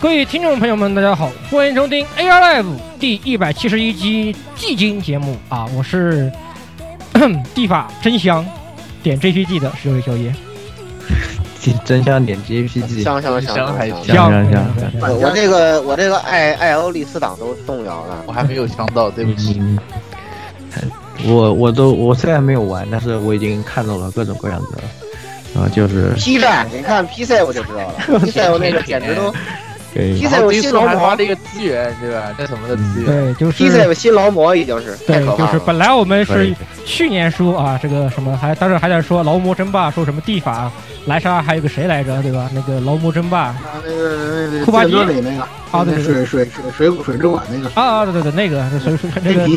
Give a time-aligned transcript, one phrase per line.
[0.00, 2.66] 各位听众朋友们，大家好，欢迎收听 AR Live
[2.98, 6.32] 第一百七十一期季金节目啊，我是
[7.54, 8.44] 地法真香
[9.02, 10.34] 点 JPG 的十位宵夜，
[11.84, 19.60] 真香点 JPG，香香香香还香香香香，我我这个我这个艾艾欧丽斯党都动摇了，我还没有香到，对不起。
[21.26, 29.30] 我我都我虽然没有玩，但是我已经看到了各种各样的，啊，就是 P 赛，你看 P 赛我就知道了， P 赛我那个简直都
[29.92, 32.34] 对 P 赛我新劳模还发了一个资源，对吧？
[32.38, 33.06] 这什么的资源？
[33.06, 35.52] 对，就 P 赛是我新劳模已经是太对，可怕了。
[35.52, 40.70] 就是本来我们是去年说啊，这个什么还当时还在说劳模争霸，说什么地法
[41.06, 42.48] 莱莎，还有个谁来着，对吧？
[42.54, 49.48] 那个劳模争霸啊，那个库巴基里那个啊对对对水水水水水之馆那个啊啊，对对对，那个水水那个，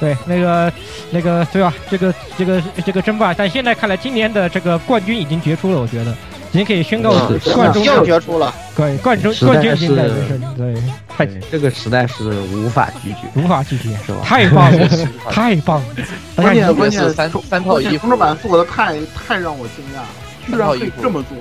[0.00, 0.72] 对，那个
[1.10, 1.72] 那个对吧？
[1.90, 6.14] 这个这个这个争霸，但现在看来，今年的这个冠军已经决出了，我觉得
[6.52, 10.74] 已经可以宣告嗯冠军又决出了，对冠军冠军已经在是对，
[11.06, 14.20] 太这个时代是无法拒绝，无法拒绝，是吧？
[14.24, 14.88] 太棒了，
[15.30, 15.94] 太棒了！
[16.36, 20.08] 关键关键是三三套衣服同志版做的太太让我惊讶了，
[20.46, 21.36] 居然可以这么做。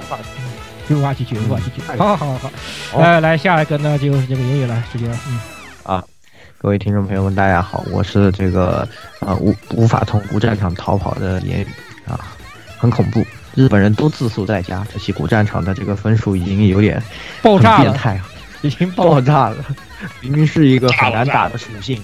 [0.90, 1.82] 无法拒绝，无法拒绝。
[1.90, 2.52] 嗯好好好好，
[2.92, 5.40] 好来来下一个呢就是这个爷爷来直接，嗯
[5.84, 6.04] 啊，
[6.58, 8.88] 各位听众朋友们，大家好，我是这个
[9.20, 11.68] 呃无无法从无战场逃跑的言语
[12.10, 12.20] 啊，
[12.78, 13.26] 很恐怖。
[13.58, 17.02] 日本人都自诉在家，这期古战场的这个分数已经有点
[17.42, 18.22] 爆炸了，变态，
[18.62, 19.58] 已经爆爆炸了。
[20.22, 22.00] 明明是一个很难打的属性，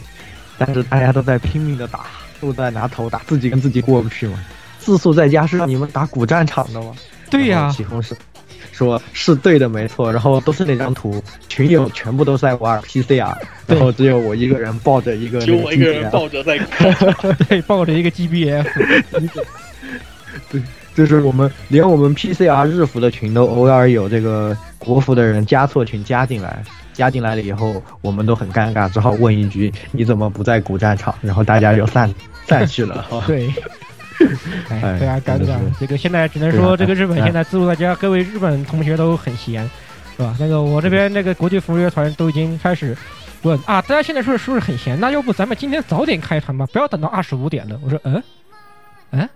[0.58, 2.08] 但是大家都在拼命的打，
[2.42, 4.44] 都在拿头打，自己跟自己过不去嘛。
[4.80, 6.96] 自诉在家是让你们打古战场的吗？
[7.30, 8.18] 对呀起哄是
[8.72, 10.12] 说是对的，没错。
[10.12, 13.32] 然后都是那张图，群友全部都在玩 PCR，
[13.68, 16.92] 对然后只有我一个人抱着一个那个就我一个人 GBL 抱着在看，
[17.48, 18.66] 对，抱着一个 GBF，
[20.96, 32.14] 就是我们连我们 PCR 日服的群都偶尔有这个国服的人加错群加进来，加进来了以后，我们都很尴尬，只好问一句：“你怎么不在古战场？”然后大家就散
[32.48, 33.06] 散去了。
[33.26, 33.52] 对。
[34.70, 35.58] 哎，哎非常尴尬。
[35.80, 39.68] 这个现在只能说，这个日本现在自助大家，各位日本同学都很闲，
[40.16, 40.36] 是吧？
[40.40, 42.96] 那个我这边那个国际服务乐团都已经开始
[43.42, 44.98] 问啊，大家现在说是不是很闲？
[45.00, 47.78] 那要不咱们今天早点开团吧，不要等到二十五点了。
[47.84, 48.24] 我说，嗯
[49.12, 49.30] 嗯，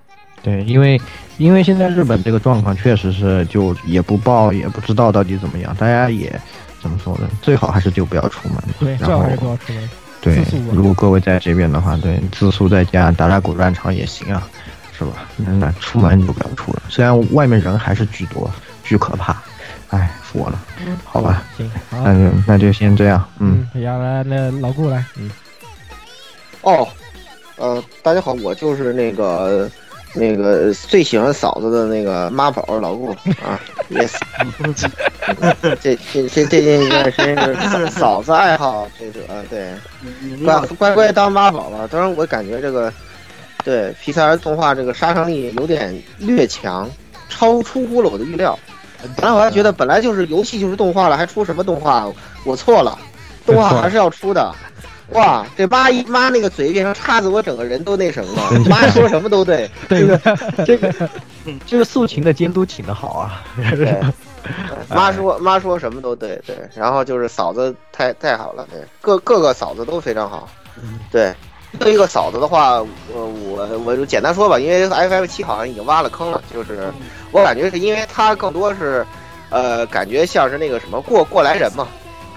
[0.43, 1.01] 对，因为
[1.37, 6.39] 因为现在日本这个状况确实是就也不报，也不知道到底怎么样，大家也
[6.81, 7.29] 怎么说呢？
[7.41, 8.57] 最好还是就不要出门。
[8.79, 9.89] 对，最好还是不要出门。
[10.19, 10.43] 对
[10.73, 14.45] 如果各位在这边的话，对自宿在家打打古战场也行啊，
[14.97, 15.11] 是吧？
[15.37, 18.49] 那那出门就不要出了，虽然外面人还是巨多，
[18.83, 19.37] 巨可怕，
[19.89, 20.59] 哎，服我了。
[21.05, 25.29] 好吧，行，好，那就那就先这样，嗯，嗯，然后来那老顾来，嗯，
[26.61, 26.87] 哦，
[27.57, 29.69] 呃，大家好，我就是那个
[30.17, 33.11] 那个最喜欢嫂子的那个妈宝老顾
[33.41, 33.59] 啊
[33.89, 34.13] ，yes，
[35.79, 39.73] 这这这这近一段时间是嫂嫂子爱好这个呃对，
[40.43, 41.87] 乖乖乖当妈宝了。
[41.87, 42.91] 当然，我感觉这个
[43.63, 46.89] 对皮塞尔动画这个杀伤力有点略强，
[47.29, 48.57] 超出乎了我的预料。
[49.15, 52.11] 本来我还觉得本来就是游戏就是动画了，还出什么动画？
[52.43, 52.97] 我错了，
[53.45, 54.53] 动画还是要出的。
[55.13, 58.59] 哇，这妈一妈那个嘴变成叉子，我整个人都那什么了。
[58.69, 60.17] 妈说什么都对，这个
[60.65, 61.09] 这个
[61.65, 63.99] 这个素琴的监督请的好啊，对，
[64.89, 70.49] 妈说妈说什么都对对，然后就是嫂子太太好了，对，各各个嫂子都非常好，
[71.09, 71.33] 对，
[71.79, 76.91] 对一个嫂子的话，呃，我我就简单说吧，因为 FF 七好像已经挖了坑了，就是
[77.31, 79.05] 我感觉是因为它更多是，
[79.49, 81.87] 呃，感觉像是那个什么过过来人嘛，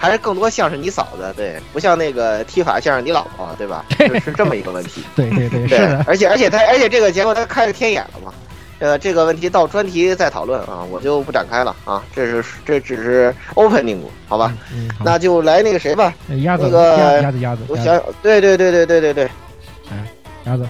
[0.03, 3.85] 还是更多像是你嫂子，对，不像那个踢法像是你老婆，对吧？
[4.01, 5.05] 是是这么一个问题。
[5.15, 8.33] 对对对，是而且而且他而且这个节目他开了天眼了嘛，
[8.79, 14.57] 呃，这个问题到专题再讨论啊，我就不展开了啊，这是这只是 opening，好吧？
[14.73, 19.29] 嗯，好那就来那个谁吧，呃鸭子那个鸭子鸭子鸭子鸭子我想，对对对对对对对，
[20.47, 20.67] 鸭子，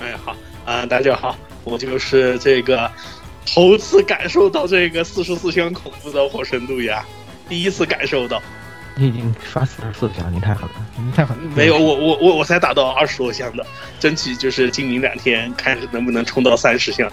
[0.00, 0.34] 哎，好
[0.64, 2.90] 啊、大家好，我就是这个
[3.46, 7.04] 头次感受到这个四十四箱恐怖的火神路亚，
[7.48, 8.42] 第一次感受到。
[8.94, 10.74] 你已经刷四十四箱，你太狠了。
[10.96, 13.64] 你，太狠了，没有，我我我我才打到二十多箱的，
[14.00, 17.08] 争取就是今明两天看能不能冲到三十箱，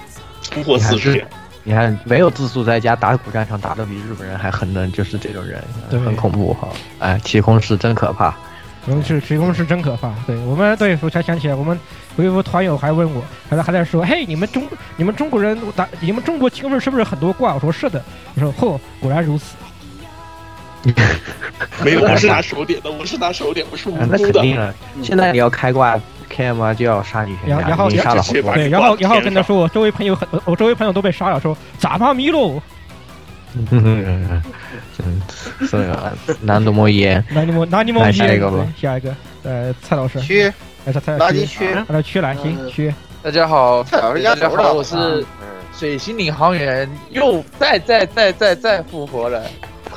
[0.49, 1.27] 突破四十箱。
[1.63, 6.69] 你看，没有自速在家打古战场打的比日本人还狠的，就是这种人，很恐怖哈。
[6.97, 8.35] 哎，起空是真可怕。
[8.88, 10.11] 嗯，是水工是真可怕。
[10.25, 11.79] 对我们，对我才想起来，我们
[12.17, 14.67] 有一个团友还问我，还在还在说，嘿，你们中
[14.97, 17.53] 你们中国人打你们中国青味是不是很多挂？
[17.53, 18.03] 我说是的。
[18.35, 19.55] 我说嚯，果然如此。
[21.83, 24.33] 没有，我是拿手点的，我是拿手点，不是无啊那辜的。
[24.33, 25.99] 肯定了，现在你要开挂
[26.31, 28.53] KM 就要杀你全家，然后然后你杀了好多人。
[28.53, 32.61] 对，然后然后跟他说，我周围朋友很，我周围朋友都被杀了，说咋巴迷路？
[33.71, 34.41] 嗯，
[35.61, 36.11] 是啊
[36.41, 37.23] 难度莫言。
[37.29, 40.51] 那你们那你们来下一个吧对下一个，呃，蔡老师，区
[40.85, 42.93] 哎，蔡蔡老师区，区，让他区来，行嗯区，
[43.23, 45.25] 大家好，蔡老师大家好，的，我是嗯
[45.73, 49.41] 水星领航员，又再再再再再复活了，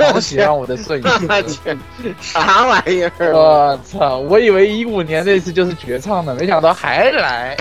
[0.06, 2.14] 好喜欢我的摄影师。
[2.20, 3.32] 啥玩意儿？
[3.32, 4.18] 我操！
[4.18, 7.56] 我以为一五年那次就是绝唱的，没想到还来，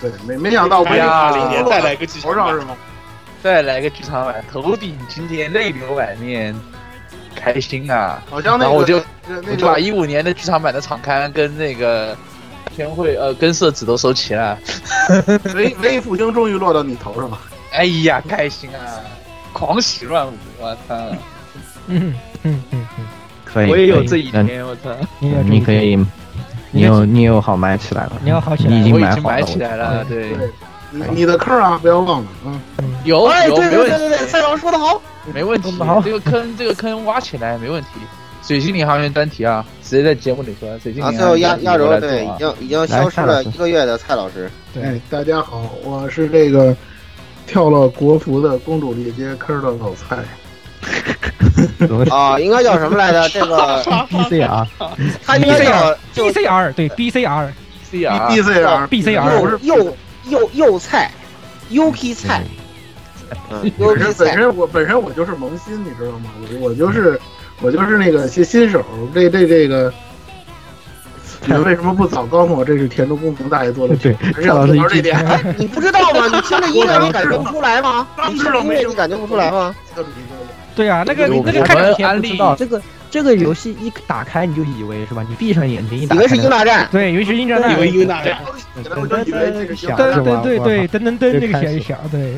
[0.00, 2.76] 对，没没想到哎呀，呀零年再来个剧场版是吗？
[3.42, 6.54] 再来个剧场版，头顶今天泪流满面，
[7.34, 8.22] 开心啊！
[8.30, 12.16] 好像那个然后我就我就把一五年的剧场版的场刊跟那个
[12.74, 14.56] 天会呃跟色纸都收齐了。
[15.54, 17.38] 文文艺复兴终于落到你头上了。
[17.72, 19.00] 哎呀，开心啊！
[19.52, 20.96] 狂喜乱舞，我操！
[21.92, 23.06] 嗯嗯嗯嗯，
[23.44, 24.90] 可以，我也有可以那这一天，我操！
[25.20, 25.96] 你有你可以，
[26.70, 30.50] 你有你有好买起来了，你要好起来你已经我已经买买好了起来了，对，对，
[30.90, 32.60] 你你的坑啊，不要忘了嗯。
[33.04, 35.00] 有哎，有对没问题对对对对，，蔡老师说的好，
[35.34, 37.88] 没问题好，这个坑这个坑挖起来没问题。
[38.42, 42.34] 水星领航员专题啊，直接在节目里说，水星啊，领最后压压轴对，我来做啊。
[42.34, 44.82] 已经已经消失了一个月的蔡老师，对。
[44.82, 46.74] 哎，大家好，我是这个
[47.46, 50.16] 跳了国服的公主链接坑的老蔡。
[52.10, 53.28] 啊，应该叫什么来着？
[53.28, 54.66] 这个 BCR
[55.24, 57.48] 他应该叫就 BCR 对 BCR
[57.90, 59.96] C R B C R BCR 又又
[60.28, 61.10] 又又菜
[61.70, 62.42] ，UK 菜，
[63.50, 66.30] 嗯本身本，身我本身我就是萌新，你知道吗？
[66.60, 67.20] 我我就是
[67.60, 69.92] 我就是那个新新手，这这这个。
[71.44, 74.16] 你们为什么不早告诉我这是田中公平大爷做的对？
[75.58, 76.24] 你不知道吗？
[76.32, 78.06] 你听这音乐你感觉不出来吗？
[78.30, 79.74] 你听这音乐你感觉不出来吗？
[80.74, 85.24] 对啊，那个我那个我开场们安利这个这个游戏一打开你就以为是吧？
[85.28, 88.38] 你闭上眼睛一打开，以为是英大战，对，尤其是英战以为英大战，
[88.96, 92.34] 我就以为这个响对对对对，噔噔噔，那个响一响，对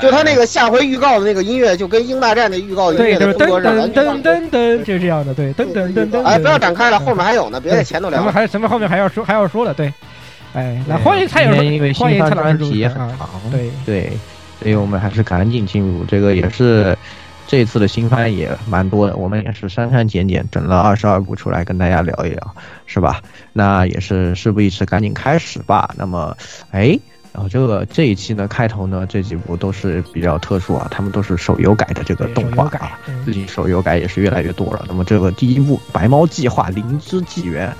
[0.00, 4.32] 就他那个下回预告的那个音乐，就跟英大战的预告音对，乐的风格噔噔全一样的。
[4.32, 6.22] 噔噔，就是这样的，对，噔噔噔噔。
[6.22, 8.32] 哎，不要展开了，后面还有呢，别在前头聊咱们。
[8.32, 9.92] 还咱们后面还要说还要说的，对，
[10.54, 12.58] 哎，那欢迎蔡老师，今天因为新番欢迎蔡老师
[13.50, 14.12] 对对，
[14.60, 16.04] 所以我们还是赶紧进入。
[16.04, 16.96] 这个也是
[17.52, 22.54] 这次的新番也蛮多的，我们也是删删减减整了二十二部出来跟大家聊一聊，
[22.86, 23.20] 是吧？
[23.52, 25.94] 那也是事不宜迟，赶紧开始吧。
[25.98, 26.34] 那么，
[26.70, 26.98] 哎。
[27.34, 34.86] 然后这个这一期呢，开头呢这几部都是比较特殊啊，他们都是手游改的这个动画啊，，嗯最近手游改也是越来越多了。
[34.88, 37.70] 那么这个第一部《白猫计划：灵芝纪元》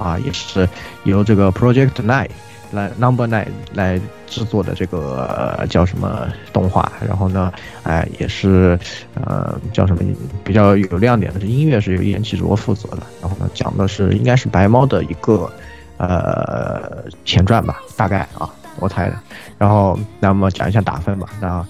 [0.00, 0.68] 啊，也是
[1.02, 2.30] 由这个 Project Nine
[2.76, 7.52] 来 Number Nine 来制作的这个、叫什么动画，然后呢，
[7.82, 8.78] 哎也是
[9.14, 10.02] 呃叫什么
[10.44, 15.50] 比较有亮点的，是音乐是由岩崎卓负责的，然后呢讲的是应该是白猫的一个
[15.96, 19.16] 呃前传吧，大概啊我猜的。
[19.58, 21.66] 然后那么讲一下打分吧，那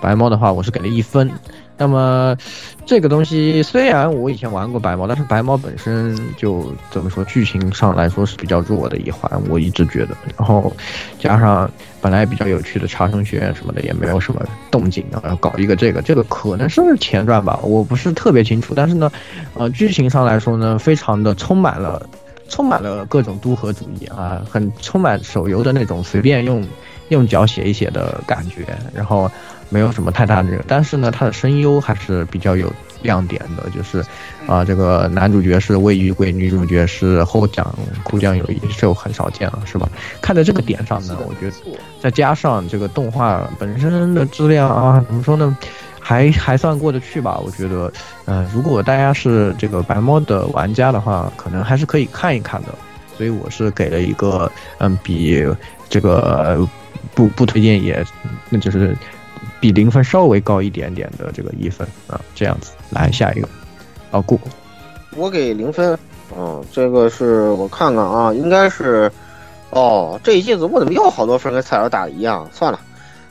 [0.00, 1.30] 白猫的话我是给了一分。
[1.78, 2.36] 那么
[2.84, 10.16] 这个东西虽然我以前玩过白猫，但是白猫本身就怎么说，剧情上来说是比较弱的一环，我一直觉得。
[10.36, 10.70] 然后
[11.18, 11.70] 加上
[12.00, 18.74] 本来比较有趣的茶圣学院什么的也没有什么动静，然后搞一个这个，这个可能是前传吧，我不是特别清楚。
[18.74, 19.10] 但是呢，
[19.54, 22.04] 呃，剧情上来说呢，非常的充满了
[22.48, 26.66] 充满了各种都合主义啊，很充满手游的那种随便用
[27.10, 29.30] 用脚写一写的感觉，然后
[29.68, 32.72] 没有什么太大的，但是呢，它的声优还是比较有
[33.02, 34.04] 亮点的，就是
[34.46, 39.88] 啊，这个男主角是魏玉贵，女主角是后讲哭将有一就很少见了，是吧？
[40.20, 41.56] 看在这个点上呢，我觉得
[42.00, 45.56] 再加上这个动画本身的质量啊，怎么说呢？
[46.00, 47.92] 还还算过得去吧，我觉得，
[48.24, 52.68] 呃，如果大家是这个白猫的玩家的话，可能还是可以看一看的。
[53.14, 55.46] 所以我是给了一个，嗯，比
[55.90, 56.66] 这个
[57.14, 58.02] 不不推荐也，
[58.48, 58.96] 那就是
[59.60, 62.72] 比零分稍微高一点点的这个一分啊，这样子。
[62.90, 63.48] 来下一个，
[64.10, 64.40] 老顾，
[65.16, 65.98] 我给零分。
[66.36, 69.10] 嗯，这个是我看看啊，应该是，
[69.70, 72.48] 哦，这一季怎么怎么又好多分跟蔡老打的一样？
[72.52, 72.80] 算了。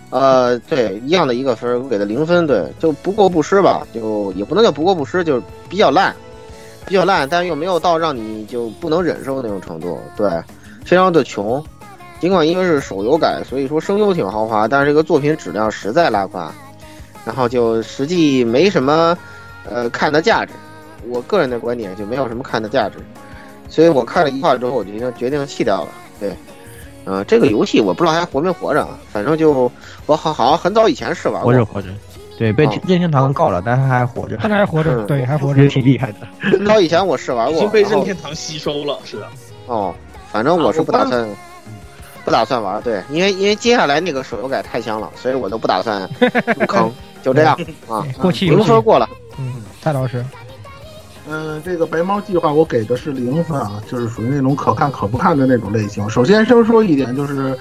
[0.09, 6.15] 呃，对，一样的一个分，我给的零分，对，就不过不失吧，就也不能叫不过不失，就是比较烂，
[6.85, 10.29] 比较烂，但是又没有到让你就不能忍受那种程度，对，
[10.85, 11.63] 非常的穷。
[12.19, 16.51] 尽管因为是手游改，所以说声优挺豪华，但是这个作品质量实在拉胯，
[17.25, 19.17] 然后就实际没什么
[19.69, 20.53] 呃看的价值。
[21.09, 22.97] 我个人的观点就没有什么看的价值，
[23.69, 26.36] 所以我看了一话之后，我就决定决定弃掉了，对。
[27.09, 29.71] 嗯，这个游戏我不知道还活没活着，反正就
[30.07, 31.88] 我好好像很早以前试玩过，活着活着，
[32.38, 36.27] 对，被任天堂告了，但是他还活着，他还活着，对，还活着，挺厉害的。
[36.41, 39.27] 很早以前我试玩过，已经被任天堂吸收了，是的。
[39.67, 39.95] 哦，
[40.29, 41.25] 反正我是不打算，
[42.27, 46.01] 不打算玩，对，因为因为接下来那个手游改太香了，所以我都不打算
[46.60, 46.91] 入 坑，
[47.24, 47.57] 就这样
[47.88, 48.03] 啊。
[48.19, 49.07] 过气零分过了，
[49.39, 50.22] 嗯，蔡老师。
[51.29, 56.10] 嗯，这个白猫计划我给的是零分啊，就是属于那种可看可不看的那种类型。
[56.10, 57.57] 首先先说一点，就是，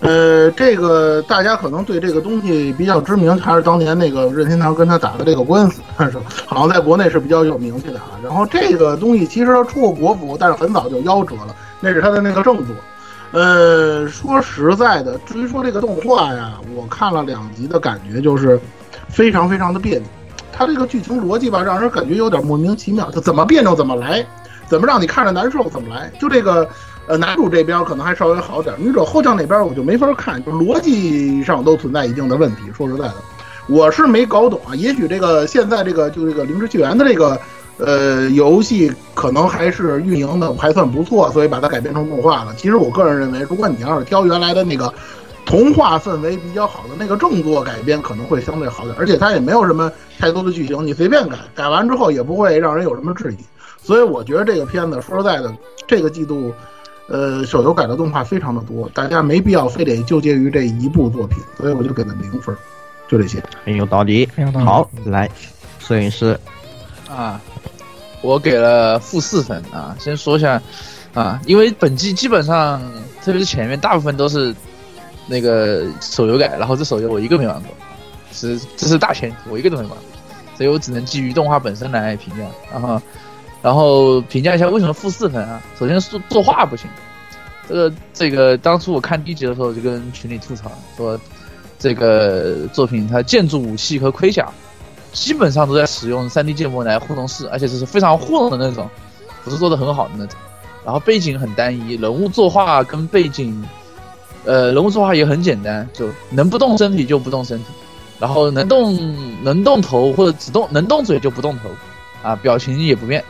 [0.00, 8.12] 呃，这个大家可能对这个东西比较知名，还是当年那个任天堂跟他打的这个官司，是好像在国内是比较有名气的啊。
[8.24, 12.74] 然后这个东西其实他出过国服，但是很早就夭折了，那是他的那个正作。
[13.32, 18.58] 呃，说实在的，至于说这个动画呀，我看了两集的感觉就是
[19.08, 20.08] 非常非常的别扭。
[20.50, 23.10] 它这个剧情逻辑吧，让人感觉有点莫名其妙。
[23.12, 24.26] 它怎么别扭怎么来，
[24.66, 26.10] 怎么让你看着难受怎么来。
[26.18, 26.66] 就这个，
[27.06, 32.62] 呃，男主这边可能还稍微好点，女主后将那边我就没法看，就逻辑上都存在一定的问题。
[32.76, 33.14] 说实在的，
[33.68, 34.74] 我是没搞懂啊。
[34.74, 37.38] 也许这个现在这个就这个《灵之纪元》的这个，
[37.78, 42.54] 呃，游戏可能还是运营的还算不错，所以把它改编成动画了。
[42.56, 44.92] 其实我个人认为，如果你要是挑原来的那个。
[45.46, 53.38] 童话氛围比较好的那个正作改编可能会相对好点，而且它也没有什么太多的剧情，你随便改，改完之后也不会让人有什么质疑。
[53.82, 55.50] 所以我觉得这个片子说实在的，
[55.86, 56.52] 这个季度，
[57.08, 62.54] 呃，手游改的动画非常的多，大家没必要非得纠结于这一部作品，所以我就给了零分，
[63.08, 63.42] 就这些。
[63.64, 64.28] 很有道理。
[64.62, 65.30] 好，来，
[65.78, 66.38] 摄影师，
[67.08, 67.40] 啊，
[68.22, 69.96] 我给了负四分啊。
[69.98, 70.60] 先说一下，
[71.14, 72.80] 啊，因为本季基本上，
[73.22, 74.54] 特别是前面大部分都是。
[75.30, 77.70] 那个手游改，然后这手游我一个没玩过，
[78.32, 79.98] 是这是大前提，我一个都没玩过，
[80.56, 82.42] 所以我只能基于动画本身来评价。
[82.72, 83.02] 然后，
[83.60, 85.60] 然后评价一下为什么负四分啊？
[85.78, 86.88] 首先是作画不行，
[87.68, 91.20] 这个这个当初我看第一集的时候就跟群里吐槽说，
[91.78, 94.48] 这个作品它建筑武器和盔甲
[95.18, 98.88] 基本上都在使用 3D 建模来互动式，而且这是非常糊弄的那种，
[99.44, 100.38] 不是做的很好的那种。
[100.84, 103.62] 然后背景很单一，人物作画跟背景。
[104.44, 107.66] 呃，人物作画也很简单，就能不动身体就不动身体，
[108.18, 108.96] 然后能动
[109.42, 111.68] 能动头或者只动能动嘴就不动头，
[112.22, 113.22] 啊，表情也不变，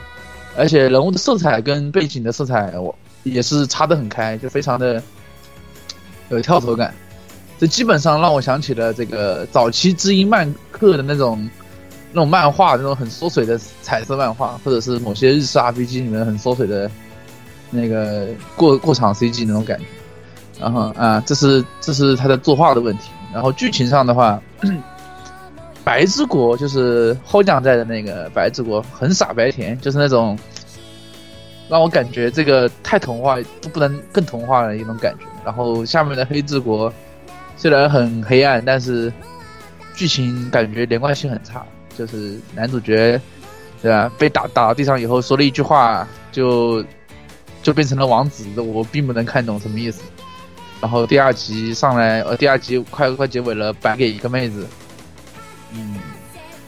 [0.56, 5.02] 而且人物的色彩跟背景的色彩我也是差得很开，就非常的
[6.28, 6.94] 有跳脱感，
[7.58, 11.48] 这基本上让我想起了这个早期知音漫客的那种
[12.10, 16.90] 那种漫画，那种很缩水的彩色漫画，或者是某些日式 RPG 里面很缩水的
[17.70, 19.84] 那个过过场 CG 那种感觉。
[20.60, 23.10] 然后啊，这是这是他的作画的问题。
[23.32, 24.42] 然后剧情上的话，
[25.84, 30.36] 白之国就是后将在的那个白之国，很傻白甜，就是那种
[31.68, 35.26] 让我感觉这个太童话都不能更童话的一种感觉。
[35.44, 36.92] 然后下面的黑之国
[37.56, 39.12] 虽然很黑暗，但是
[39.94, 41.64] 剧情感觉连贯性很差。
[41.98, 43.20] 就是男主角
[43.82, 46.84] 对吧，被打打到地上以后说了一句话，就
[47.62, 50.02] 就变成了王子，我并不能看懂什么意思。
[50.80, 54.64] 然后第二集上来，呃，第二集快快结尾了，白给一个妹子，
[55.72, 55.96] 嗯，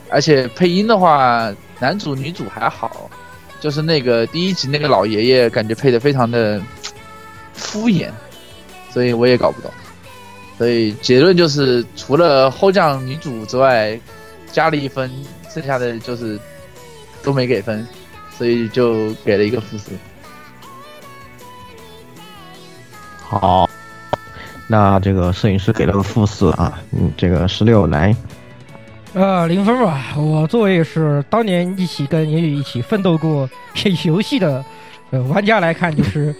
[0.09, 3.09] 而且配音的话，男主女主还好，
[3.61, 6.61] 就是那个第一集那个老爷爷，感觉配的非常的
[7.53, 8.09] 敷衍，
[8.89, 9.71] 所以我也搞不懂。
[10.57, 13.99] 所以结论就是，除了后将女主之外，
[14.51, 15.09] 加了一分，
[15.49, 16.39] 剩下的就是
[17.23, 17.87] 都没给分，
[18.37, 19.91] 所以就给了一个负四。
[23.19, 23.69] 好。
[24.67, 28.15] 那这个摄影师给了个负四啊，嗯，这个十六来，
[29.13, 30.13] 呃，零分吧。
[30.15, 33.49] 我作为是当年一起跟言语一起奋斗过
[34.05, 34.63] 游戏的
[35.09, 36.33] 呃玩家来看，就是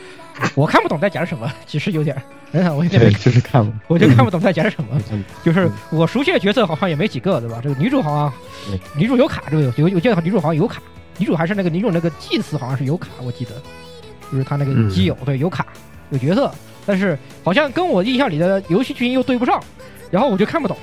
[0.56, 2.15] 我看不懂在讲什么，其实有点
[2.53, 4.89] 我有点，没就是看不，我就看不懂在讲什么。
[5.12, 7.60] 嗯就是我熟悉的角色好像也没几个，对吧？
[7.63, 8.34] 这个女主好像
[8.70, 10.81] 对女主有卡，这个有有我记得女主好像有卡，
[11.17, 13.51] 女主还是那个女主那个祭司好像是有卡，我记得
[14.31, 15.65] 就是她那个嗯基友对有卡
[16.10, 16.51] 有角色，
[16.86, 19.62] 但是好像跟我印象里的游戏剧情又对不上，
[20.10, 20.77] 然后我就看不懂。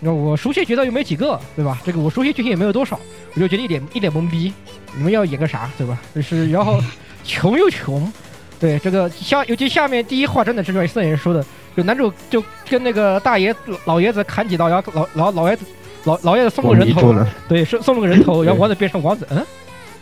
[0.00, 1.80] 那我熟悉的角色又没几个，对吧？
[1.84, 3.00] 这个我熟悉剧情也没有多少，
[3.34, 4.52] 我就觉得一脸一脸懵逼。
[4.94, 5.98] 你们要演个啥，对吧？
[6.14, 6.78] 就是然后
[7.24, 8.12] 穷又穷，
[8.60, 11.44] 对这个下尤其下面第一话真的是像摄影说的，
[11.76, 15.64] 就男主就跟那个大爷老爷子砍几刀，然后老老老爷子
[16.04, 17.14] 老老爷子送我个人头，
[17.48, 19.44] 对，送送了个人头，然后王子变成王子，嗯，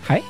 [0.03, 0.23] 还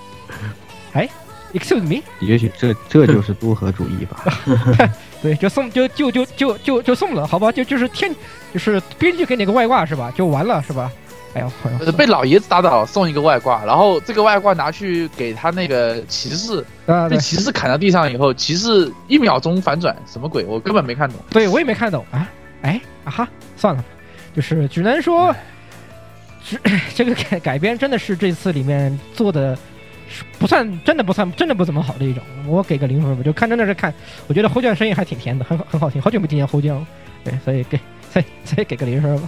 [0.92, 1.08] 还
[1.52, 4.24] excuse me，也许这这就是多核主义吧。
[5.22, 8.14] 对，就送就就就就就就送了，好吧，就就是天
[8.52, 10.12] 就是编剧给你个外挂是吧？
[10.16, 10.90] 就完了是吧？
[11.34, 20.44] 哎呦，好像被老爷子打倒，送一个外挂，然后这个外挂拿去给他那个骑士，啊，被骑士砍到地上以后，骑士一秒钟反转，什么鬼？
[20.44, 21.18] 我根本没看懂。
[21.30, 22.28] 对我也没看懂啊，
[22.60, 23.82] 哎啊哈，算了，
[24.36, 25.34] 就是只能说，
[26.44, 26.60] 只
[26.94, 29.56] 这个改改编真的是这次里面做的
[30.38, 33.92] 不算真的不算真的不怎么好的一种，我给个零分吧，就看真的是看，
[34.26, 36.86] 我觉得侯酱声音还挺甜的，很好很好听，好久没听见侯酱，
[37.24, 37.80] 对，所以给
[38.12, 39.26] 所以所以给个零分吧。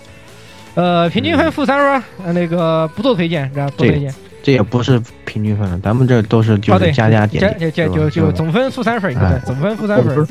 [0.75, 4.14] 呃，平均分负三分，呃，那个不做推荐，这样不做推荐。
[4.43, 9.28] 这也不是平均分了，咱们这都是就是加加减减减，加就就总分负三分一个，对？
[9.28, 10.26] 哎，总分负三分。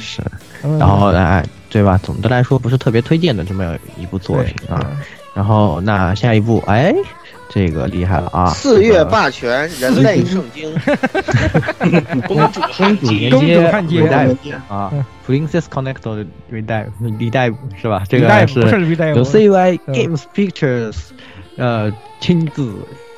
[0.00, 0.22] 是，
[0.62, 0.78] 嗯。
[0.78, 2.00] 然后哎，对吧？
[2.02, 4.80] 总的来说不是特别推荐的这么一部作品啊。
[5.34, 6.94] 然后那下一部，哎，
[7.52, 8.48] 这个厉害了啊！
[8.50, 10.72] 四月霸权，人类圣经，
[12.28, 14.08] 公主公主公主接汉奸
[14.68, 18.04] 啊嗯，Princess Connect Redive Redive 是吧？
[18.08, 20.96] 这个是由 CY 嗯 Games Pictures
[21.56, 22.72] 呃亲自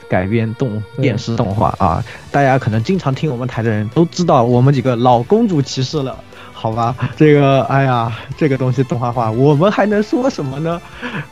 [0.09, 2.03] 改编动电视动画啊。
[2.31, 6.19] 大家可能经常听我们台的人都知道，我们几个老公主骑士了。
[6.63, 10.81] 好吧，这个哎呀，这个东西动画化，我们还能说什么呢？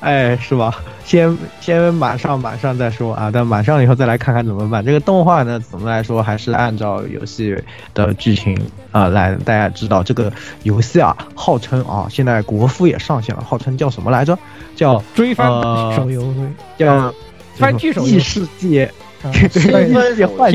[0.00, 0.74] 哎，是吧？
[1.04, 4.84] 先先满上满上再说啊，但满上以后再来看看怎么办。
[4.84, 7.56] 这个动画呢，总的来说还是按照游戏
[7.94, 9.36] 的剧情啊、来。
[9.44, 10.32] 大家知道这个
[10.64, 14.36] 游戏啊，号称啊，现在国服也上线了，号称叫什么来着？
[14.74, 16.34] 叫追番呃手游，
[16.76, 17.14] 对叫
[17.54, 18.90] 番剧手游异世界，啊
[20.36, 20.52] 番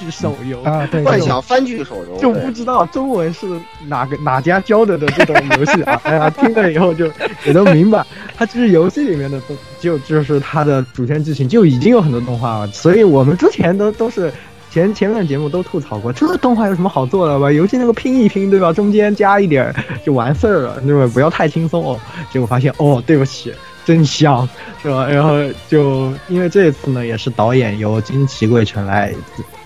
[0.00, 0.62] 剧手游。
[0.62, 3.46] 啊，对，幻想番剧手游，就不知道中文是
[3.88, 6.00] 哪个哪家教的的这种游戏啊！
[6.04, 7.10] 哎呀， 听了以后就
[7.44, 8.04] 也都明白，
[8.36, 14.32] 它其实游戏里面的动就就是它的主线剧情就已经有很多动画了，所以我们之前都都是
[14.70, 17.50] 前前面的节目都吐槽过，这个动画有什么好做的吧？
[17.50, 18.72] 游戏那个拼一拼，对吧？
[18.72, 21.10] 中间加一点儿就完事儿了，对吧？
[21.12, 21.98] 不要太轻松哦。
[22.32, 23.52] 结果发现哦，对不起。
[23.84, 24.48] 真香，
[24.82, 25.06] 是吧？
[25.10, 25.36] 然后
[25.68, 29.14] 就因为这次呢，也是导演由金崎贵成来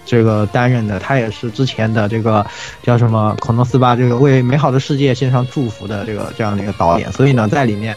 [0.05, 2.45] 这个担任的，他也是之前的这个
[2.83, 7.97] 叫什么《恐龙四八》这个为美好的世界献上祝福的这个这样的一个导演，所以呢，在里面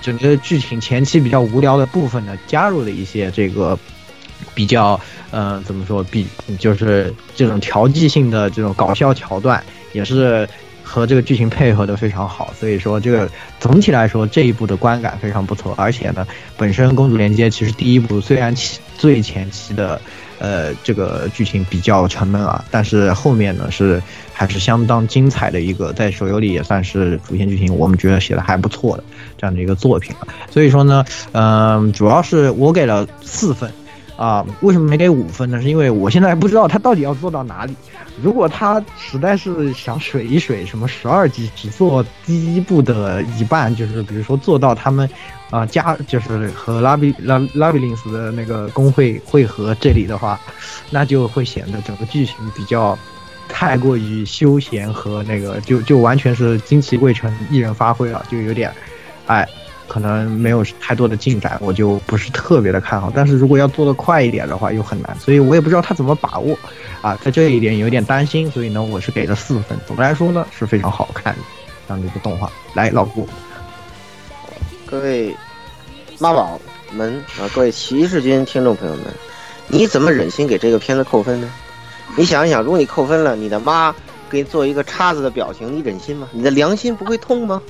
[0.00, 3.76] 整个剧情前期比较无聊的部分呢，加入了一些这个
[4.54, 6.26] 比较呃怎么说比
[6.58, 10.48] 就是这种调剂性的这种搞笑桥段，也是。
[10.88, 20.00] 和这个剧情配合的非常好，所以说这个总体来说这一部的观感非常不错，而且呢，本身《公主连接》其实第一部虽然起最前期的
[20.38, 29.04] 呃这个剧情比较沉闷啊，但是后面呢是还是相当精彩的一个，在手游里也算是主线剧情，我们觉得写的还不错的
[29.36, 30.28] 这样的一个作品了。
[30.50, 33.70] 所以说呢，嗯、主要是我给了四分。
[34.16, 35.62] 啊，为什么没给五分呢？
[35.62, 37.72] 是因为我现在还不知道他到底要做到哪里。
[38.22, 45.08] 如果他实在是想水一水，什么十二集只做第一部的一半，就是比如说做到他们
[45.50, 50.38] 啊、加就是和拉比拉拉比林斯的那个工会会合这里的话，
[50.90, 52.98] 那就会显得整个剧情比较
[53.48, 58.72] 太过于休闲和那个就就完全是惊奇贵成一人发挥了，就有点
[59.26, 59.48] 哎。
[59.88, 63.10] 可能没有太多的进展，我就不是特别的看好。
[63.12, 66.56] 但是如果要做得快一点的话，又很难，所以我也不知道他怎么把握
[67.00, 68.50] 啊，在这一点有点担心。
[68.50, 69.76] 所以呢，我是给了四分。
[69.86, 71.40] 总的来说呢，是非常好看的
[71.88, 72.52] 这样的一个动画。
[72.74, 73.26] 来，老顾，
[74.86, 75.34] 各位
[76.18, 76.60] 妈宝
[76.92, 79.06] 们啊，各位骑士军听众朋友们，
[79.68, 81.50] 你怎么忍心给这个片子扣分呢？
[82.16, 83.94] 你想一想，如果你扣分了，你的妈
[84.28, 86.28] 给你做一个叉子的表情，你忍心吗？
[86.32, 87.62] 你的良心不会痛吗？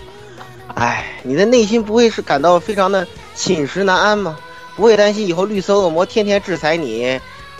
[0.78, 4.38] 哎，你的内心不会是感到非常的寝食难安吗？
[4.76, 7.18] 不会担心以后绿色恶魔天天制裁你，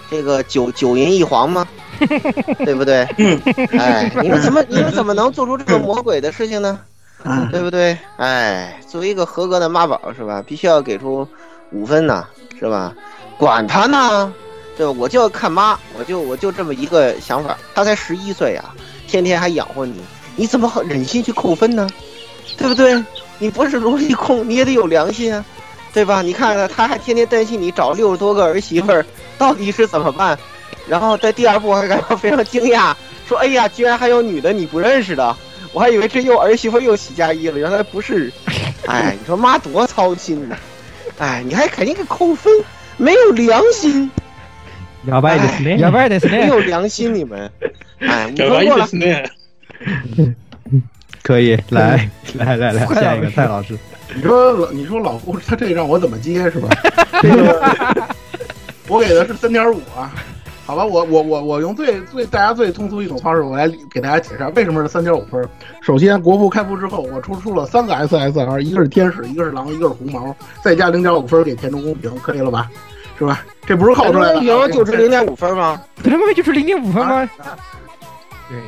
[0.08, 1.66] 这个九九银一黄吗？
[2.64, 3.02] 对不对？
[3.76, 6.78] 哎， 你们怎么你们怎么能做出这个魔鬼的事情呢？
[7.24, 7.98] 嗯对不对？
[8.18, 10.40] 哎，作为一个合格的妈宝是吧？
[10.46, 11.26] 必须要给出
[11.72, 12.24] 五分呐，
[12.56, 12.94] 是吧？
[13.36, 14.32] 管他呢，
[14.76, 14.92] 对吧？
[14.96, 17.58] 我就要看妈，我就我就这么一个想法。
[17.74, 18.72] 他才十一岁啊，
[19.08, 20.00] 天天还养活你，
[20.36, 21.88] 你怎么忍心去扣分呢？
[22.57, 23.03] 对不对？
[23.39, 25.43] 你不是萝莉控，你也得有良心啊，
[25.93, 26.21] 对吧？
[26.21, 29.05] 你看看，他还天天担心你找六十多个儿媳妇儿
[29.37, 30.37] 到底是怎么办，
[30.87, 32.93] 然后在第二部还感到非常惊讶，
[33.27, 35.35] 说：“哎呀，居然还有女的你不认识的。”
[35.73, 38.31] 我还以为这又儿媳妇又喜加一了，原来不是。
[38.85, 40.55] 哎，你说妈多操心呐！
[41.17, 42.53] 哎，你还肯定给扣分，
[42.97, 44.11] 没有良心，
[45.07, 45.77] 哑巴ですね。
[45.79, 46.47] やばいです没ね。
[46.47, 47.49] 有良心，你们。
[47.99, 48.95] 哎，五やば分过了いです。
[48.95, 49.25] ね。
[51.28, 53.76] 可以， 来来来来，快下一个蔡老师。
[54.16, 56.70] 你说老你说老顾他这让我怎么接是吧？
[57.20, 57.62] 这个
[58.88, 60.10] 我给的是三点五啊，
[60.64, 65.46] 好吧，我我我我用最最大家最通俗易懂方式，我来给大家解释为什么是三点五分。
[65.82, 72.70] 首先，国服开服之后，我抽出了三个 SSR，一个是天使，一个是狼，一个是红毛，再加零点五分给田中公平，可以了吧？
[73.18, 73.44] 是吧？
[73.66, 75.78] 这不是靠出来的公啊，平就值零点五分吗？
[76.02, 77.28] 他们就是零点五分吗？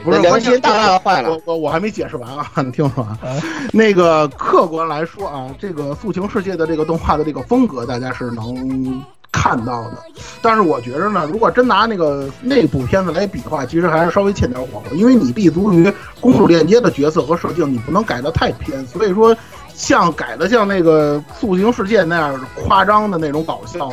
[0.04, 3.28] 不是良心大大的坏了我我我还没解释完啊， 你听我说啊啊，
[3.72, 9.98] 那个客观来说啊，这个速情世界的这个动画的这个风格，大家是能看到的。
[10.42, 18.84] 但是我觉着呢，如果真拿那个那部片子来比的话，其实还是稍微欠点火候，因为你立足于公主链接的角色和设定，你不能改的太偏。
[18.86, 19.34] 所以说，
[19.72, 23.90] 像改的像那个速情世界那样夸张的那种搞笑。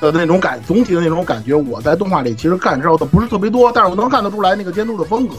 [0.00, 5.36] 的那种感，总体的那种感觉，我在动画里其实感受的不是特别多，但是我能看得出来那个监督的风格，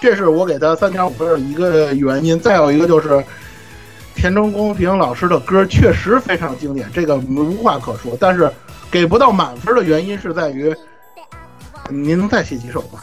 [0.00, 2.38] 这是我给他三点五分的一个原因。
[2.38, 3.24] 再有一个就是
[4.14, 8.16] 田中公平老师的歌确实非常经典，这个无话可说。
[8.20, 8.50] 但是
[8.90, 10.74] 给不到满分的原因是在于，
[11.88, 13.00] 您能再写几首吗？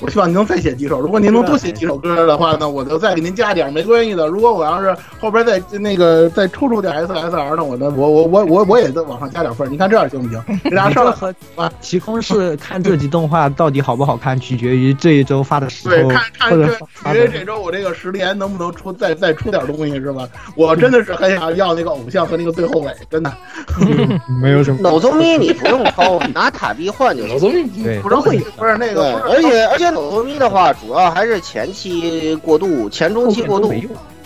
[0.00, 1.00] 我希望您能再写几首。
[1.00, 4.26] 如果您能多写几首歌的话呢，我就再给您加点儿，没关系的。
[4.28, 9.70] 如果我要是后边再那个再抽出点 SSR 呢，我呢，我我我我我也再往上加点分儿。
[9.70, 10.60] 你看这样行不行？
[10.64, 11.34] 这俩上来这和
[11.80, 20.28] 齐空是看这集动画到底好不好看，取决于这一周发的时对，看看这发的因为这周我这个十连能不能出再再出点东西是吧？
[20.54, 23.32] 我真的是很想要那个偶像和那个最后尾，真的。
[24.40, 24.80] 没有什么。
[24.80, 27.32] 脑宗咪你不用抽，拿卡币换就行。
[27.32, 33.72] 老宗对，不是会不是那，个，而且而且脑宗咪的话，主要还是前期过渡，前中期过渡。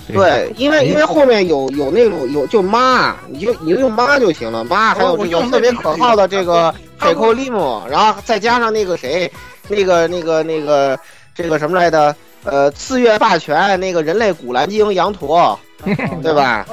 [0.09, 9.31] 对，因为因为后面有有那种有就妈，你就你就用妈就行了，妈还有这个特别可靠的这个 海寇利姆，然后再加上那个谁，
[9.69, 10.99] 那个那个那个
[11.35, 15.59] 这个什么来的，呃，次月霸权那个人类古兰经羊驼，
[16.21, 16.67] 对吧？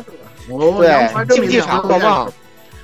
[0.49, 2.28] 我对，竞技场噩梦，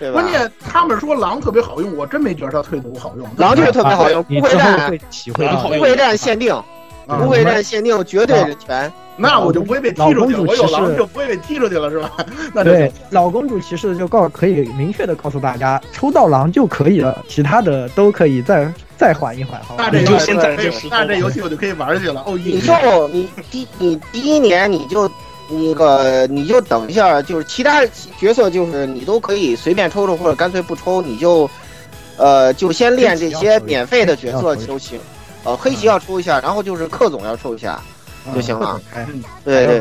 [0.06, 0.32] 对吧关？
[0.32, 3.28] 键他们说狼特别好用，我真没觉得它退毒好用。
[3.38, 8.91] 狼就是特别好用，不会战会体会到狼好用不会战限定，啊不会战限定绝对人权。
[9.18, 12.12] 那我就不会被踢出去我有狼就不会被踢出去了，是吧？
[12.54, 20.04] 那对，老公主骑士就告可以明确的告诉大家，抽到狼就可以了，其他的都可以再再缓一缓，好吧那？
[20.04, 22.22] 这游戏我就可以玩去了。
[22.28, 25.10] 哦，你就你第你第一年你就
[25.49, 27.86] 那个你就等一下，就是其他
[28.19, 31.49] 角色就是你都可以随便抽抽，或者干脆不抽，你就
[32.17, 34.99] 呃就先练这些免费的角色就行。
[35.43, 37.79] 呃，黑棋要抽一下，然后就是克总要抽一下
[38.34, 38.81] 就行了。
[38.95, 39.05] 哎
[39.43, 39.79] 对对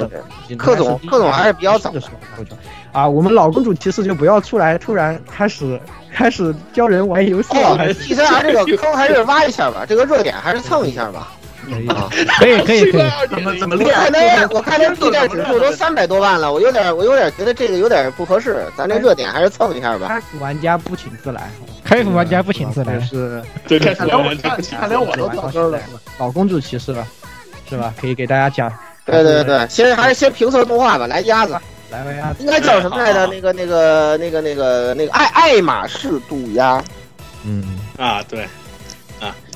[0.48, 2.02] 对，克总克总还是比较早的
[2.92, 3.08] 啊。
[3.08, 5.80] 我们老公主骑士就不要出来突然开始
[6.12, 11.32] 开始教人玩游戏哦了，，T 三 R 这个 坑还是挖一下吧，这个热点还是蹭一下吧。
[11.88, 13.94] 啊，可以可以可以，怎么怎么我练？
[13.94, 20.08] 看他我看他 B 站指数都三百多万了，我有点我有点觉得这个有点不合适，咱这热点还是蹭一下吧。
[20.08, 21.50] 开服玩家不请自来，
[21.84, 23.00] 开服玩家不请自来。
[23.00, 25.80] 是对，开始看连我玩看看连我都掉根了。
[26.18, 27.06] 老公主骑士了，
[27.68, 27.92] 是吧？
[28.00, 28.72] 可以给大家讲。
[29.04, 31.52] 对对对，先还是先评测动画吧，来鸭子，
[31.90, 33.26] 来吧呀，应该叫什么来着？
[33.26, 36.82] 那个那个那个那个那个爱爱马仕渡鸦，
[37.44, 38.48] 嗯，啊，对，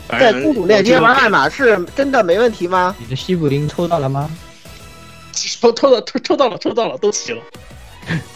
[0.08, 2.94] 在公主链接玩我爱马仕，真的没问题吗？
[2.98, 4.30] 你的西布林抽到了吗？
[5.32, 7.42] 抽抽到抽抽到了，抽到了，都齐了。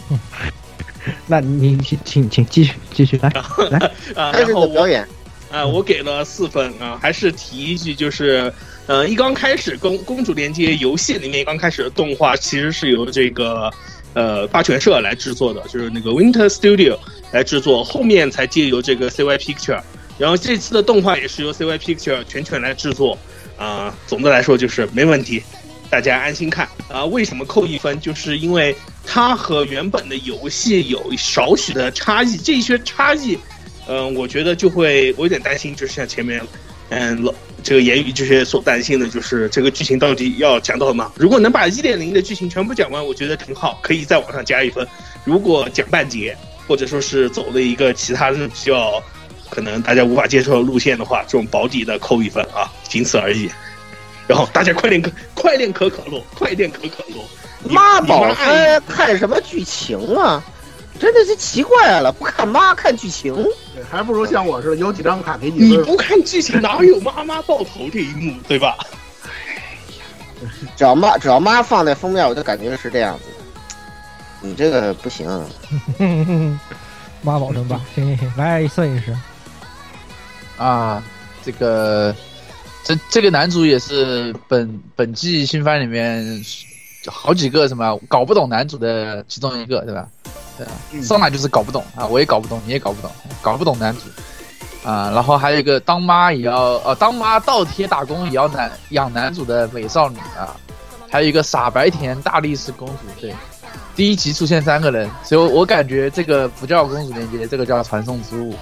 [1.27, 3.29] 那你请请请继续继续来
[3.69, 5.07] 来， 啊，开始你然后我的表演。
[5.51, 8.51] 啊，我给了四分啊，还是提一句，就是，
[8.87, 13.71] 呃，一刚开始公公主连接游戏里面刚开始的动画其实是由这个
[14.13, 16.97] 呃霸权社来制作的，就是那个 Winter Studio
[17.31, 19.79] 来制作，后面才借由这个 CY Picture，
[20.23, 23.17] 然后这次的动画也是由 CY Picture 全权来制作，
[23.57, 25.43] 啊、总的来说就是没问题。
[25.89, 27.99] 大家安心看啊、为什么扣一分？
[27.99, 28.73] 就是因为
[29.05, 33.37] 它和原本的游戏有少许的差异，这一些差异
[33.85, 36.41] 嗯，我觉得就会我有点担心，就是像前面
[36.87, 41.11] 嗯，老这个言语这些所担心的就是这个剧情到底要讲到哪？
[41.17, 44.87] 如果能把一点零的剧情全部讲完，我觉得挺好，可以在网上加一分。
[45.25, 46.33] 如果讲半截，
[46.65, 49.03] 或者说是走了一个其他的比较
[49.53, 53.49] 可能大家无法接受的路线的话，这种保底的扣一分啊，仅此而已。
[54.25, 57.23] 然后大家快点可快点可可乐，快点可可乐。
[57.69, 60.43] 妈宝哎，看什么剧情啊？
[60.99, 63.35] 真的是奇怪了，不看妈看剧情。
[63.91, 65.69] 还不如像我似的，有几张卡给几分。
[65.69, 68.77] 你不看剧情，哪有妈妈爆头这一幕，对吧？
[69.25, 69.29] 哎
[69.99, 74.47] 呀只要妈只要妈放在封面，我就感觉是这样子的。
[74.47, 75.27] 你这个不行，
[77.21, 79.15] 妈宝争霸，行行行，来摄影师，
[80.57, 81.03] 啊，
[81.43, 82.15] 这个
[82.83, 86.23] 这这个男主也是本本季新番里面
[87.07, 90.07] 好几个什么搞不懂男主的其中一个，对吧？
[90.57, 93.11] 对啊，上来就是搞不懂啊，我也搞不懂，你也搞不懂，
[93.41, 94.01] 搞不懂男主
[94.87, 95.11] 啊。
[95.13, 100.55] 然后还有一个当妈也要呃当妈倒贴打工也要男养男主的美少女啊，
[101.09, 103.33] 还有一个傻白甜大力士公主，对。
[103.95, 108.55] 第一集出现三个人，所以我我感觉这个不叫公主连接，这个叫传送之物。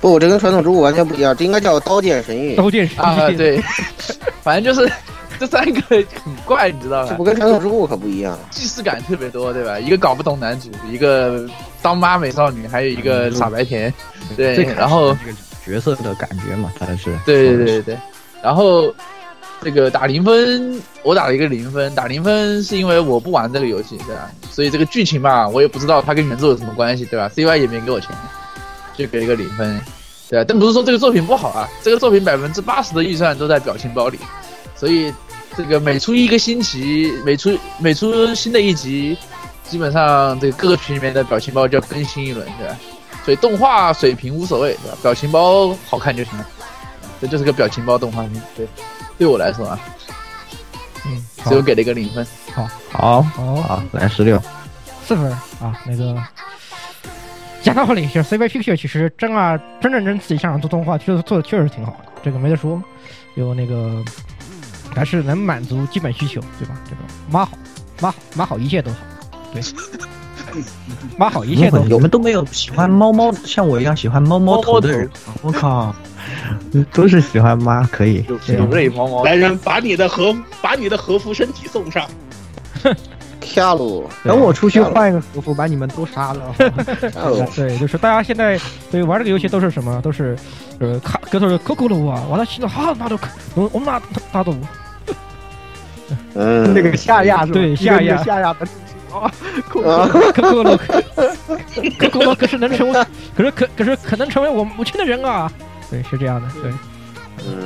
[0.00, 3.62] 不，这跟传统之物完全不一样，这应该叫刀剑神域，刀剑神域啊，对，
[4.42, 4.90] 反正就是
[5.38, 6.04] 这三个很
[6.44, 7.24] 怪，你知道吧这不？
[7.24, 8.38] 跟传统之物可不一样。
[8.50, 9.78] 既视感特别多，对吧？
[9.78, 11.46] 一个搞不懂男主，一个
[11.82, 13.92] 当妈美少女，还有一个傻白甜，
[14.36, 17.98] 对然后这个角色的感觉嘛，他是对对对对，
[18.42, 18.92] 然后
[19.62, 24.30] 这个打零分，我打了一个零分，打零分是因为我不玩这个游戏，对吧？
[24.50, 28.10] 所以这个剧情吧，我也不知道它跟原作有什么关系，对吧？CY 也没给我钱，
[29.00, 29.80] 就给了一个零分，
[30.28, 34.18] 对啊，但不是说这个作品不好啊，这个作品百分之八十的预算都在表情包里，
[34.76, 35.12] 所以
[35.56, 39.16] 这个每出一个星期，每出每出新的一集，
[39.64, 42.76] 基本上这个各个群里面的表情包就要更新一轮，对吧？
[43.24, 44.98] 所以动画水平无所谓，对吧？
[45.02, 46.46] 表情包好看就行了，
[47.20, 48.68] 这就是个表情包动画片，对，
[49.18, 49.80] 对我来说啊，
[51.06, 52.26] 嗯，所以我给了一个零分。
[52.54, 54.40] 好好，好来十六，
[55.06, 56.16] 四分啊，那个。
[57.62, 62.82] 讲道理，就是 CV Picture 其实真啊，真认真自己想想做动画，确实做的确实挺好的，这个没得说。
[63.36, 64.02] 有那个
[64.94, 66.74] 还是能满足基本需求，对吧？
[66.84, 66.96] 这个
[67.30, 67.52] 妈好，
[68.00, 68.96] 妈好，妈好，一切都好，
[69.52, 69.62] 对，
[71.16, 71.84] 妈好，一切都好。
[71.90, 75.08] 我们都没有喜欢猫猫，像我一样喜欢猫猫头的人，
[75.42, 75.94] 我靠，
[76.92, 78.24] 都是喜欢妈，可以。
[78.48, 82.04] 有瑞猫猫，来人，把你的和把你的和服身体送上。
[83.50, 86.54] 跳路，等我出去换一个和服，把你们都杀了。
[87.54, 88.58] 对，就是大家现在
[88.90, 90.00] 对玩这个游戏都是什么？
[90.02, 90.36] 都是
[90.78, 93.18] 呃，卡跟说可可鲁啊，完了现在哈那都
[93.54, 94.00] 我我们拿
[94.32, 94.54] 大都
[96.34, 97.54] 嗯，那个夏亚是吧？
[97.54, 98.66] 对夏亚夏亚的
[99.12, 99.30] 啊，
[99.68, 99.82] 可
[100.32, 100.62] 可鲁
[101.98, 103.04] 可可鲁可是能成为，
[103.36, 105.50] 可是可可是可能成为我母亲的人啊！
[105.90, 106.72] 对，是这样的，对。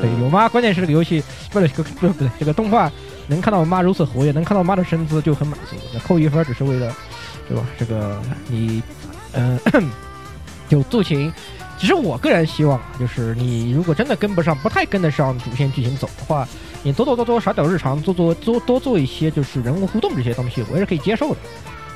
[0.00, 1.20] 对，有吗，关键是这个游戏
[1.50, 2.88] 不是不不不对，这个动画
[3.26, 5.76] 能看到我妈如此活跃，能看到我妈的身姿就很满足。
[5.92, 6.94] 那扣一分只是为了，
[7.48, 7.64] 对吧？
[7.78, 8.82] 这个你
[9.32, 9.58] 嗯、
[10.68, 11.32] 有剧情。
[11.76, 16.46] 其实我个人希望啊，就是你如果真的跟不上，不太跟得上主线剧情走的话，
[16.84, 21.36] 你多多多多少点日常，做做多多做一些就是人物互动这些东西，我也是可以接受的。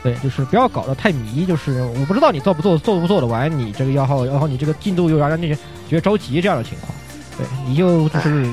[0.03, 5.49] 对，就是不要搞得太迷，就是我不知道你做不做做不做得完，你这个要号，然后你这个进度又让人家
[5.89, 6.93] 觉得着急这样的情况，
[7.39, 8.51] 对，你就就是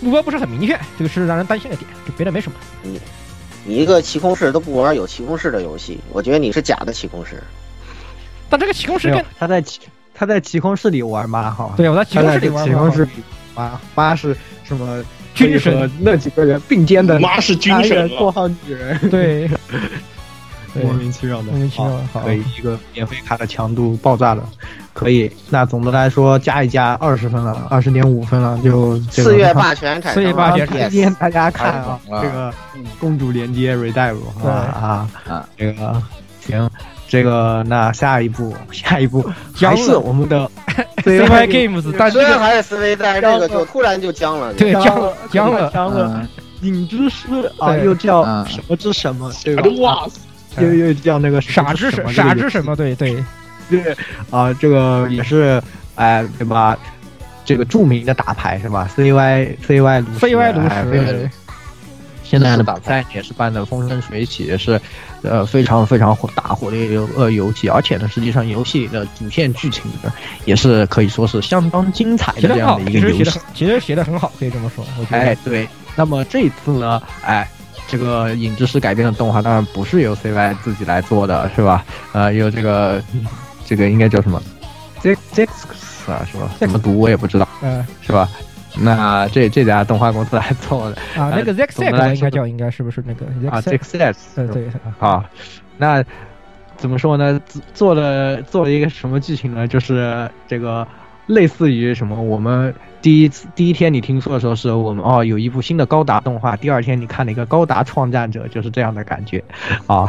[0.00, 2.58] 目标不是很明确，这个是让人担心的点，就别的没什么。
[2.82, 3.00] 你
[3.64, 7.42] 你一个奇空室都不玩有奇空室的游戏，我觉得你是假的奇空室。
[8.48, 9.80] 但这个奇空室没有跟他在奇
[10.14, 13.06] 他在奇空室里玩妈哈，对我在奇空室里玩奇空室
[13.54, 15.04] 妈妈是什么？
[15.32, 15.90] 军神。
[16.00, 19.48] 那几个人并肩的妈是军神括号女人，对
[20.82, 22.20] 莫名其妙的，莫名其妙好。
[22.20, 24.42] 可以一个免费卡的强度爆炸了，
[24.92, 25.30] 可以。
[25.48, 30.66] 那总的来说加一加二十分了，二十点五分了，就这个四月霸权 四月霸权了。
[30.66, 32.52] 推荐大家看啊，这个
[32.98, 36.02] 公主连接 Redive 对啊啊，这个
[36.40, 36.70] 行，
[37.08, 40.50] 这个那下一步下一步还是我们的
[41.04, 44.52] CY Games，但是虽这个然还是思维，但是这个就突然就僵了。
[44.54, 46.28] 对僵了 僵了，僵了，嗯。
[46.62, 48.46] 影之师啊，又叫嗯。
[48.46, 49.62] 什么之什么，对吧？
[49.80, 50.06] 哇，
[50.58, 52.74] 又又叫那个傻之什傻之什么？
[52.74, 53.22] 对对
[53.70, 53.96] 对
[54.30, 55.62] 啊，这个也是
[55.94, 56.76] 哎，对吧？
[57.44, 61.30] 这个著名的打牌是吧 CY 炉石，CY 炉哎石，
[62.22, 64.80] 现在的比赛也是办的风生水起，也是
[65.22, 70.12] 呃非常非常火大火的一个呃游戏，而且呢，实际上游戏的主线剧情呢
[70.44, 73.42] 也是可以说是相当精彩的这样的一个游戏其实写的很。
[73.54, 74.84] 其实写的很好，可以这么说。
[74.96, 77.48] 我觉得哎，对，那么这一次呢，哎，
[77.90, 81.84] 这个影之师改编的动画当然不是由 CY 自己来做的，是吧？
[82.12, 83.02] 呃，由这个
[83.66, 84.40] 这个应该叫什么
[85.00, 85.44] z z
[86.06, 86.48] 啊，是吧？
[86.58, 88.28] 怎么读我也不知道，嗯，是吧？
[88.78, 93.98] 那这这家动画公司来做的啊，那个呃 Zack 总 Zack 的来说吧应该叫应该是不是那个啊 S
[94.36, 94.68] 呃对
[95.00, 95.24] 啊，
[95.76, 96.04] 那
[96.76, 97.38] 怎么说呢？
[97.46, 99.66] 做做了做了一个什么剧情呢？
[99.66, 100.86] 就是这个
[101.30, 102.20] 类似于什么？
[102.20, 109.42] 我们第一次第一天你听说的时候，是我们哦有一部新的高达动画，第二天你看了一个高达创战者，就是这样的感觉
[109.86, 110.06] 啊，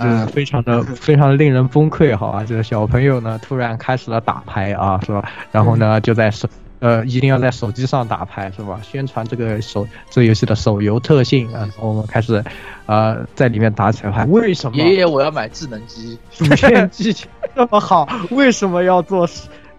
[0.00, 2.44] 就是非常的非常的令人崩溃，好吧？
[2.44, 5.30] 这个小朋友呢突然开始了打牌啊，是吧？
[5.52, 6.48] 然后呢就在手。
[6.80, 8.78] 呃，一定要在手机上打牌是吧？
[8.82, 12.44] 宣传这个手这个游戏的手游特性啊，我们开始，
[12.84, 14.26] 呃，在里面打起来牌。
[14.26, 14.76] 为什么？
[14.76, 16.18] 爷爷，我要买智能机。
[16.30, 19.26] 主线剧情这么好，为什么要做？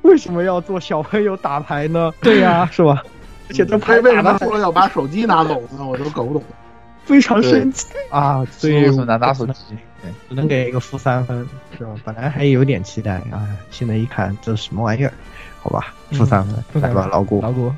[0.06, 2.14] 为什么要做小朋友打牌呢？
[2.22, 3.04] 对呀、 是吧？
[3.50, 5.86] 而且他拍为什么说要把手机拿走呢？
[5.86, 6.42] 我都搞不懂。
[7.04, 8.44] 非常生气啊！
[8.52, 9.54] 所以为什么拿拿手机？
[10.28, 11.92] 只能给一个负三分，是吧？
[12.04, 15.14] 本来还有点期待啊，现在一看这是什么玩意儿？
[15.62, 17.72] 好吧，负三分，来吧，老顾，老顾。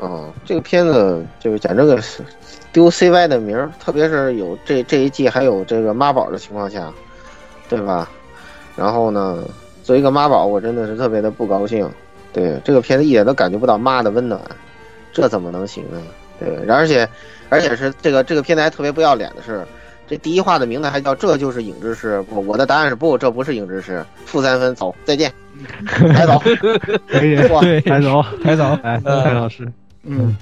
[0.00, 2.02] 嗯，这个片子就是讲这个
[2.72, 6.90] 丢 CY 的名儿，特别是有这这一季还有这个妈宝的情况下，
[7.68, 8.08] 对吧？
[8.74, 9.44] 然后呢，
[9.84, 11.88] 作为一个妈宝，我真的是特别的不高兴。
[12.32, 14.40] 对这个片子一点都感觉不到妈的温暖，
[15.12, 16.02] 这怎么能行呢？
[16.40, 17.08] 对，而且
[17.48, 19.64] 而且是这个这个片子还特别不要脸的是，
[20.08, 22.20] 这第一话的名字还叫这就是影之师。
[22.22, 25.32] 不，我的答案是不，这不是影之师，负三分，走，再见，
[25.86, 26.42] 抬走，
[27.06, 29.70] 可以，对，抬走，抬走，哎，蔡老师，
[30.02, 30.36] 嗯，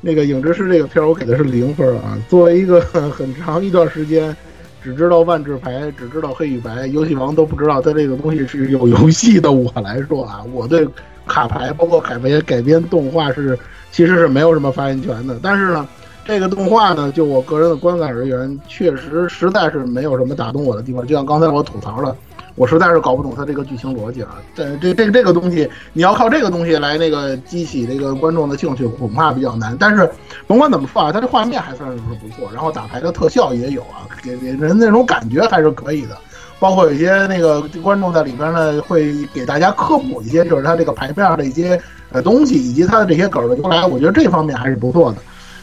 [0.00, 2.16] 那个《影之师》这个片儿我给的是零分啊。
[2.28, 4.36] 作为一个 很长一段时间
[4.82, 10.86] 只知道万智牌、只知道黑与白、游戏王都不知道它这个东西是有游戏的我来说啊，我对
[11.26, 13.58] 卡牌包括卡牌改编动画是
[13.90, 15.38] 其实是没有什么发言权的。
[15.42, 15.88] 但是呢，
[16.24, 21.06] 这个动画呢，就我个人的观感而言，确实实在是没有什么打动我的地方。
[21.06, 22.16] 就像刚才我吐槽了。
[22.54, 24.36] 我实在是搞不懂它这个剧情逻辑啊！
[24.54, 29.76] 这这这这个东西，你要靠这个东西来那个激起这个观众的兴趣，恐怕比较难。
[29.78, 30.10] 但是
[30.46, 36.16] 甭管怎么说啊，它这画面还算是不错，然后打牌的特效也有啊，给给人那种感觉还是可以的。
[36.60, 41.80] 包括有些那个观众在里边呢，会给大家科普一些，就是它这个牌面的一些
[42.12, 43.84] 呃东西，以及它的这些梗的由来。
[43.84, 45.18] 我觉得这方面还是不错的。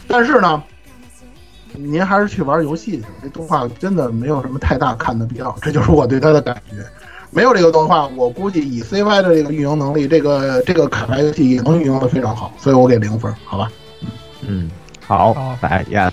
[0.06, 0.62] 但是呢，
[1.72, 5.54] 您还是去玩游戏去，这动画真的没有什么太大看的必要。
[5.62, 6.76] 这就是我对它的感觉。
[7.32, 13.70] 没有这个动画，我估计以 CY 的这个运营能力，这个这个卡牌游戏也能运营的非常好，所以我给零分，好吧？
[14.44, 14.68] 嗯，
[15.06, 16.12] 好，来呀，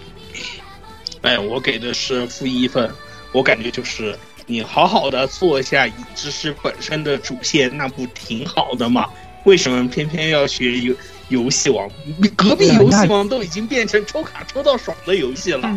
[1.22, 2.88] 哎，我给的是负一分，
[3.32, 4.16] 我感觉就是
[4.46, 9.08] 你好好的做一下影之师本身的主线，那不挺好的吗？
[9.46, 10.94] 为什么偏偏要学游
[11.30, 11.90] 游戏王？
[12.36, 15.70] 隔壁游戏王都已经变成抽卡抽到爽的游戏了。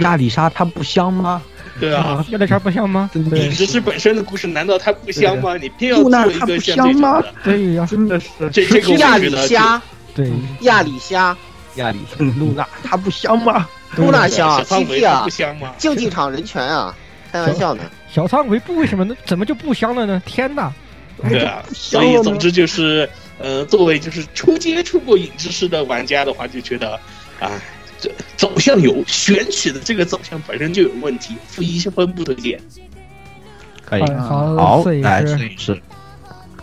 [0.00, 1.42] 亚里莎它不香吗？
[1.78, 3.10] 对啊，亚里莎不香吗？
[3.14, 5.56] 影之师本身的故事难道它不香吗？
[5.56, 7.34] 你偏要露娜做一个它不像这种香吗的？？
[7.44, 9.80] 对呀，真的是这这个我亚里虾，
[10.14, 10.30] 对，
[10.62, 11.36] 亚里虾，
[11.76, 13.68] 亚里露娜它不香吗？
[13.96, 15.72] 露娜香啊小范围，CP 啊不，香吗？
[15.78, 16.94] 竞技场人权啊，
[17.30, 17.82] 开玩笑呢。
[18.12, 19.14] 小仓维布为什么呢？
[19.24, 20.20] 怎么就不香了呢？
[20.26, 20.72] 天哪！
[21.28, 26.98] 对啊，所以总之就是，呃，作为就是初接触过影之师的玩家的话，就觉得，
[27.38, 27.50] 啊，
[27.98, 32.60] 这走向有选取的这个走向本身就有问题，负一分不推荐。
[33.84, 35.82] 可以，好来师摄影师，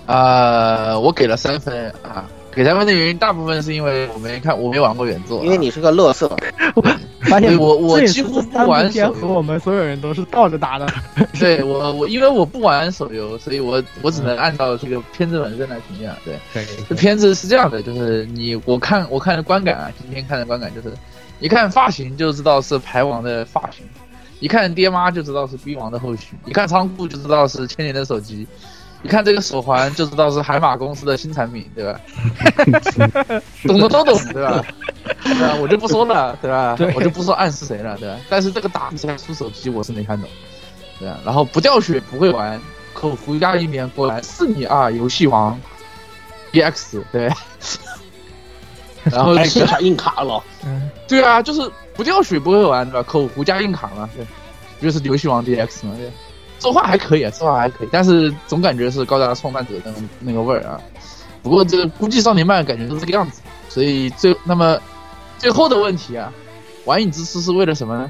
[0.06, 2.28] 啊，我给了三分啊。
[2.56, 6.38] 给三分的原因，大部分是因为我没看，我没玩过原作啊、因为你是个乐色，
[7.34, 10.88] 发现我我几乎不玩手游和我们所有人都是倒着打的。
[11.40, 16.16] 对我我因为我不玩手游，所以我我只能按照这个片子本身来评价。
[16.24, 16.38] 对，
[16.88, 20.96] 这片子是这样的，就是你我看我看的观感啊，今天看的观感就是，
[21.40, 23.84] 一看发型就知道是牌王的发型，
[24.40, 28.46] 一看爹妈就知道是逼王的后续，一看仓库就知道是千年的手机，
[29.04, 32.00] 一看这个手环就知道是海马公司的新产品，对吧？
[33.68, 34.64] 懂的都懂，对吧？
[35.24, 35.56] 对吧？
[35.62, 36.76] 我就不说了，对吧？
[36.78, 38.18] 对我就不说暗示谁了，对吧？
[38.30, 40.30] 但是这个打比赛出手机我是没看懂，
[41.00, 41.18] 对吧？
[41.26, 42.60] 然后不掉血不会玩，
[42.94, 45.60] 口服加一年过来是你啊，游戏王
[46.54, 47.30] EX 对。
[49.04, 53.04] 然后还现场硬卡了，嗯，对啊，就是不掉血不会玩对吧？
[53.04, 54.26] 口服加硬卡嘛，对，
[54.82, 56.10] 就是游戏王 DX 嘛，对。
[56.64, 60.80] 作画还可以啊，作画还可以，但是总感觉是高达创办者的那个味儿啊。
[61.42, 64.80] 不过这个估计少年漫感觉都是这个样子，所以最那么
[65.38, 66.32] 最后的问题啊，
[66.86, 68.10] 玩影之师是为了什么呢？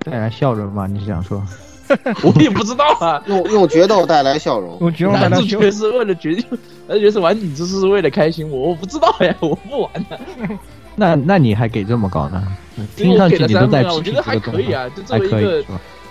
[0.00, 0.86] 带来笑容吗？
[0.86, 1.46] 你是想说？
[2.24, 3.22] 我也不知道啊。
[3.28, 4.78] 用用决斗带来笑容。
[4.80, 6.58] 我觉得男大家主角是为了决定，
[6.88, 10.18] 男主角是玩影之师是为了开心，我我不知道呀，我不玩的。
[10.96, 12.42] 那那你还给这么高呢？
[12.96, 15.64] 听上去你都三分啊，我觉得还可以啊，就作还可以为一个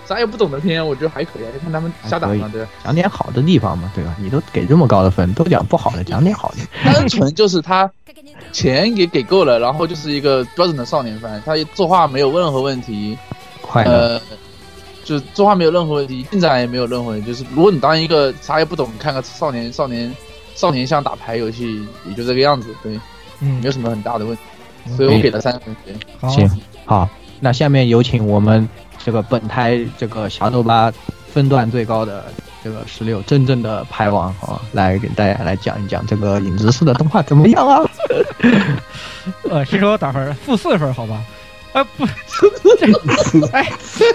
[0.06, 2.68] 啥也不懂的片，我觉得还可以，就看他们瞎打嘛，对吧。
[2.84, 4.14] 讲点好的地方嘛，对吧？
[4.18, 6.58] 你都给这么高的分，都讲不好的，讲点好的。
[6.84, 7.90] 单纯就是他
[8.52, 13.16] 钱也给够了，然后就是一个标准的少年番，他作画没有任何问题，
[13.60, 14.20] 快乐，呃，
[15.04, 17.26] 就作画没有任何问题，进展也没有任何问题。
[17.26, 20.14] 就是如果你当一个啥也不懂，看个少年少年
[20.54, 22.98] 少年像打牌游戏，也就这个样子，对，
[23.40, 24.42] 嗯没有什么很大的问题。
[24.96, 25.74] 所以我给了三分。
[25.84, 26.50] 对好，行，
[26.84, 28.68] 好，那下面有请我们
[29.04, 30.92] 这个本台这个侠斗吧
[31.32, 32.24] 分段最高的
[32.62, 37.82] 这个十六真正的牌王啊，来给大家来讲一讲这个影子式的动画怎么样啊？
[39.50, 41.20] 呃，先说打分，负四分，好吧？
[41.72, 42.06] 呃， 不，
[42.78, 43.66] 这，哎，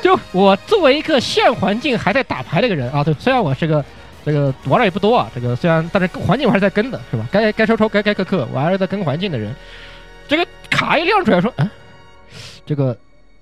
[0.01, 3.83] 就我作为一个现环境还在打牌的一个人啊，对，虽然我是个
[4.23, 7.25] 这个玩的也不多啊，这个虽然但是环境我还是在跟的，是吧？
[7.31, 9.53] 该该抽抽，该该克克，我还是在跟环境的人。
[10.27, 11.69] 这个卡一亮出来说，嗯，
[12.65, 12.95] 这个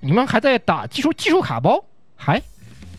[0.06, 1.82] 你们还在打技术技术卡包，
[2.14, 2.40] 还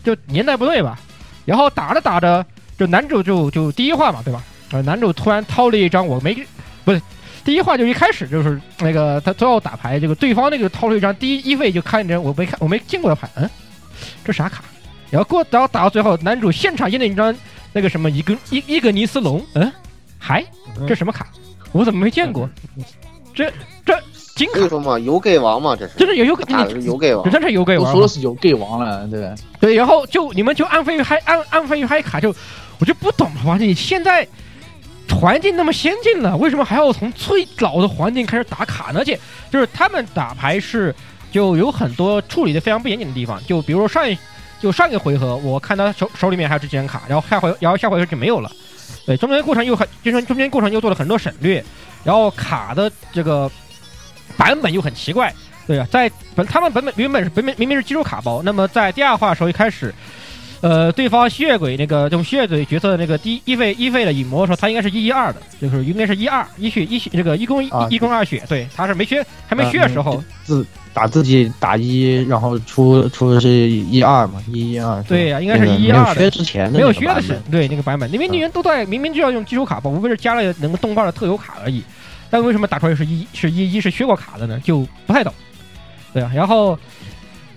[0.04, 1.00] 就年代不对吧？
[1.46, 2.44] 然后打着打着，
[2.78, 4.44] 就男主就就第一话嘛，对吧？
[4.70, 6.36] 呃，男主突然掏了一张我没
[6.84, 7.00] 不是
[7.42, 13.48] 第一话就一开始就是那个他最后打牌，这个对方那个掏出一张第一一位就看着我没看我没见过的牌，嗯，
[14.22, 14.62] 这啥卡？
[15.10, 17.34] 然后过然后打到最后，男主现场印了一张
[17.72, 19.72] 那个什么伊根伊伊格尼斯龙，嗯，
[20.18, 20.44] 还
[20.86, 21.26] 这什么卡？
[21.72, 22.46] 我怎么没见过？
[23.34, 23.50] 这
[23.86, 23.98] 这
[24.38, 26.68] 金卡所以说嘛，游 gay 王嘛，这是真是有游 gay 王
[27.24, 27.30] 这。
[27.30, 29.34] 真是有给我玩吗说的是有 gay 王了，对吧？
[29.60, 32.34] 对，然后就你们就安飞于嗨安安飞于嗨卡就
[32.78, 33.56] 我就不懂了吧？
[33.58, 34.26] 你现在
[35.10, 39.00] 环境那么先进了，为什么还要从最老的环境开始打卡呢？
[39.00, 39.18] 而且
[39.50, 40.94] 就是他们打牌是
[41.32, 44.16] 就有很多处理的非常不严谨的地方，就比如说上一
[44.60, 48.50] 就上一个回合，我看他手手里面还有这几张卡，然后下回然后下回合就没有了。
[49.04, 51.64] 对，中间过程又很就是中间过程又做了很多省略，
[52.04, 53.50] 然后卡的这个
[54.36, 55.32] 版本又很奇怪。
[55.66, 59.94] 对啊，在本他们本本原本是本本明明是基础卡包，那么在第二话的时候一开始，
[60.62, 75.02] 呃，对方吸血鬼那个这种吸血鬼角色的那个第一一费一费的影魔说他应该是一一二的，就是应该是一二一血一血这个一攻一啊一攻二血，对，他是没血还没血的时候，自打自己打一，然后出出的是一二嘛，一一二。
[75.02, 76.30] 对呀应该是一一二的
[76.70, 81.82] 没有削的是本对那个版本，因为你人都在明明就要用基础卡包，无非是加了能个动画的特有卡而已，
[82.30, 84.60] 但为什么打出来是一是一一是削过卡的呢？
[84.64, 85.32] 就不太懂。
[86.12, 86.78] 对啊，然后，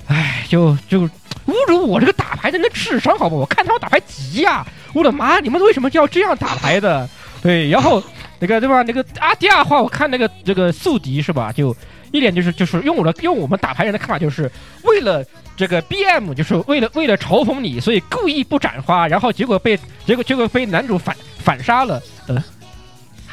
[0.08, 1.02] 唉，就就
[1.48, 3.42] 侮辱我这个打牌的人的智商，好不好？
[3.42, 5.40] 我看他们打牌急呀、我的妈！
[5.40, 7.10] 你们为什么就要这样打牌的？
[7.42, 8.04] 对，然后
[8.40, 8.84] 那个对吧？
[8.84, 11.52] 那个啊，第二话我看那个这个宿敌是吧？
[11.52, 11.76] 就
[12.12, 14.52] 一点就是就是用我的用我们打牌人的看法，就是
[14.84, 15.24] 为了
[15.56, 22.02] 这个 BM，就是为了为了嘲讽你，所以故意不斩花，然后结果被结果结果被男主反反杀了。
[22.28, 22.44] 呃，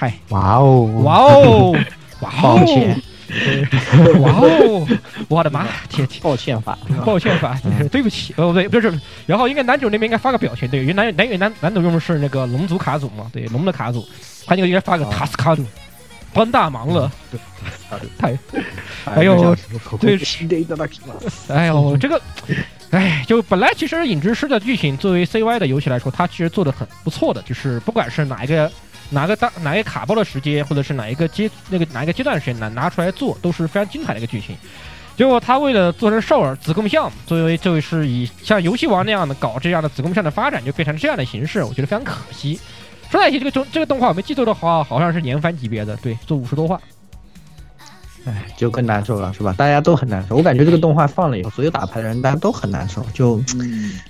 [0.00, 1.72] 嗨，哇哦，哇哦，
[2.22, 4.86] 哇哦，抱歉，对 哇哦，
[5.26, 6.22] 我的妈， 天天。
[6.22, 8.92] 抱歉法，抱歉法，对对不起，哦不对，不是，
[9.26, 14.06] 然后应该男主那边应该发个表情，对，因为男男男男主用的是那个龙族卡组嘛，对，龙的卡组，
[14.46, 15.64] 他那个应该发个塔斯卡组，
[16.32, 17.10] 帮大忙了，
[18.16, 18.38] 太，
[19.06, 19.56] 哎呦，
[19.98, 20.16] 对
[21.48, 22.22] 哎呦，这个，
[22.92, 28.70] 哎，就本来其实影之师的剧情作为 CY 的游戏来说，它其实做的很不错的，就是不管是哪一个
[29.10, 34.56] 哪个当哪一个卡包的时间，或者是哪一个阶那个哪一个阶段的时间拿拿出来做，都是非常精彩的一个剧情。
[35.16, 42.60] 结果他为了做成少儿子贡像，作为就是以像游戏王那样的搞这样的子贡像的发展，就变成这样的形式，我觉得非常可惜。
[43.10, 46.80] 说在一起，这个中这个动画我没记错的话，好像是年番级别的，对，做五十多话。
[48.28, 49.54] 哎，就更难受了，是吧？
[49.56, 50.36] 大家都很难受。
[50.36, 53.40] 我感觉这个动画放了以后，所有打牌的人大家都很难受，就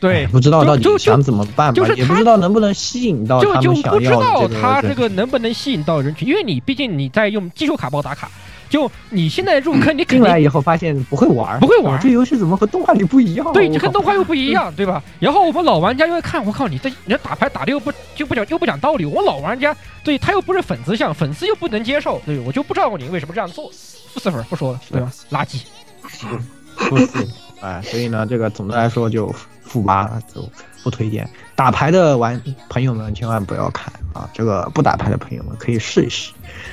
[0.00, 8.30] 对哎，不知道到底想怎么办吧就是，也不知道能不能吸引到就就他们想不知道他这个能不能吸引到人群，因为你毕竟你在用技术卡包打卡，
[8.68, 13.52] 就你现在入坑，你肯定进来以后发现不会玩，不会玩这游戏怎么和动画里不一样？
[13.52, 15.02] 对，我靠这跟动画又不一样， 对吧？
[15.18, 23.70] 然后我们老玩家又会看，我靠，你这你这打牌打的又不就不讲又不讲道理，我老玩家对他又不是粉丝向，粉丝又不能接受，对我就不知道你为什么这样做，
[24.12, 25.10] 负四粉不说了，对吧？
[25.30, 25.62] 垃圾。
[26.76, 27.06] 不是，
[27.60, 29.34] 哎，所以呢，这个总的来说就
[29.68, 30.48] 负八，就
[30.82, 31.28] 不推荐。
[31.54, 36.32] 打牌的玩朋友们千万不要看啊，这个不打牌的朋友们可以试一试，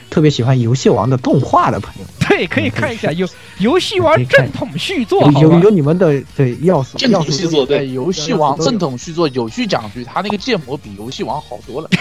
[0.10, 3.28] 特别喜欢游戏王的动画的朋友们，对，可以看一下游
[3.60, 5.70] 游戏王正统续作，有有有？
[5.70, 11.90] 你们的对要素正统续作，对，游戏王正统续作有序讲句，他那个建模比游戏王好多了。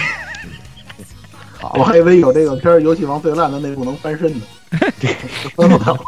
[1.78, 4.44] 我还以为有这个片儿《游戏王最烂的那部能翻身呢。
[4.76, 5.98] 分不了。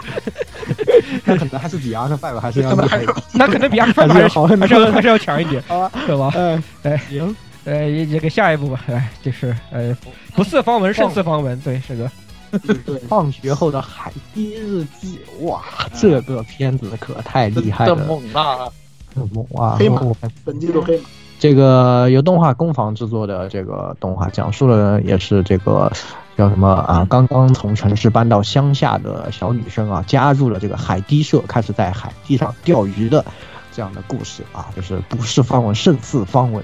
[1.24, 3.02] 那可能还是比 R 5还是要厉害。
[3.34, 6.32] 那可能比阿克还是还是好很多还是要还是要强一点，好吧，对吧？
[6.34, 9.96] 嗯，哎，行，呃，这个下一步吧，哎，就是呃，
[10.34, 12.10] 不是方文胜似方文，对，是个
[12.84, 15.62] 对，放学后的海滨日记，哇，
[15.94, 18.04] 这个片子可太厉害的了。
[18.06, 18.68] 猛啊！
[19.14, 19.76] 很猛啊！
[19.78, 20.00] 黑马
[20.44, 21.04] 本季度黑马，
[21.38, 25.90] 这个由动画工坊制作的这个动画，讲述了也是这个
[26.36, 27.06] 叫什么啊？
[27.08, 33.24] 刚刚从城市搬到乡下的小女生啊，加入了这个海堤社，开始在海堤上钓鱼的
[33.72, 36.62] 这样的故事啊，就是不是方文胜似方文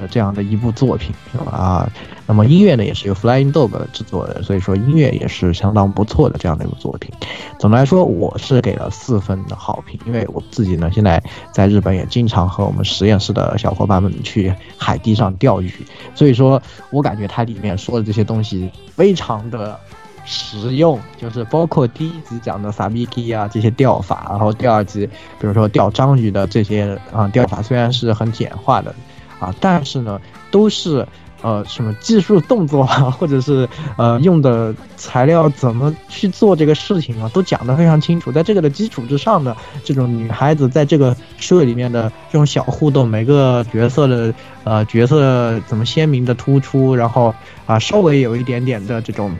[0.00, 1.52] 的这样的一部作品是吧？
[1.52, 1.90] 啊，
[2.26, 7.12] 那么音乐呢也是由 Flying Dog 制作的，所以说音乐也是相当不错的这样的一部作品。
[7.58, 11.22] 总的来说，我是给了四分的好评，因为我自己呢现在
[11.52, 15.72] 在日本也经常和我们实验室的小伙伴们去海地上钓鱼，
[16.14, 19.78] 所以说我感觉它里面说的这些东西非常的
[20.24, 25.06] 实用，就是包括第一集讲的萨比基啊这些钓法，然后第二集
[25.40, 28.94] 比如说钓章鱼的这些啊钓法虽然是很简化的
[29.42, 30.20] 啊，但是呢
[30.50, 31.06] 都是。
[31.44, 38.30] 呃，什么技术动作啊，或者是呃用的材料怎么去做这个事情啊，都讲得非常清楚。
[38.30, 44.32] 在这个的基础之上呢，这种女孩子在这个社里面的这种小互动，每个角色的
[44.62, 47.34] 呃角色怎么鲜明的突出，然后
[47.66, 49.36] 啊、稍微有一点点的这种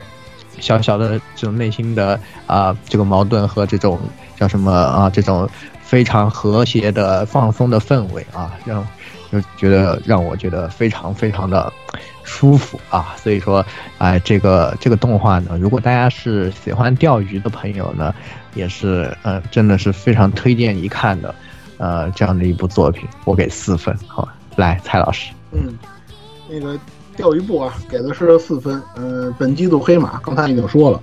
[0.59, 3.97] 小小的这种内心的啊、这个矛盾和这种
[4.37, 5.49] 叫什么啊这种
[5.81, 8.85] 非常和谐的放松的氛围啊，让
[9.33, 11.73] 就觉得让我觉得非常非常的
[12.23, 13.65] 舒服啊，所以说，
[13.97, 18.13] 哎、这个这个动画呢，如果大家是喜欢钓鱼的朋友呢，
[18.53, 21.33] 也是呃，真的是非常推荐一看的，
[21.79, 25.73] 呃，这样的一部作品，我给四分，好吧，来，蔡老师，嗯，
[26.47, 26.79] 那个
[27.17, 28.79] 钓鱼部啊，给的是四分。
[28.95, 31.01] 呃，本季度黑马刚才已经说了，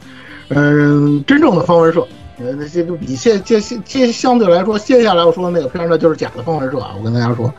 [0.51, 2.07] 嗯、真正的方文社，
[2.41, 6.95] 呃，那这个比接接接相对来说，接下来我说的那个片儿呢，就是假的方文社啊。
[6.99, 7.53] 我跟大家说，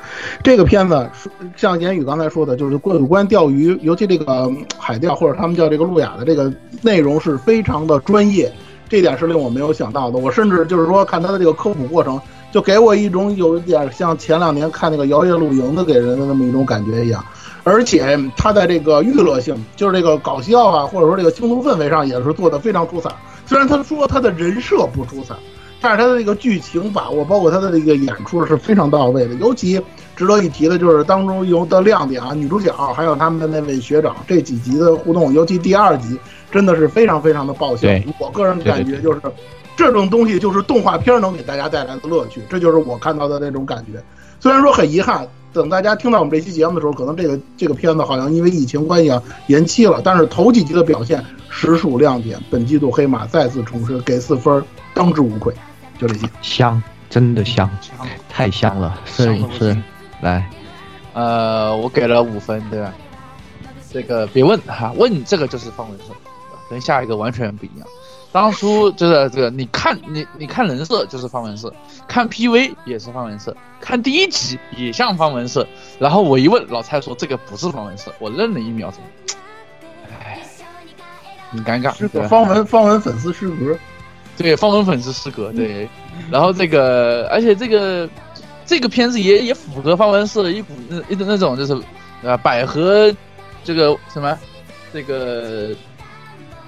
[0.43, 1.07] 这个片子
[1.55, 6.51] 像言语刚才说的，就是关有关钓鱼，尤其这个海钓或者他们叫这个路亚的这个
[6.81, 8.51] 内容是非常的专业，
[8.89, 10.17] 这点是令我没有想到的。
[10.17, 12.19] 我甚至就是说看他的这个科普过程，
[12.51, 17.23] 就给我一种有一点像前两年看那个摇曳露营的给人的那么一种感觉一样。
[17.63, 23.11] 而且它在这个娱乐性，就是这个搞笑啊，或者说这个轻松氛围上，也是做得非常出彩。
[23.51, 25.35] 虽然他说他的人设不出彩，
[25.81, 29.35] 但是他的这个剧情把握，包括他的这个演出是非常到位的。
[29.35, 29.77] 尤其
[30.15, 36.17] 值得一提的就是当中有的亮点啊，女主角还有他们的那位学长这几集的互动，尤其第二集
[36.49, 37.89] 真的是非常非常的爆笑。
[38.19, 39.19] 我个人感觉就是
[39.75, 44.01] 这种东西就是动画片能给大家带来的乐趣，这就是我看到的那种感觉。
[44.39, 52.39] 虽然说很遗憾，等大家听到我们这期节目的时候，可能这个这个片子好像因为疫情关系啊延期了，但是头几集的表现实属亮点。
[52.49, 55.53] 本季度黑马再次重申，给四分，当之无愧。
[55.99, 56.27] 就这些。
[56.41, 57.69] 香，真的香，
[58.29, 59.75] 太香了，摄影师，
[60.21, 60.49] 来，
[61.13, 62.93] 呃，我给了五分，对吧？
[63.91, 67.85] 这个别问哈，问这个就是方文社，对吧跟下一个完全不一样。
[68.31, 71.73] 当初就是这个，你看你你看人设就是方文社，
[72.07, 75.67] 看 PV 也是方文社，看第一集也像方文社。
[75.99, 79.01] 然后我一问，老蔡说这个不是方文社，我愣了一秒钟，
[80.19, 80.39] 唉，
[81.49, 83.77] 很尴尬，是个方文方文粉丝失格。
[84.37, 85.87] 对，方文粉丝失格，对。
[86.31, 88.09] 然后这个，而且这个
[88.65, 91.77] 这个片子也也符合方文社的一股那一种那种就是
[92.23, 93.13] 呃百合
[93.63, 94.37] 这个什么
[94.93, 95.75] 这个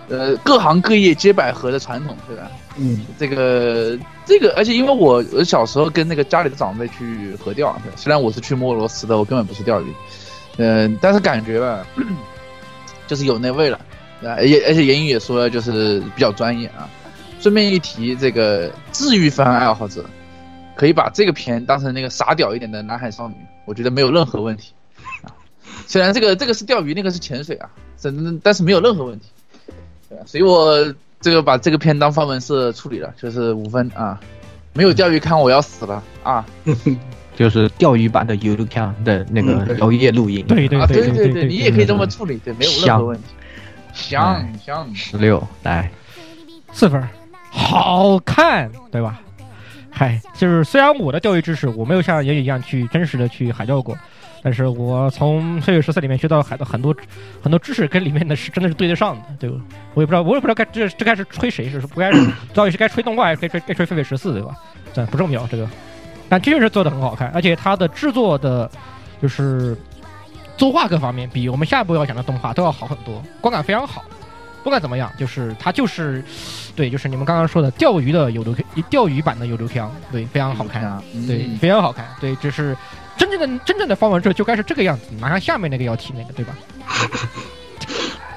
[0.10, 2.51] 呃各行各业皆百合的传统，对吧？
[2.78, 9.93] 嗯，这个这个，而且因为我我小时候跟那个家里的长辈去河钓，虽然我是去摸螺丝的，我根本不是钓鱼，
[10.58, 11.86] 嗯、但是感觉吧，
[13.08, 13.78] 就是有那味了，
[14.24, 16.89] 啊，而且而且言语也说了，就是比较专业啊。
[17.39, 20.06] 顺便一提，这个治愈番爱好者
[20.76, 23.36] 可以把这个片当成那个傻屌一点的南海少女，
[23.66, 24.72] 我觉得没有任何问题
[25.22, 25.28] 啊。
[25.86, 29.28] 虽然这个这个是钓鱼，那个是潜水啊，真但是没有任何问题。
[30.14, 34.20] 对啊，所以我这个把这个片当范文社处理了，就是五分啊。
[34.76, 36.43] 没有钓鱼看我要死了啊！
[37.38, 43.24] 就是钓鱼版的 y o u c a n 的那个嗯对摇曳露营，对对啊，对对对，你也可以这么处理，对，没有任何问题。
[43.93, 45.91] 香香，十六，来，
[46.72, 47.07] 四分，
[47.51, 49.22] 好看，对吧？
[49.91, 53.95] 嗨，就是虽然我的钓鱼知识我没有像言语一样去真实的去海钓过，
[54.43, 56.95] 但是我从《飞跃十四》里面学到很多很多
[57.41, 59.55] 很多知识跟里面的是真的是对得上的，对吧？
[59.93, 64.53] 我也不知道，我也不知道该这这该是吹谁，是不该是 到底是该吹动画还是该吹该吹《飞跃十四》，对吧？
[64.93, 65.67] 这不重要，这个，
[66.27, 68.69] 但确实做的很好看，而且它的制作的，
[69.21, 69.77] 就是
[70.57, 74.03] 作画各方面比我们下一步要讲的动画都要好很多，观感非常好。
[74.63, 76.23] 不管怎么样，就是它就是，
[76.73, 78.55] 对，就是你们刚刚说的钓鱼的有流
[78.89, 82.73] 钓鱼版的有流腔，对，非常好看，嗯对，非常好看，对，这是
[83.26, 86.55] 真正的真正的方文社就该是这个样子，马上下面那个要提那个，对吧？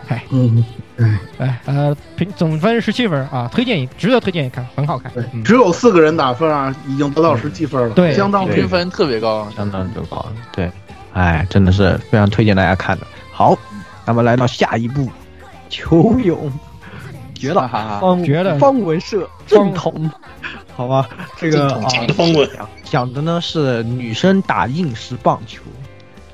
[0.09, 0.22] 哎。
[0.30, 0.64] 嗯，
[0.99, 5.11] 哎，哎呃，评总分十七分啊，推荐一值得推荐一看，很好看。
[5.12, 10.24] 对嗯，只有四个人打分啊，已经得到十七分了，对相当评分特别高，相当之高。
[10.53, 10.70] 对，
[11.12, 13.07] 哎，真的是非常推荐大家看的。
[13.32, 13.57] 好，
[14.05, 15.09] 那么来到下一步，
[15.68, 16.51] 球勇，
[17.34, 18.59] 绝了，哈哈方绝了。
[18.59, 20.11] 方文社正统，
[20.74, 22.49] 好吧，这个啊讲的风文，
[22.97, 25.61] 讲的呢是女生打硬式棒球，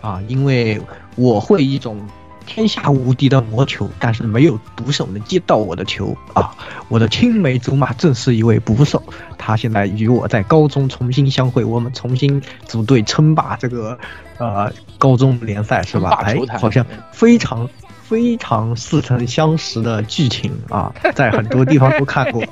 [0.00, 0.80] 啊，因为
[1.16, 2.00] 我会一种
[2.46, 6.54] 天下无敌的魔球，但是没有捕手能接到我的球啊。
[6.88, 9.02] 我的青梅竹马正是一位捕手，
[9.36, 13.98] 他现在与我在高中重新相会，我们重新组队称霸这个
[14.38, 16.10] 呃高中联赛是吧？
[16.22, 17.68] 哎好像非常。
[18.02, 22.44] 非常似曾相识的剧情啊，在很多地方都看过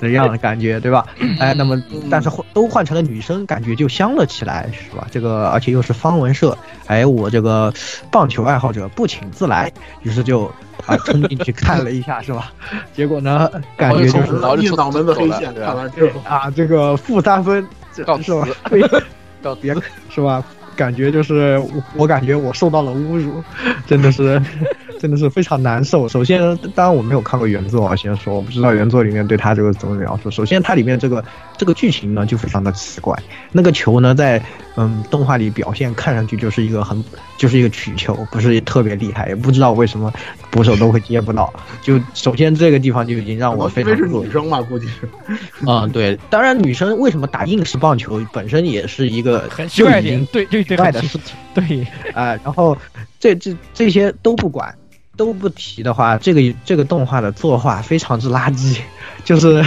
[0.00, 1.06] 的样的感觉，对吧？
[1.38, 1.80] 哎，那么
[2.10, 5.06] 但是换都换成了女生，感觉就香了起来，是吧？
[5.10, 7.72] 这个而且又是方文社，哎，我这个
[8.10, 9.72] 棒球爱好者不请自来，
[10.02, 10.44] 于是就
[10.86, 12.52] 啊冲进去看了一下，是吧？
[12.94, 14.32] 结果呢，感觉就是
[14.76, 18.44] 脑门子黑线，对吧看完之后，啊，这个负三分，是吧辞？
[18.70, 18.82] 非
[19.42, 19.74] 告别
[20.10, 20.42] 是吧？
[20.76, 23.42] 感觉就是我我感觉我受到了侮辱，
[23.86, 24.40] 真的是
[25.00, 26.08] 真的是非常难受。
[26.08, 26.40] 首先，
[26.74, 30.30] 当然我没有看过原作啊，先说我不知道原作里面对他这个怎么描述。
[30.30, 31.24] 首先，它里面这个
[31.56, 33.16] 这个剧情呢就非常的奇怪，
[33.52, 34.42] 那个球呢在
[34.76, 37.02] 嗯动画里表现看上去就是一个很
[37.38, 40.12] 就是一个曲球，不是特别厉害，也不知道为什么
[40.50, 41.52] 捕手都会接不到。
[41.82, 45.08] 就首先这个地方就已经让我非因为是女生嘛，估计是。
[45.66, 51.36] 啊、对，当然女生为什么打硬式棒球本身也是一个很奇怪一就已经点，对对对，怪的事情。
[51.54, 52.76] 对， 啊、然后
[53.20, 54.74] 这这这些都不管，
[55.16, 58.78] 都不提的话，这个这个动画的作画非常之垃圾，
[59.24, 59.64] 就是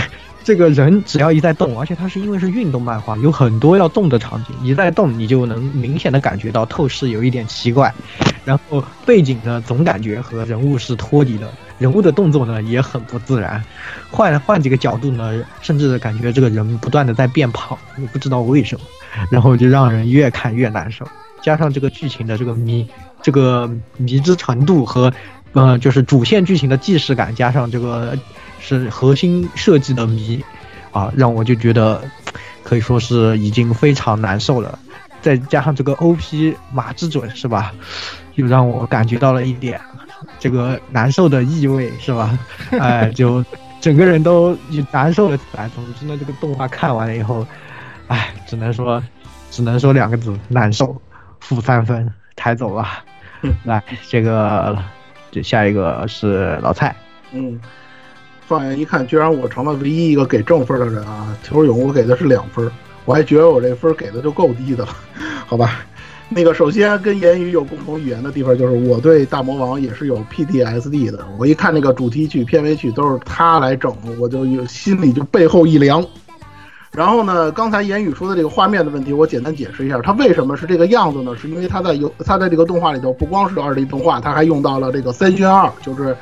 [0.48, 7.94] 这个人只要一在动，而且它是因为是运动漫画，有很多要动的场景，一在动你就能明显的感觉到透视有一点奇怪，
[8.46, 13.62] 然后背景呢总感觉和人物是脱离的，人物的动作呢也很不自然，
[14.10, 18.86] 换换几个角度呢，甚至感觉这个人不断的在变胖，你不知道为什么，
[19.30, 21.06] 然后就让人越看越难受。
[21.42, 22.88] 加上这个剧情的这个迷，
[23.22, 25.12] 这个迷之程度和，
[25.52, 28.18] 呃，就是主线剧情的既视感，加上这个
[28.60, 30.44] 是核心设计的谜，
[30.92, 32.02] 啊，让我就觉得
[32.64, 34.78] 可以说是已经非常难受了。
[35.22, 37.74] 再加上这个 OP 马之准是吧，
[38.36, 39.82] 又让我感觉到了一点
[40.40, 42.38] 这个难受的意味是吧？
[42.80, 43.44] 哎，就
[43.82, 44.58] 整个人都
[44.92, 45.70] 难受了起来。
[45.70, 47.46] 总之呢，这个动画看完了以后，
[48.08, 49.02] 哎，只能说，
[49.50, 51.00] 只能说两个字：难受。
[51.40, 53.04] 负三分，抬走吧。
[53.64, 54.78] 来，这个，
[55.32, 56.96] 这下一个是老蔡。
[57.32, 57.60] 嗯，
[58.48, 61.38] 放眼一看，居然我成了唯一一个给正分的人啊！
[61.44, 62.72] 球勇我给的是两分，
[63.04, 64.90] 我还觉得我这分给的就够低的了，
[65.46, 65.82] 好吧？
[66.30, 76.06] 那个首先跟言语有共同语言的地方就是我对大魔王也是有 PTSD 的，我一看那个主题曲、片尾曲都是他来整，我就有心里就背后一凉。
[76.92, 81.36] 然后呢，刚才言语说的这个画面的问题，我简单解释一下，它为什么是这个样子呢？
[81.36, 86.16] 是因为它在游，它在这个动画里头不光是二 D 动画，它还用到了这个三渲二，就是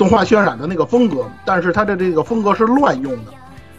[0.00, 3.32] 动画渲染的那个风格，但是它的这个风格是乱用的。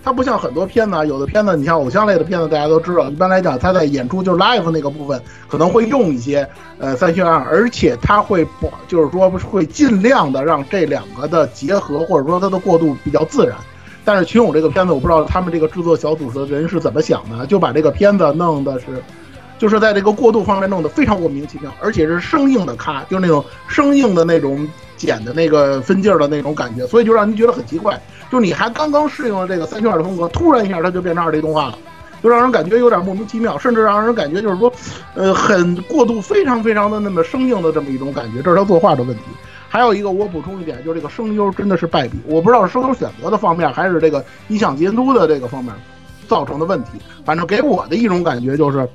[0.04, 6.48] 它不像很多片子，啊，有的片子，你像偶像类的片子，大家都知道，一般来讲，它在演出就是 live 那个部分可能会用一些
[6.78, 13.58] 呃三渲二，而且它会不就是说会尽量的让这两个的结合，或者说它的过渡比较自然。
[14.06, 18.86] 但是《群勇》这个片子，我不知道他们这个制作小组的人是怎么想的，就把这个片子弄的是，
[19.62, 28.01] 就是在这个过渡方面弄得非常莫名其妙，而且是生硬的咔，就是那种生硬的那种剪的那个分镜的那种感觉，所以就让人觉得很奇怪。
[28.32, 31.78] 就你还刚刚适应了这个三圈的风格，突然一下它就变成二 D 动画了，
[32.24, 34.74] 就让人感觉有点莫名其妙，甚至让人感觉就是说，
[35.14, 39.22] 呃，很过度，非常非常的那么生硬的这么一种感觉，这是他作画的问题。
[39.70, 45.72] 还有一个，我补充一点，就是这个声优真的是败笔，我不知道是声优选择的方面，还是这个音响监督的这个方面
[46.28, 46.89] 造成的问题。
[47.24, 48.88] 反正给我的一种感觉就是，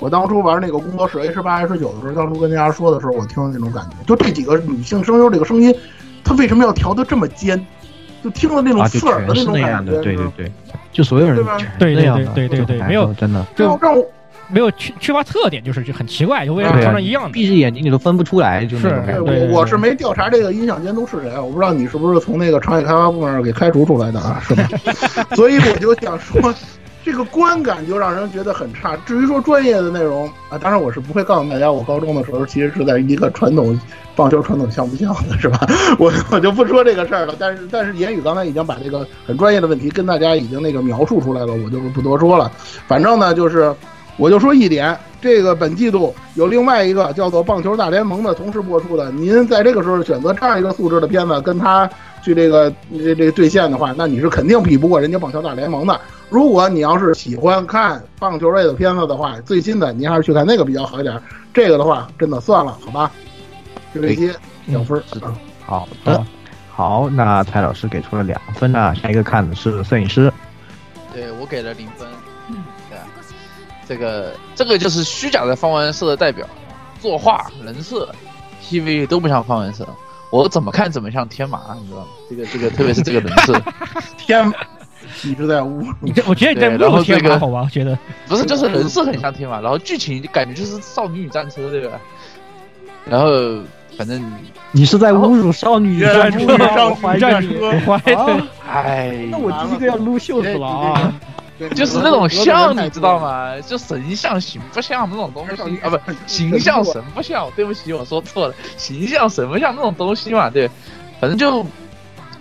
[0.00, 5.74] 我当初玩那个工作室 H 八 H 九的时候，当初跟大家说的时候，我听的那种感觉，就这几个女性声优这个声音，
[6.24, 7.64] 她为什么要调的这么尖？
[8.22, 10.52] 就听了那种刺耳的那种感觉，那样的，对对对，
[10.92, 13.42] 就所有人对吧全对对那样的，对对对对没有真的。
[13.56, 14.06] 就让我
[14.48, 17.30] 没有缺缺乏特点，就是就很奇怪，就为什么对啊常常一样的。
[17.30, 18.88] 闭着眼睛你都分不出来，就是
[19.24, 24.68] 我我是没调查这个音响监督是谁啊，我不知道你是不是从那个商业开发部门给开除出来的啊，是吧？
[25.34, 26.52] 所以我就想说，
[27.02, 28.96] 这个观感就让人觉得很差。
[29.06, 33.78] 至于说专业的内容啊，当然我是不会告诉大家，我高中的时候其实是在一个传统
[34.14, 35.66] 棒球传统项目项的， 是吧？
[35.98, 37.34] 我我就不说这个事儿了。
[37.38, 42.52] 但是但是言语刚才已经把这个很专业的问题跟大家已经那个描述出来了，我就不多说了。
[42.86, 43.74] 反正呢，就是
[44.18, 51.88] 我就说一点，这个本季度有另外一个叫做《棒球大联盟》的同时播出的，您在这个时候选择这样一个素质的片子跟他
[52.22, 56.00] 去这个这这个对线的话，那你是肯定比不过人家《棒球大联盟》的。
[56.28, 61.20] 如果你要是喜欢看棒球类的片子的话，最新的您还是去看那个比较好一点。
[61.52, 63.10] 这个的话，真的算了，好吧？
[63.92, 64.32] 就这些
[64.66, 65.02] 两分儿。
[65.12, 65.32] 是的，
[65.66, 66.24] 好的，
[66.70, 70.32] 好，那蔡老师给出了两分啊，下一个看的是摄影师，
[71.12, 72.06] 对我给了零分。
[72.88, 73.04] 对啊，
[73.88, 76.46] 这个这个就是虚假的方文社的代表，
[77.00, 78.08] 作画、人设、
[78.62, 79.84] TV 都不像方文社，
[80.30, 82.06] 我怎么看怎么像天马，你知道吗？
[82.28, 83.60] 这个这个，特别是这个人设，
[84.16, 84.54] 天，马，
[85.22, 87.62] 你是在侮辱你这，我觉得你在侮辱后这个天马好吧？
[87.64, 92.00] 我觉得不是就是人设很像天马，然后剧情感觉就是少女与战车，对吧？
[93.04, 93.28] 然后
[93.96, 94.22] 反正
[94.72, 96.66] 你是在侮辱少女战车吗？
[96.90, 101.12] 我怀疑战你我怀疑啊哎，那我第一个要撸袖子了啊！
[101.68, 103.18] 就是那种像，你知道？
[103.18, 103.60] 吗？
[103.60, 107.50] 就神像形不像那种东西啊，不，形象神不像。
[107.54, 110.48] 对不起，我说错了，形象神不像那种东西嘛？
[110.48, 110.70] 对，
[111.20, 111.64] 反正就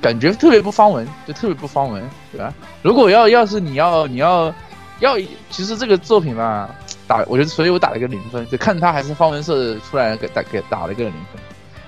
[0.02, 2.02] 感觉特别不方文，就特别不方文，
[2.32, 2.54] 对吧？
[2.82, 4.54] 如果要要是你要你要
[5.00, 5.18] 要，
[5.50, 6.70] 其实这个作品吧，
[7.08, 11.42] 打我觉得，所以我打了个零分，就看他还是方文社出来给打给打了个零分。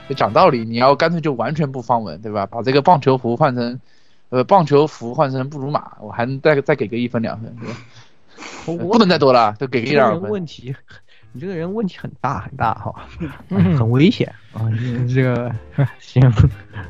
[0.10, 2.46] 就讲道理，你要干脆就完全不方文，对吧？
[2.46, 3.80] 把这个棒球服换成。
[4.32, 7.76] 呃，棒球服换成布鲁马，我还能再再给个一分两分，对吧？
[8.66, 10.30] 我不能再多了，就给个一两分。
[10.32, 10.76] 问题，
[11.32, 12.94] 你这个人问题很大很大哈，
[13.50, 14.68] 嗯很危险啊！
[14.70, 15.52] 你这个
[16.00, 16.22] 行，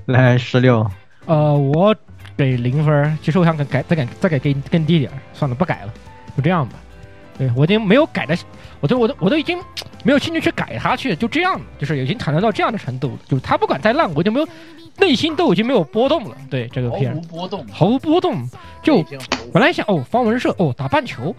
[0.06, 0.90] 来十六，
[1.26, 1.96] 呃，我
[2.38, 5.94] 给零分，其实我想给改再改再改更更低点儿，算了，不改了，
[6.38, 6.76] 就这样吧。
[7.38, 8.38] 对我已经没有改的，
[8.82, 9.58] 我都我都我都已经
[10.04, 14.48] 没有兴趣去改它去，就这样，就是已经谈论到这样的程度了，就是它不管再烂，我就没有
[15.02, 16.36] 内心都已经没有波动了。
[16.50, 18.48] 对这个片毫无波动，毫无波动，
[18.82, 19.04] 就
[19.52, 21.36] 本来想哦，方文社哦打半球，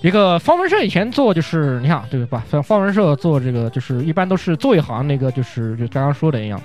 [0.00, 2.42] 一个方文社以前做就是你看对吧？
[2.48, 6.60] 方方文社做这个就是一般都是做一行那个就是就刚刚说的一样，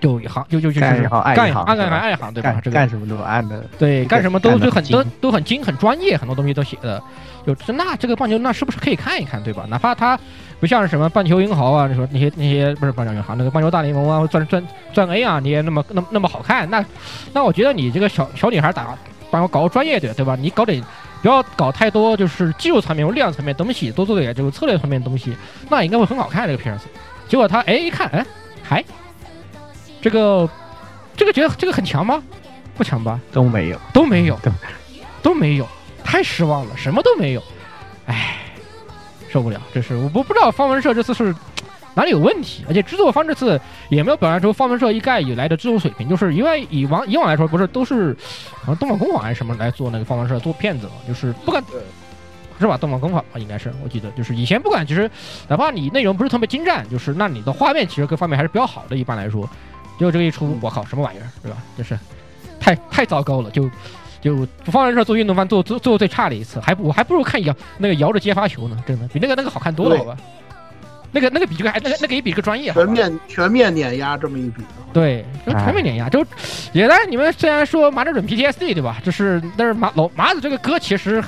[0.00, 2.60] 就一行就就就是干一行爱一干干行爱一行对吧？
[2.62, 7.02] 这个干什么都按的，对，干什么都都很都都很精很专业，很多东西都写的。
[7.46, 9.64] 就那这个棒球那是不是可以看一看，对吧？
[9.70, 10.18] 哪怕它
[10.60, 16.84] 不像是什么棒球英豪啊，你说那些那些不是棒球英豪，那个棒球大联盟啊，钻钻钻 A 啊，你也那么那么那么好看，那
[17.32, 18.96] 那我觉得你这个小小女孩打
[19.30, 20.36] 帮我搞个专业的，对吧？
[20.40, 20.82] 你搞点
[21.22, 25.36] 不要搞太多就是技术层面或力量层面东西，多做点这个策略层面的东西，
[25.68, 26.86] 那应该会很好看这个片子。
[27.28, 28.24] 结果他哎一看，哎
[28.62, 28.84] 还
[30.00, 30.48] 这个
[31.16, 32.22] 这个觉得这个很强吗？
[32.76, 33.20] 不强吧？
[33.32, 34.52] 都没有，都没有对，
[35.22, 35.66] 都没有，
[36.04, 37.42] 太失望了，什么都没有，
[38.06, 38.36] 唉，
[39.28, 41.34] 受不了，这是我不不知道方文社这次是
[41.94, 48.16] 哪里有问题，而且制作方这次也没有表现出方文社一概以来的制作水平，就是因为以往以往来说，不是都是
[48.52, 51.62] 好像动漫工坊还是什么来做那个方文社做片子嘛，就是不敢
[52.60, 55.10] 是吧，动漫工坊吧，应该是我记得，就是以前不管其实
[55.48, 59.48] 哪怕你内容不是特别精湛，就是那你的画面其实各方面还是比较好的，一般来说，
[59.98, 61.58] 结果这个一出，我靠，什么玩意儿，对吧？
[61.76, 61.98] 就是
[62.58, 63.70] 太太糟糕了，就
[64.20, 70.16] 就方文社做运动番做做做最差的一次，还不我还不如看摇那个摇着接发球呢，真的比那个那个好看多了，好吧？
[71.10, 74.62] 那个那个比这个还那个那个也比这个专业，全面全面碾压这么一比，
[74.92, 76.22] 对，就全面碾压，就
[76.72, 78.98] 也当然你们虽然说马哲准 PTSD 对吧？
[79.02, 81.24] 就是但是马老马子这个歌其实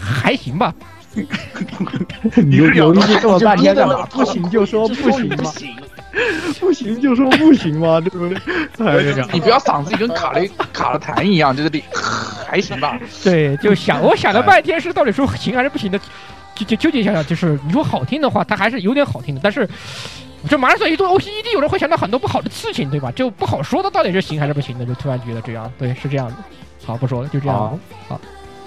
[0.00, 0.72] 还行吧，
[2.36, 4.06] 你犹豫这么半天干嘛？
[4.06, 5.52] 不行就说不行嘛，
[6.60, 8.38] 不行就说不行嘛，对不对？
[8.86, 10.40] 哎呀你不要嗓子里跟卡了
[10.72, 11.82] 卡了痰一样，就是你
[12.48, 12.98] 还行吧？
[13.22, 15.98] 对，就想我想了半天是到底说行还是不行的，
[16.54, 19.68] 就就纠结想想，就是你说好听的话，它还是有点好听的，但是
[20.48, 23.10] 这马上一做 OPED，有人会想到很多不好的事情，对吧？
[23.12, 26.36] 就不好说的到底是行还是不行的，就突然觉得这样，对，是这样的。
[26.84, 27.56] 好，不说了，就这样。
[28.08, 28.20] 好，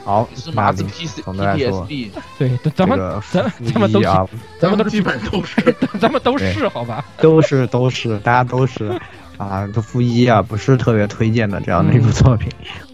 [0.10, 4.28] 好，是麻子的来说，PTSD，对，咱们这个咱负咱们都啊，
[4.60, 5.62] 咱们都是基本都是。
[5.99, 7.05] 咱们都是好吧？
[7.22, 8.99] 都是都是，大家都是
[9.38, 12.51] 啊，这负一啊，不是特别推荐的这样的一部作品，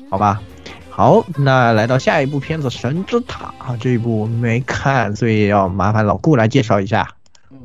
[0.10, 0.42] 好吧？
[0.90, 7.08] 好，那来到下一部片子《神之塔》啊，这一部我们没看，所以要麻烦老顾来介绍一下。
[7.50, 7.58] 嗯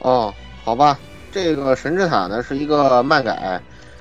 [0.00, 0.98] 哦，好吧，
[1.32, 3.58] 这个神之塔呢是一个漫改，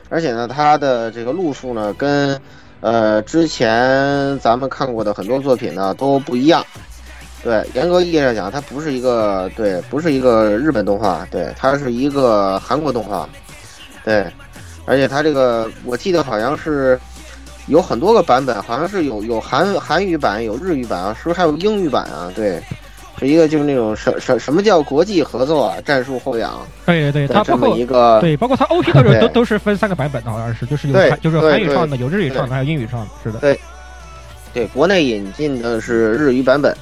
[0.09, 2.37] 而且呢它的这个路数呢跟
[2.81, 6.65] 呃之前咱们看过的很多作品呢都不一样。
[7.41, 13.29] 对，严格意义上讲，它不是一个对，不是一个日本动画，对，它是一个韩国动画，
[14.03, 14.25] 对，
[14.85, 16.99] 而且它这个我记得好像是
[17.67, 22.29] 有很多个版本，好像是有有韩韩语版，有日语版啊，是不是还有英语版啊？
[22.35, 22.61] 对，
[23.21, 33.39] 一个就是那种什什什么叫国际合作啊，战术后仰对对对，的这么它包括一个对，包括它 OP 的时候都都是分三个版本的，好像是，就是有就是韩语唱的，有日语对唱的，还有英语唱的，是的。
[33.39, 33.59] 对
[34.53, 36.75] 对，国内引进的是日语版本，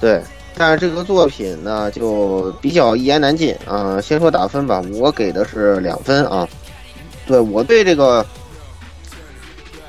[0.00, 0.20] 对，
[0.56, 6.48] 但是这个作品呢就比较一言难尽啊、先说打分吧，我给的是两分啊。
[7.26, 8.24] 对我对这个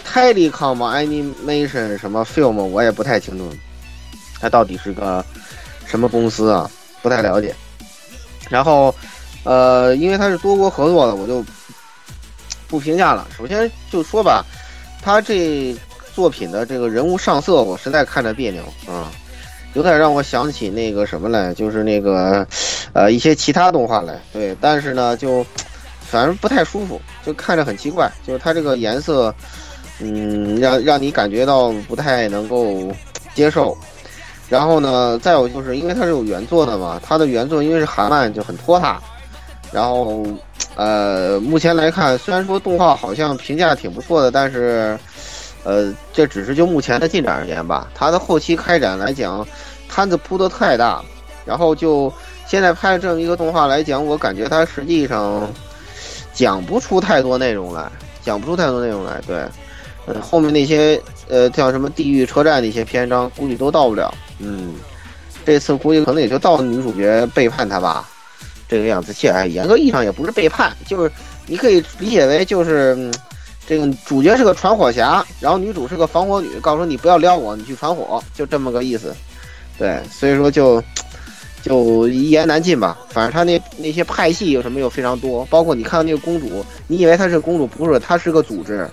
[0.05, 3.51] Telecom Animation 什么 Film 我也不太清楚，
[4.39, 5.23] 它到底是个
[5.87, 6.69] 什么公司啊？
[7.01, 7.55] 不太了解。
[8.49, 8.93] 然后，
[9.43, 11.43] 呃，因为它是多国合作的，我就
[12.67, 13.27] 不评价了。
[13.37, 14.45] 首先就说吧，
[15.01, 15.75] 他这
[16.13, 19.11] 作品的这个人物上色，我实在看着别扭啊，
[19.73, 22.45] 有点让我想起那个什么来，就是那个
[22.93, 24.19] 呃一些其他动画来。
[24.33, 25.45] 对，但是呢，就
[26.01, 29.33] 反正不太舒服，就看着很奇怪，就是它这个颜色，
[29.99, 32.91] 嗯，让让你感觉到不太能够
[33.35, 33.77] 接受。
[34.49, 39.01] 然后呢，再有就是因为它是有原作的嘛，它的原作因为是韩漫就很拖沓。
[39.69, 40.23] 然后，
[40.75, 44.97] 呃，目前来看，虽然说动画好像评价挺不错的，但是，
[45.65, 47.89] 呃，这只是就目前的进展而言吧。
[47.93, 49.45] 它的后期开展来讲，
[49.89, 51.03] 摊子铺的太大，
[51.43, 52.11] 然后就
[52.45, 55.45] 现在拍这么一个动画来讲，我感觉它实际上
[56.31, 57.91] 讲不出太多内容来，
[58.23, 59.19] 讲不出太多内容来。
[59.27, 59.43] 对，
[60.05, 64.13] 呃，后面那些呃像什么地狱车站的一些篇章，估计都到不了。
[64.39, 64.75] 嗯，
[65.45, 68.07] 这次估计可能也就到女主角背叛他吧。
[68.69, 71.09] 这个样子，其实，严格意义上也不是背叛，就是
[71.45, 73.09] 你可以理解为就是，
[73.65, 79.15] 这个主角是个传火侠，然后女主是个防火女，告诉你不要撩我，你去传火，就这么个意思。
[79.77, 80.83] 对，所以说就
[81.61, 82.97] 就一言难尽吧。
[83.07, 88.85] 反正他那那些派系有什么又非常多，包括你看到那个公主，你以为她是公主，不是，她是个组织，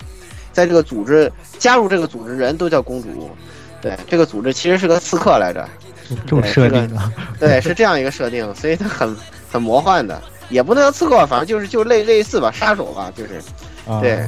[0.53, 1.29] 在这个组织
[1.59, 3.29] 加入这个组织人都叫公主。
[3.85, 5.63] 对，这个组织其实是个刺客来着。
[6.09, 9.15] 这种设定啊， 对，是这样一个设定，所以它很
[9.51, 10.19] 很魔幻的，
[10.49, 13.39] 也不能叫刺客，反正就是就类类似吧，杀手吧，就是，
[13.87, 14.19] 啊对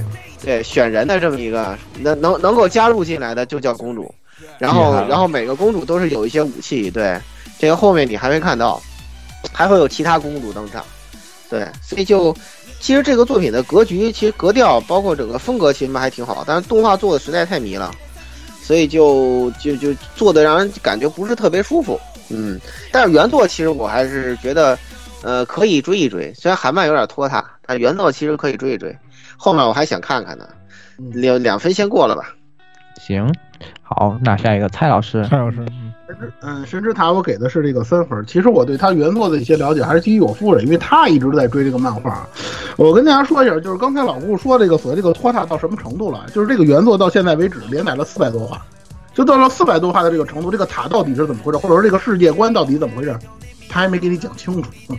[0.43, 4.13] 对，选人的这么一个，能能能够加入进来的就叫公主，
[4.59, 7.19] 然后然后每个公主都是有一些武器，对，
[7.57, 8.79] 这个后面你还会看到，
[9.51, 10.83] 还会有其他公主登场，
[11.49, 12.35] 对，所以就
[12.79, 17.91] 其实这个作品的格局，其实格调包括整个风格其实还挺好，但是动画做的实在太迷了。
[18.67, 21.97] 所以就就就做的让人感觉不是特别舒服，
[22.27, 22.59] 嗯，
[22.91, 24.77] 但是原作其实我还是觉得，
[25.23, 28.93] 呃，可以追一追，虽然韩漫有点拖沓，但原作其实可以追一追，
[29.37, 30.49] 后面我还想看看呢，
[31.13, 32.35] 两两分先过了吧。
[32.99, 33.33] 行，
[33.81, 38.25] 好，那下一个蔡老师，蔡老师，嗯神之嗯，神之塔我给的是这个三分。
[38.25, 42.27] 其实我对他原作的一些了解还是基于我夫人，因为他一直在追这个漫画。
[42.75, 48.61] 我跟大家说一下，就是刚才老顾说这个所谓这个拖沓到什么程度了，就是这个原作到现在为止连载了四百多话，
[49.13, 53.17] 就到了四百多话的这个程度，这个塔到底是怎么回事，或者说这个世界观到底怎么回事，
[53.69, 54.69] 他还没给你讲清楚。
[54.89, 54.97] 嗯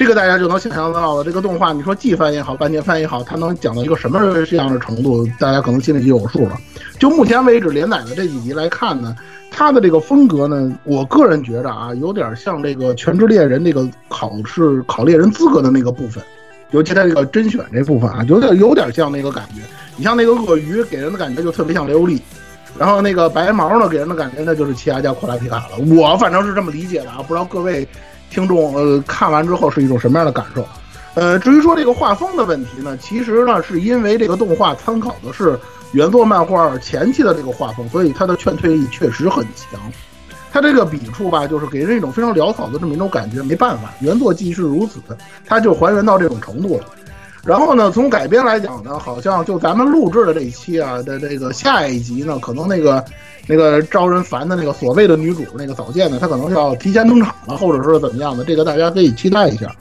[0.00, 6.56] 这个大家就能想象得到了，这个动画你说季番也好，半年番也好，它能讲到一个什么这样的程度，大家可能心里就有数了。
[6.98, 9.14] 就目前为止连载的这几集来看呢，
[9.50, 16.24] 它的这个风格呢，我个人觉着啊，有点像这个《全职猎人》这个考试考猎人资格的那个部分，
[16.70, 19.60] 尤其它这个甄选这部分啊，有点有点像那个感觉。
[19.96, 22.18] 你像那个鳄鱼，给人的感觉就特别像雷欧利，
[22.78, 25.76] 然后那个白毛呢，给人的感觉那就是奇亚加库拉皮卡了。
[25.94, 27.86] 我反正是这么理解的啊，不知道各位
[28.30, 30.64] 听众呃看完之后是一种什么样的感受。
[31.14, 35.58] 呃，至于说这个画风的问题呢，其实呢是因为这个动画参考的是
[35.92, 39.80] 原作漫画前期的这个画风，所以它的劝退力确实很强。
[40.52, 43.42] 它这个笔触吧，就是给人一种非常潦草的这么一种感觉。
[43.42, 45.00] 没办法，原作既是如此，
[45.44, 46.84] 它就还原到这种程度了。
[47.44, 53.04] 然后呢，从改编来讲呢，好像就咱们录制的这一期啊的这个下一集呢，可能那个
[53.46, 59.74] 那个招人烦的那个所谓的女主那个早见呢，她可能要提前登场了，或者说怎么样的，这个大家可以期待一下。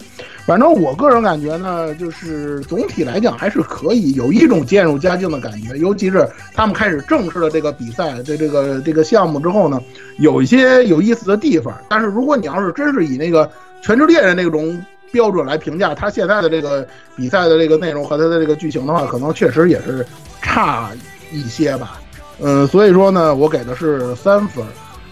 [0.45, 9.79] 反正我个人感觉呢，就是总体来讲还是可以有一种渐入佳境的感觉，尤其是他们开始正式的这个比赛这这个这个项目之后呢，
[10.17, 11.71] 有一些有意思的地方。
[11.87, 13.45] 但是如果你要是真是以那个
[13.83, 20.05] 《全职猎人》那种标准来评价他现在的这个比赛的这个内容和他的这个剧情的话，可能确实也是
[20.41, 20.89] 差
[21.31, 21.99] 一些吧。
[22.39, 24.65] 嗯，所以说呢，我给的是三分。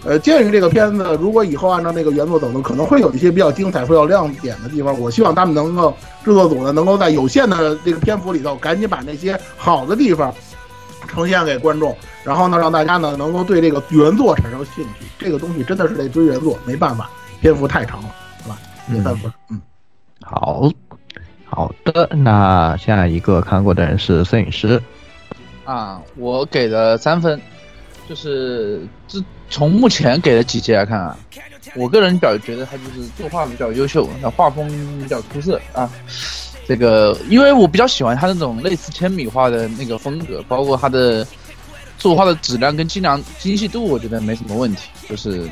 [0.04, 4.98] 呃，鉴于这个片子如果以后按照那个原作走呢，可能会有一些比较精彩、比较亮点的地方。
[4.98, 5.94] 我希望他们能够
[6.24, 10.32] 制作组呢，能够在有限的这个篇幅里头，赶紧把那些好的地方
[11.08, 15.06] 呈现给观众，然后呢，让大家呢能够对这个原作产生兴趣。
[15.18, 18.08] 这个东西真的是得追原作，没办法，篇幅太长了，
[18.44, 18.58] 好吧？
[18.90, 19.60] 给三分，嗯。
[20.30, 20.70] 好
[21.46, 24.80] 好的，那下一个看过的人是摄影师，
[25.64, 27.40] 啊，我给了三分，
[28.06, 29.18] 就是这
[29.48, 31.16] 从目前给的几集来看啊，
[31.74, 34.68] 我个人表觉得他就是作画比较优秀，那画风
[34.98, 35.90] 比较出色啊。
[36.66, 41.26] 这个因为我比较喜欢他那种类似铅笔画的那个风格，包括他的
[41.96, 44.90] 作画的质量跟精良精细度，我觉得没什么问题。
[45.08, 45.48] 就是，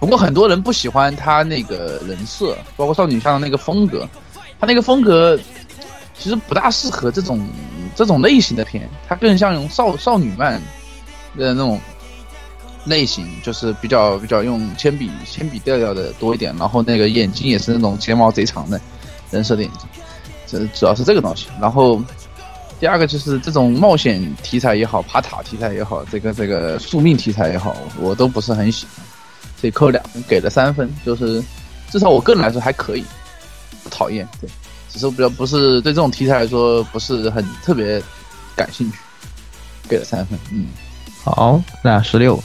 [0.00, 4.08] 不过很多人不喜欢他那个人设，包括少女像的那个风格，
[4.58, 5.38] 他那个风格
[6.18, 7.46] 其实不大适合这种
[7.94, 10.54] 这种类型的片，他更像用少少女漫
[11.36, 11.78] 的那种
[12.86, 18.80] 类型，就是比较比较用铅笔铅笔调调的多一点，然后那个眼睛也是那种睫毛贼长的
[19.30, 19.86] 人设的眼睛，
[20.46, 21.48] 这主要是这个东西。
[21.60, 22.02] 然后
[22.80, 29.04] 第二个就是这种冒险题材也好，爬塔题材也好，这个这个宿命题材也好，我都不是很喜欢，
[29.60, 31.42] 所以扣两分，给了三分，就是
[31.90, 33.04] 至少我个人来说还可以，
[33.84, 34.48] 不讨厌，对，
[34.88, 38.02] 只是比较不是对这种题材来说不是很特别
[38.56, 38.98] 感兴趣，
[39.86, 40.68] 给了三分，嗯，
[41.22, 42.42] 好，那十六，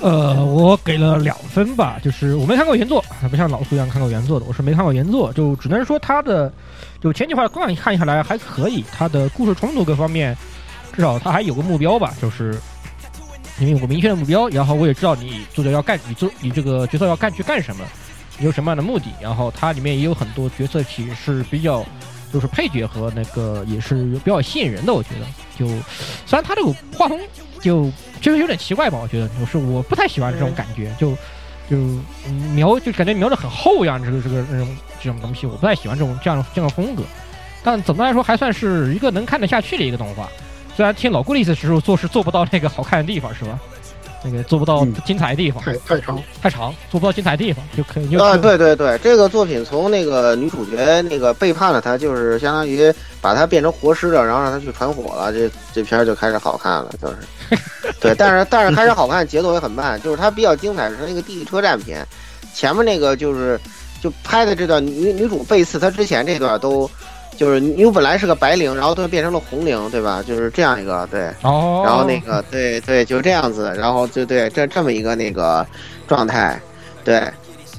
[0.00, 6.52] 呃，我给了两分吧，就是我没看过原作，不像老苏一样看过原作的，我是没看过原作，就只能说他的
[7.02, 10.36] 就前几话观看看下来还可以，他的故事冲突各方面，
[10.92, 12.56] 至少他还有个目标吧，就是
[13.58, 17.84] 因为有个明确的目标，然后我也知道你作者要干，你做你这个角色要干去干什么，
[18.38, 21.84] 你有什么样的目的，然后它里面也有很多角色其实是比较
[22.32, 25.26] 就是配角和那个也是比较吸引人的，我觉得
[25.58, 25.66] 就
[26.26, 27.18] 虽然他这个画风
[27.60, 27.90] 就
[28.20, 31.16] 就是有点奇怪吧，我觉得就是我不太喜欢这种感觉，就
[31.70, 31.76] 就
[32.54, 37.02] 描就感觉描的很厚一样，这个这个这种这种东西，我不太喜欢这种这样这样的风格。
[37.64, 40.28] 但总的来说还算是一个能看得下去的一个动画，
[40.76, 43.58] 虽然听老顾的意思是说做事做不到那个好看的地方是吧？
[44.24, 46.20] 那个做不到嗯精彩的地方，太太长。
[46.42, 57.16] 太长，做不到精彩的地方就可以就啊，对对对，这个作品从那个女主角那个背叛了他，就是相当于把他变成活尸了，然后让他去传火了，这这片儿就开始好看了，就是。
[58.00, 62.04] 对，但是但是开始好看，节奏也很慢，就是它比较精彩是那个地狱车站篇，
[62.52, 63.60] 前面那个就是
[64.02, 66.90] 就拍的这段女女主背刺他之前这段都。
[67.36, 70.22] 就是女主本来是个白领，然后都变成了红领，对吧？
[70.26, 75.66] 就是这样一个对，哦，然后那个对对，就这样子，然后就对这这么一个那个
[76.08, 76.60] 状态，
[77.04, 77.22] 对，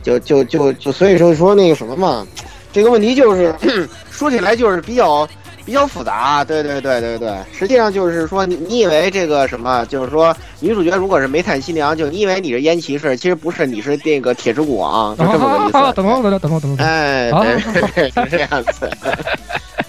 [0.03, 2.25] 就就就就所以说说那个什么嘛，
[2.71, 3.53] 这个问题就是
[4.11, 5.27] 说起来就是比较
[5.67, 7.37] 比较复杂，对对对对对。
[7.51, 15.77] 实际上就是说，你以为这个什么，就是说女主角如果是煤炭新娘，就你以为你是烟骑士，其实不是，你是那个铁之骨王，就这么个意思。
[15.77, 16.77] 好，等等会等等会等。
[16.77, 18.89] 哎，对，是这样子。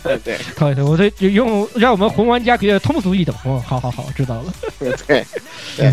[0.03, 0.19] 对，
[0.59, 3.33] 对，对，我这用让我们红玩家觉得通俗易懂。
[3.65, 4.53] 好好好，知道了。
[5.07, 5.25] 对，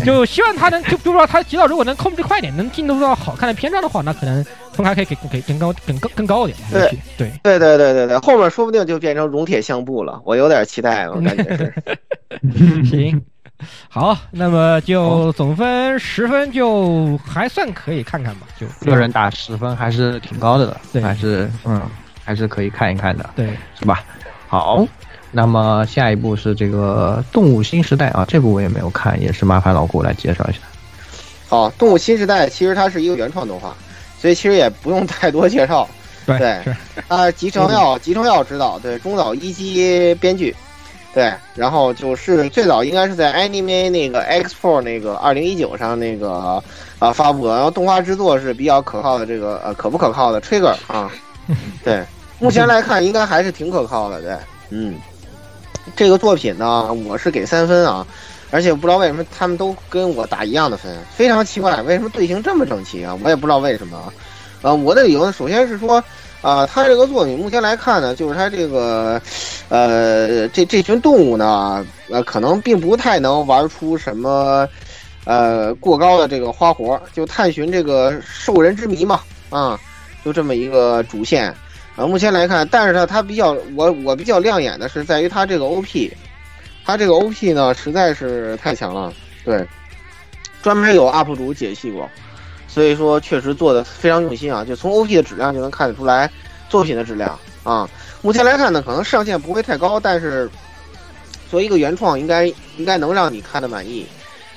[0.04, 4.44] 就希望他能，就比如说他，知道如果能控制快点，能进入到好看的篇章的话，那可能。
[4.82, 6.68] 分还可以给给更高、更高、更高一点。
[6.70, 11.74] 对对对对对对对，后面说不定就变成熔铁相布了，我有点期待了，我感觉是。
[12.84, 13.22] 行，
[13.88, 18.46] 好，那么就总分十分，就还算可以看看吧。
[18.58, 21.80] 就个人打十分还是挺高的了，对还是嗯，
[22.24, 23.48] 还是可以看一看的，对，
[23.78, 24.04] 是吧？
[24.48, 24.86] 好，
[25.32, 30.58] 那么下一步是这个《动物新时代》啊，这部我也没有看，也是麻烦老顾来介绍一下。
[31.48, 33.74] 好，《动物新时代》其实它是一个原创动画，
[34.20, 35.88] 所以其实也不用太多介绍。
[36.26, 36.74] 对对
[37.06, 40.52] 啊，吉成耀，吉成耀指导，对，中岛一基编剧，
[41.14, 46.60] 对，然后就是最早应该是在 Anime 那个 Expo 那个二零一九上那个
[46.98, 51.08] 啊发布的，然后动画制作是比较可靠的，这个呃可不可靠的 Trigger 啊，
[51.84, 52.04] 对，
[52.40, 54.36] 目前来看应该还是挺可靠的，对，
[54.70, 54.98] 嗯，
[55.94, 58.04] 这个作品呢，我是给三分啊。
[58.56, 63.14] 而且不知道为什么他们都跟我打一样的分，非常奇怪，为什么队形这么整齐啊？
[63.22, 64.08] 我也不知道为什么啊。
[64.62, 66.02] 呃，我的理由呢，首先是说，
[66.40, 69.20] 啊、他这个作品目前来看呢，就是他这个，
[69.68, 74.66] 呃，这这群动物呢，呃，可能并不太能玩出什么，
[75.26, 79.78] 呃，过高的这个花活，就探寻这个兽人之谜嘛，啊，
[80.24, 81.54] 就这么一个主线。
[81.94, 86.10] 啊，目前来看，但是呢，它比较我我比较亮眼的是在于它这个 OP，
[86.86, 89.12] 它这个 OP 呢实在是太强了，
[89.44, 89.66] 对，
[90.62, 92.08] 专门有 UP 主解析过，
[92.68, 96.30] 所以说确实做的非常用心啊，就从 OP 的质量就能看得出来
[96.68, 97.88] 作品的质量啊。
[98.22, 100.48] 目前来看呢，可能上限不会太高，但是
[101.50, 104.06] 作为一个原创，应该应该能让你看得满意，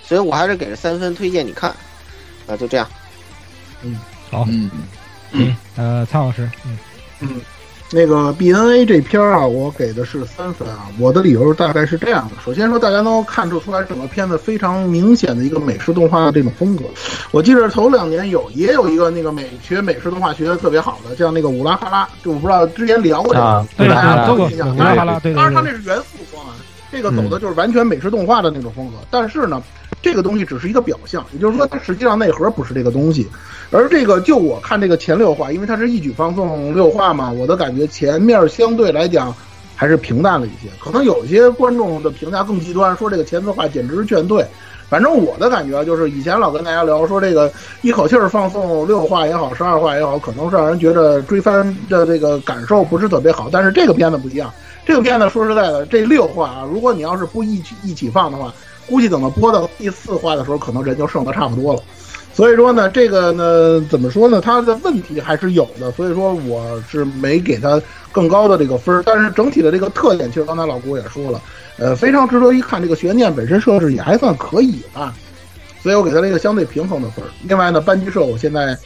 [0.04, 1.76] 所以我还是给了三分，推荐你看。
[2.48, 2.88] 啊，就这样。
[3.84, 4.00] 嗯
[4.32, 4.72] 好，嗯，
[5.32, 6.78] 嗯，呃，蔡老师，嗯，
[7.20, 7.42] 嗯，
[7.92, 10.88] 那个 BNA 这片儿啊，我给的是三分啊。
[11.00, 16.84] 我的理由大概是这样的：首先说，大家能够看出出来，整个片子非常明显的一个美式动画的这种风格。
[17.32, 26.54] 我记得头两年有也有一个那个美学美式动画学的特别好的，像那个乌拉哈拉，就我不知道之前聊过这个，啊对大家对对，过有印象乌拉哈拉，对对对，当然它那是原复方案，
[26.92, 28.98] 这个走的就是完全美式动画的那种风格。
[29.10, 29.62] 但是呢，
[30.02, 33.28] 这个东西只是一个表象，也就是说它实际上内核不是这个东西。
[33.72, 39.36] 而这个就我看这个前六话，因为它是一举放送六话嘛，我的感觉前面相对来讲
[39.76, 40.70] 还是平淡了一些。
[40.80, 44.46] 可能有些观众的评价更极端，说这个前四话简直是劝退。
[44.90, 47.52] 反正我的感觉就是，以前老跟大家聊说这个
[47.84, 53.50] 一口气儿放送六话也好，十二话也好，可能是让人觉得追番的这个感受不是特别好。
[53.52, 54.52] 但是这个片子不一样，
[54.84, 58.52] 这个片子说实在的，这六话啊，如果你要是不一起一起放的话，
[58.90, 61.82] 估计等到播到第四话的时候，可能人就剩的差不多了。
[62.34, 64.40] 所以说呢，这个呢，怎么说呢？
[64.40, 67.82] 它的问题还是有的，所以说我是没给它
[68.12, 69.04] 更高的这个分儿。
[69.06, 71.42] 但是整体的这个特点，其实刚才老郭也说了，
[71.78, 72.82] 呃，非常值得一看。
[72.82, 75.14] 这个悬念本身设置也还算可以吧，
[75.84, 77.28] 所以我给它了一个相对平衡的分儿。
[77.44, 78.78] 另外呢，班级社我现在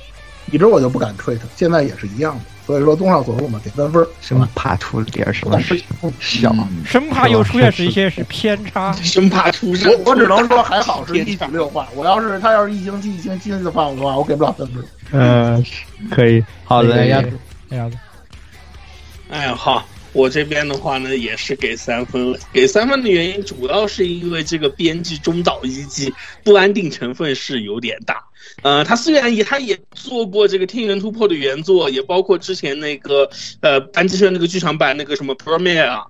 [0.51, 2.41] 一直我就不敢吹它，现在也是一样的。
[2.65, 4.07] 所以说，综上所述嘛，给三分儿。
[4.21, 5.81] 生怕出点什么事
[6.19, 6.55] 小，
[6.85, 9.89] 生怕又出现是一些是偏差，生怕出事。
[9.89, 14.85] 我我只能说还好是一组六话，我要是他要是一星期一星期的放的话，我给不了三分儿。
[15.11, 15.65] 嗯，
[16.09, 17.31] 可以，好的，鸭子，
[17.69, 17.97] 鸭子。
[19.29, 22.39] 哎呀，好，我这边的话呢，也是给三分了。
[22.53, 28.23] 给三分的原因，主要是因为这个编剧中岛一季不安定成分是有点大。
[28.61, 33.29] 呃，他虽然也他也做过这个《天元突破》的原作，也包括之前那个
[33.61, 36.03] 呃班级社那个剧场版那个什么 Premiere。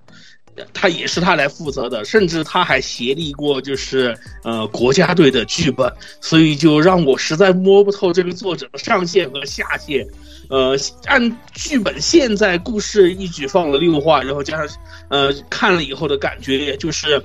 [0.72, 10.08] 他也是他来负责的，甚至他还协力过，就是呃国家队的剧本，所以就让我实在摸不透这个作者的上限和下限。
[10.52, 14.78] 呃，按剧本现在故事一举放了六话，然后加上
[15.10, 17.20] 呃看了以后的感觉，就是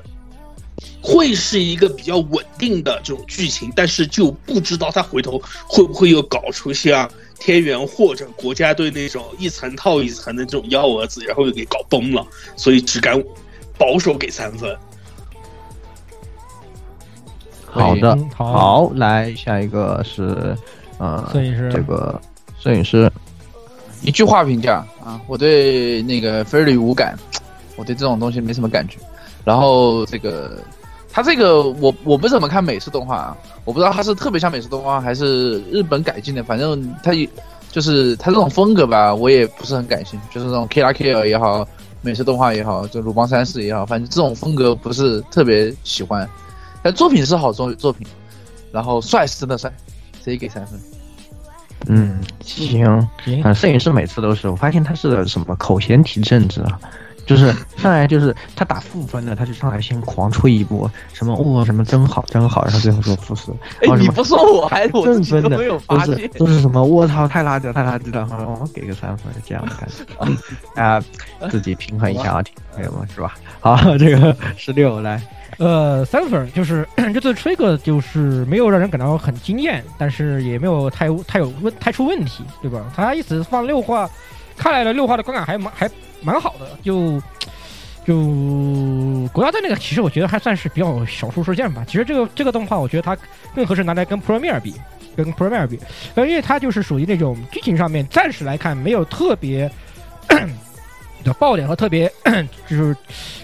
[1.03, 7.09] 会是一个比较稳定的这种剧情，但是就不知道他回头会不会又搞出像。
[7.41, 12.27] 天元或者国家队那种一层套一层的这种幺蛾子，然后又给搞崩了，
[12.57, 13.23] 所以只敢
[13.79, 14.77] 保守给三分。
[17.65, 20.57] 好的，好，来下一个是
[20.99, 22.21] 呃，摄影师这个
[22.59, 23.09] 摄影师，
[24.03, 27.17] 一句话评价啊，我对那个菲利无感，
[27.77, 28.99] 我对这种东西没什么感觉。
[29.49, 30.63] 然后这个
[31.11, 37.27] 他这个我我不怎么看美式动画啊，我不知道他是特别像美式动画还是日本改进的，反正他也
[37.71, 41.67] 就是他这种风格吧，我也不是很感兴趣，就是那种 K 拉 K L 也好，
[42.03, 46.29] 美式动画也好，就鲁邦三世也好，反正这种风格不是特别喜欢。
[46.83, 48.07] 但作品是好作作品，
[48.71, 49.73] 然后帅是真的帅，
[50.23, 50.79] 直接给三分。
[51.87, 56.79] 嗯，行，行啊，摄影师每次都是，我发现他是什么口嫌体正直啊，
[57.29, 63.53] 就是上来就是他打负分的，他就上来先狂吹一波，什么哦、什么真好真好，然后最后说负四，
[63.83, 66.29] 哎你不说我还正分的都是。
[66.39, 69.89] 都是什么我操太垃圾了太垃圾了，然后我给个三分这样的感
[70.75, 71.03] 觉，啊，
[71.51, 73.35] 自己平衡一下啊，听朋友们是吧？
[73.61, 75.21] 好，这个十六来，
[75.59, 82.81] 呃，三分儿就是这次吹哥就是没有让人感到很惊艳，但是也没有太太有问太出问题，对吧？
[82.97, 84.09] 他一直放六话，
[84.57, 85.91] 看来了六话的观感还蛮还
[86.23, 87.21] 蛮好的，就
[88.05, 91.85] 就国家队那个，其实我觉得还算是比较少数事件吧。
[91.87, 93.17] 其实这个这个动画，我觉得它
[93.55, 94.75] 更合适拿来跟 Premier 比，
[95.17, 95.79] 跟 Premier 比，
[96.17, 99.71] 因为它就是属于那种剧情上面暂时来看没有特别
[101.25, 102.11] 的爆点和特别
[102.67, 102.97] 就是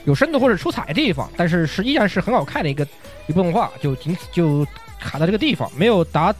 [0.04, 2.86] 有深度或者出彩的地方，但是是依然是很好看的一个
[3.26, 4.66] 一部动画，就仅此就
[4.98, 6.34] 卡在这个地方，没有达，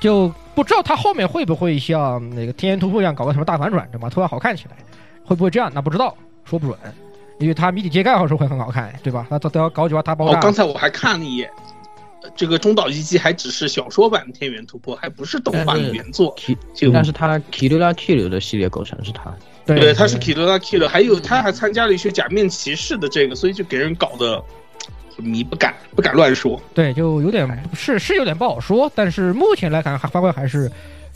[0.00, 4.10] 就不知道它后面会不会像那个《天元突破》一样搞个什么大反转，对吧？
[4.10, 4.76] 突然好看起来，
[5.28, 5.70] 会不会这样？
[5.74, 6.78] 那不知道，说不准，
[7.38, 9.26] 因为它谜底揭盖好像是会很好看，对吧？
[9.30, 11.50] 那都都要搞几把大爆哦，，刚才我还看了一眼，
[12.22, 16.34] 呃这个中岛一纪还只是小说版《天元突破》，还不是动画的原作。
[16.74, 19.32] 就但是他 Kirura Kill 的系列构成是他，
[19.66, 24.42] 对对，他是 k i l l a Kill，还有他还参加了一些假面骑士的这个，所以就给人搞得
[25.16, 26.60] 很迷，不敢不敢乱说。
[26.74, 30.70] 对，就有点是是有点不好说，但是目前来看还发挥还是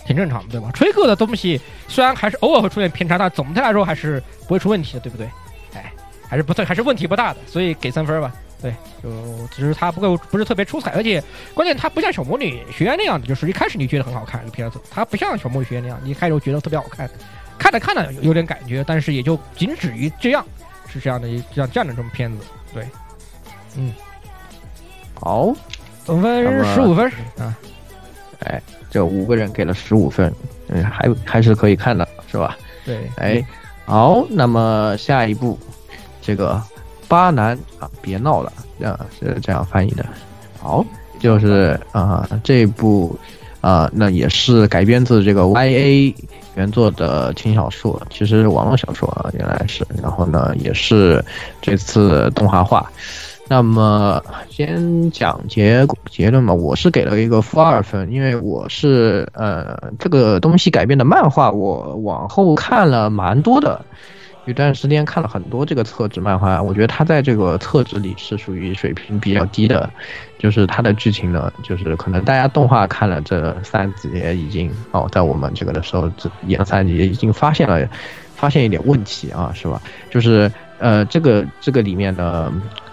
[0.07, 0.71] 挺正常的，对吧？
[0.73, 5.29] 吹客的东西虽然还是偶尔会出现偏差，但总的来说还是不会出问题的，对不对？
[5.75, 5.93] 哎，
[6.29, 8.33] 还是不对，还是问题不大的，所以给三分吧。
[8.61, 8.73] 对，
[9.03, 9.11] 就
[9.49, 11.21] 只是它不够不是特别出彩，而且
[11.53, 17.11] 关键它不像小魔女学院那样的，就是一开始你觉得很好看这个片子，它不像小魔女学院那样，你一开始觉得特别好看，
[17.59, 20.47] 看着看着有点感觉，但是也就仅止于这样，
[20.89, 22.45] 是这样的一这样这样的这种片子。
[22.73, 22.87] 对，
[23.77, 23.93] 嗯，
[25.15, 25.53] 好，
[26.05, 27.59] 总分十五分啊。
[28.45, 28.62] 哎，
[28.93, 30.31] 这五个人给了十五分，
[30.69, 32.59] 嗯，还还是可以看的，是吧？
[32.85, 33.43] 对，哎，
[33.86, 35.59] 好，那么下一步，
[36.20, 36.62] 这个
[37.09, 40.05] 巴南啊，别闹了，这样，是这样翻译的。
[40.60, 40.85] 好，
[41.19, 43.19] 就是啊、这部
[43.62, 46.14] 啊、那也是改编自这个 YA
[46.56, 51.24] 原作的轻小说，其实是网络小说啊，原来是，然后呢，也是
[51.62, 52.93] 这次动画化。
[53.48, 63.85] 那么先讲结结论吧，我是给了一个负二分，因为我是呃这个东西改编的漫画，我往后看了蛮多的，
[64.47, 69.90] 有段时间看了很多这个厕纸漫画，我觉得它在这个厕纸里是属于水平比较低的，
[70.39, 77.86] 就是它的剧情呢，就是可能大家动画看了这三集已经哦，在我们这个的时候这演三集已经发现了
[78.35, 79.82] 发现一点问题啊，是吧？
[80.10, 82.51] 就是呃这个这个里面呢，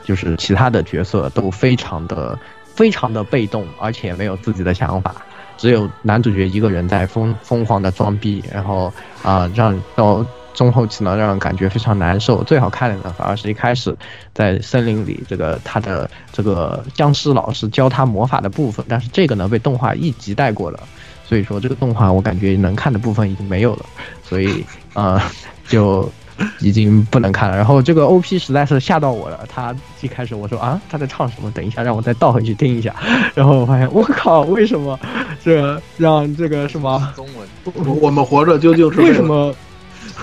[0.10, 2.36] 就是其他的角色都非常的
[2.73, 5.14] 非常的被动，而且没有自己的想法。
[5.56, 8.91] 只有男主角一个人在疯疯狂的装逼，然后
[9.22, 10.26] 啊、让到
[10.56, 12.44] 中后期呢，让人感觉非常难受。
[12.44, 13.95] 最好看的呢，反而是一开始
[14.34, 20.80] 在森林里这个他的这个僵尸老师教他魔法的部分，但是这个呢被动画一集带过了，
[21.23, 23.86] 所以说这个动画我感觉能看的部分已经没有了，
[24.23, 24.65] 所以
[24.95, 25.22] 呃
[25.68, 26.11] 就。
[26.60, 29.40] 已经不能看了，然后这个 O P 实在是吓到我了。
[29.48, 32.95] 他一开始我说啊他在唱什么，等一下让我再倒回去听一下，
[33.36, 34.98] 然后我发现我靠，为什么
[35.44, 37.11] 这让这个什么？
[37.16, 37.48] 中文。
[37.86, 39.53] 我我们活着究竟是为什么？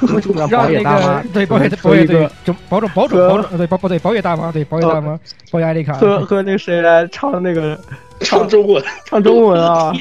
[0.02, 1.22] 为什么让那保野大妈？
[1.22, 2.28] 个对保野说保野对
[2.68, 5.18] 保种保种保种对保保对保野大妈对保野 大妈
[5.50, 5.94] 保野艾丽卡。
[5.94, 7.78] 和和那个谁来唱那个？
[8.20, 9.92] 唱中文，唱中文啊？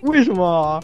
[0.00, 0.80] 为什么啊？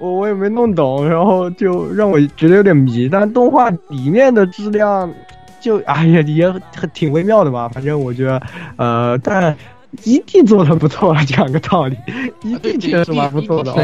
[0.00, 3.08] 我我也没弄懂，然后就让我觉得有点迷。
[3.08, 5.12] 但动画里面的质量
[5.60, 7.68] 就哎呀也很挺微妙的吧。
[7.68, 8.42] 反正我觉得
[8.76, 9.56] 呃，但
[10.02, 11.96] 一 D 做的不错，讲个道理，
[12.42, 13.74] 一 D 确实蛮不错的。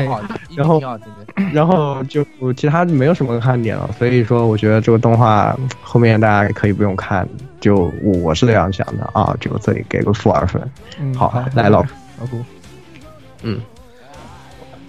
[0.57, 0.81] 然后。
[1.55, 2.23] 然后就
[2.55, 7.27] 其他没有什么看点了，所以说我觉得这个动画后面大家可以不用看，
[7.61, 10.61] 就我我是这样想的啊，就这里给个负二分。
[11.01, 11.81] 嗯好，来老
[12.19, 12.37] 老顾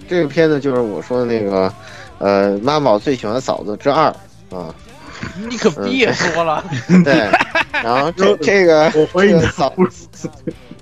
[0.08, 1.72] 这个片子就是我说的那个，
[2.18, 4.06] 呃，妈宝最喜欢嫂子之二
[4.50, 4.74] 啊，
[5.48, 6.62] 你可别说了，
[7.04, 7.30] 对，
[7.82, 9.72] 然后这 这个我回你这个嫂，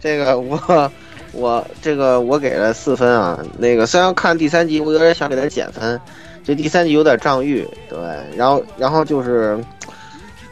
[0.01, 0.90] 这个我
[1.32, 3.38] 我这个我给了四分啊。
[3.59, 6.01] 那个虽然看第三集，我有点想给他减分，
[6.42, 7.98] 这第三集有点仗义，对，
[8.36, 9.62] 然后然后就是，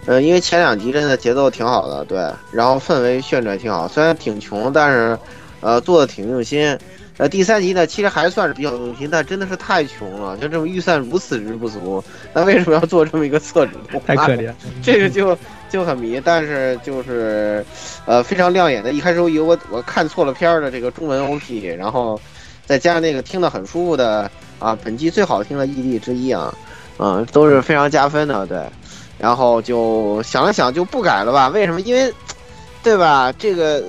[0.06, 2.18] 呃，因为前两集真的节奏挺好的，对，
[2.52, 5.18] 然后氛围渲染挺好，虽然挺穷，但是
[5.60, 6.78] 呃做的挺用心。
[7.18, 14.14] 呃，第三集呢，其实还算是比较用心，但真的是太穷了，就这么预算如此之不足，那为什么要做这么一个厕纸动画？
[14.14, 14.52] 太可怜。
[14.82, 15.36] 这个就
[15.68, 17.64] 就很迷，但是就是，
[18.06, 18.92] 呃，非常亮眼的。
[18.92, 22.20] 一开始我以为我我看错了片儿的这个中文 OP，然后
[22.64, 24.30] 再加上那个听得很舒服的
[24.60, 26.54] 啊，本季最好听的 ED 之一啊，
[26.98, 28.60] 嗯，都是非常加分的，对。
[29.18, 31.48] 然后就想了想，就不改了吧？
[31.48, 31.80] 为什么？
[31.80, 32.14] 因为，
[32.84, 33.32] 对吧？
[33.36, 33.82] 这个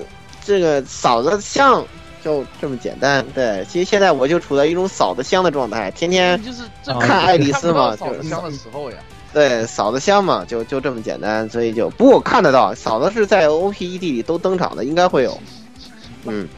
[0.44, 1.86] 这个嫂子像
[2.24, 3.64] 就这么简单，对。
[3.68, 6.62] 其实现在我就处在一种扫的香的状态，天天就是
[7.00, 8.96] 看爱丽丝嘛就是香的时候呀。
[9.32, 15.38] 对，嫂子香嘛，就就这么简单，所以就不过我看得到，嫂子是在 OPED 里都登场的，应该会有。
[16.24, 16.48] 嗯，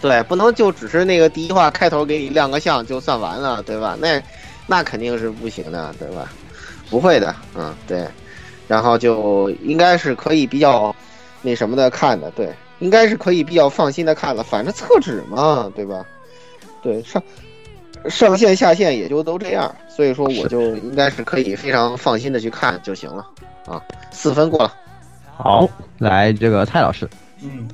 [0.00, 3.96] 对，不能就只是那个第一话开头给你亮个相就算完了，对吧？
[3.98, 4.22] 那
[4.66, 6.30] 那肯定是不行的，对吧？
[6.90, 8.06] 不会的，嗯，对。
[8.66, 10.94] 然后就应该是可以比较
[11.40, 16.04] 那什么的看的，对，应该是可以比较放心的看了，反正厕纸嘛，对吧？
[16.82, 17.22] 对，上
[18.08, 23.26] 上线下线也就都这样，所以说我就应该是可以非常放心的去看就行了
[23.66, 23.82] 啊，
[24.12, 24.72] 四分过了。
[25.36, 25.68] 好，
[25.98, 27.08] 来这个蔡老师，
[27.42, 27.68] 嗯，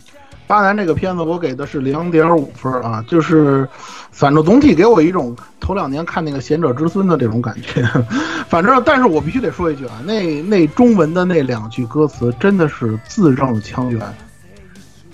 [0.47, 3.69] 巴南这个片子我给的是两点五分啊，就是
[4.11, 7.83] 反正总体给我一种头两年看那个《贤者之孙》的这种感觉。
[8.49, 14.01] 反正，但是我必须得说一句啊，那那中文的那两句歌词真的是字正腔圆。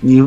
[0.02, 0.22] 你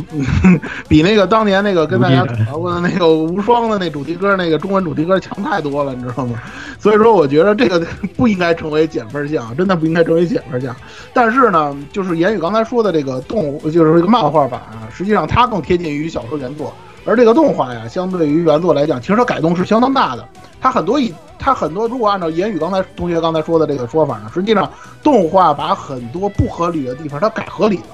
[0.87, 6.39] 比那个当年那个跟大家吐槽过的那个无双的那主题歌，那个中文主题歌强太多了，你知道吗？
[6.79, 7.79] 所以说，我觉得这个
[8.15, 10.75] 不应该成为减分项，真的不应该成为减分项。
[11.11, 16.71] 但是呢，就是言语刚才说的这个动物，就是这个漫画版啊，实际上它更贴近于小说原作，
[17.05, 20.27] 而这个动画呀，相对于原作来讲，其实它改动是相当大的。
[20.61, 24.69] 它很多一它很多，如果按照言语刚才同学刚才说的这个说法呢，实际上
[25.01, 27.85] 动画把很多不合理的地方它改合理了。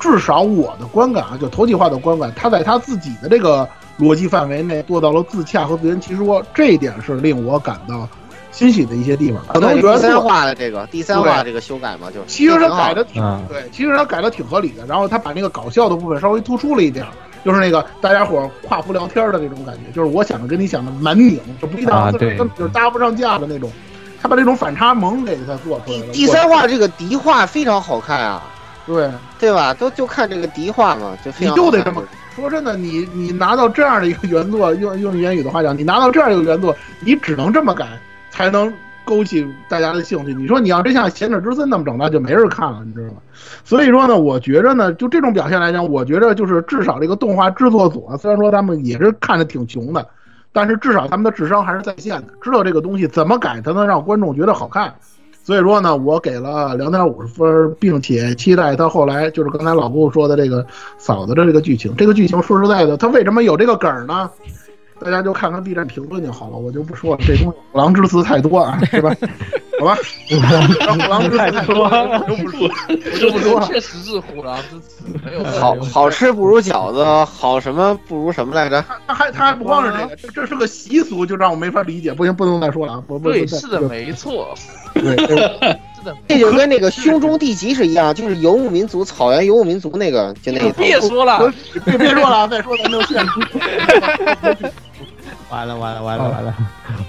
[0.00, 3.68] 至少我的观感啊，就头几话的观感，他在他自己的这个
[3.98, 8.08] 逻辑范围内做到了自洽和自圆其说，这一点是令我感到
[8.50, 9.40] 欣喜的一些地方。
[9.46, 14.86] 可能第三作话的这个第三话这个修改嘛，就是其实他改的挺嗯对，其实他改的挺合理的。
[14.86, 17.12] 然后他把那个搞笑的部分稍微突出了一点儿，
[17.44, 23.70] 就是那个大家伙跨服聊天的那种感觉，就是我想的跟你想的蛮拧，就不一档次，啊对根本就是搭不上架的那种。
[24.22, 26.12] 他把这种反差萌给他做出来了。
[26.12, 28.42] 第三话这个敌话非常好看啊，
[28.92, 29.72] 对，对吧？
[29.74, 32.02] 都就看这个迪化嘛，就非你常好看就得这么
[32.34, 32.50] 说。
[32.50, 37.86] 真的，你你拿到这样的一个原作，用用言语的话讲，你拿到这样一个原作，你只能这么改，
[38.30, 38.72] 才能
[39.04, 40.32] 勾起大家的兴趣。
[40.32, 43.20] 你说你要真像《贤者之森》那么整，那就没人看了，你知道吗？
[43.64, 50.06] 所以说呢，我觉着呢，就这种表现来讲，我觉着就是至少这个动画制作组啊，虽然说他们也是看着挺穷的，
[50.52, 54.94] 但是至少他们的智商还是在线的，知道这个东西怎么改才能让观众觉得好看。
[55.50, 60.64] 所以说呢，我给了两点五十分，并且期待他后来就是刚才老顾说的这个
[60.96, 61.92] 嫂子的这个剧情。
[61.96, 64.30] 这个剧情说实在的，他为什么有这个梗儿呢？
[65.00, 67.20] 大家就看看 B 站评论就好了，我就不说了。
[67.26, 69.10] 这东西虎狼之词太多啊，是吧？
[69.80, 69.96] 好吧，
[70.92, 73.66] 虎狼之词太多，我就不说，我就不说了。
[73.66, 78.84] 确实是虎狼之词，没有好好吃不如饺子，好什么不如什么来着？
[79.08, 82.12] 他还他还不光是这个，这这是个习俗，就让我没法理解。
[82.12, 83.02] 不行，不能再说了啊！
[83.06, 84.54] 不不，对，是的，没错，
[85.00, 86.16] 对对是的。
[86.28, 90.76] 这就跟那个胸中地级是一样，就是游牧民族草原游牧民族那个，就那一套。
[90.82, 91.52] 别说了，
[91.84, 93.32] 别别说了，再说咱就限制。
[95.50, 96.54] 完了完了完了完了！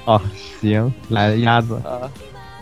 [0.05, 0.22] 哦，
[0.59, 1.80] 行，来鸭子，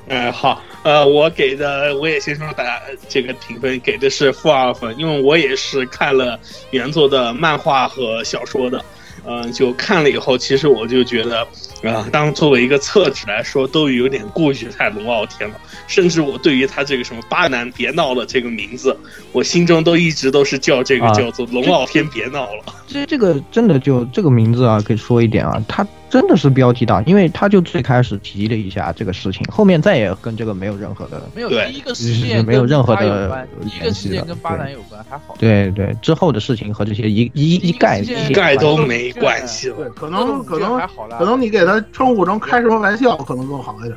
[0.10, 6.38] 嗯，好，呃，我给的我也先说大家这个评分给的是负二分，因为我也是看了
[6.72, 8.84] 原作的漫画和小说的，
[9.32, 11.48] 嗯、就看了以后，其实我就觉得，
[11.84, 18.98] 啊、当作为一个厕纸来说，都有点过于太龙傲天了，甚至我对于他这个什么巴南别闹了这个名字，
[19.32, 22.64] 我心中都一直都是叫这个啊叫做龙傲天别闹了。
[22.88, 35.36] 这这个真的就这个名字啊，可以说一点啊，它真的是标题党，因为他就最开始提了一下这个事情，后面再也跟这个没有任何的，没有第一个事件没有任何的联系的事件跟巴对南有关，还好。
[35.38, 39.76] 对对，之后的事情和这些一一一概一概都没关系了。
[39.76, 40.80] 对，可能可能
[41.18, 43.96] 可能你给他称呼成开什么玩笑，可能更好一点。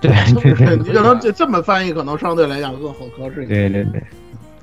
[0.00, 0.10] 对
[0.40, 3.70] 对对你可能这这么翻译，可能相对来讲更合合适一点。
[3.70, 4.02] 对对对，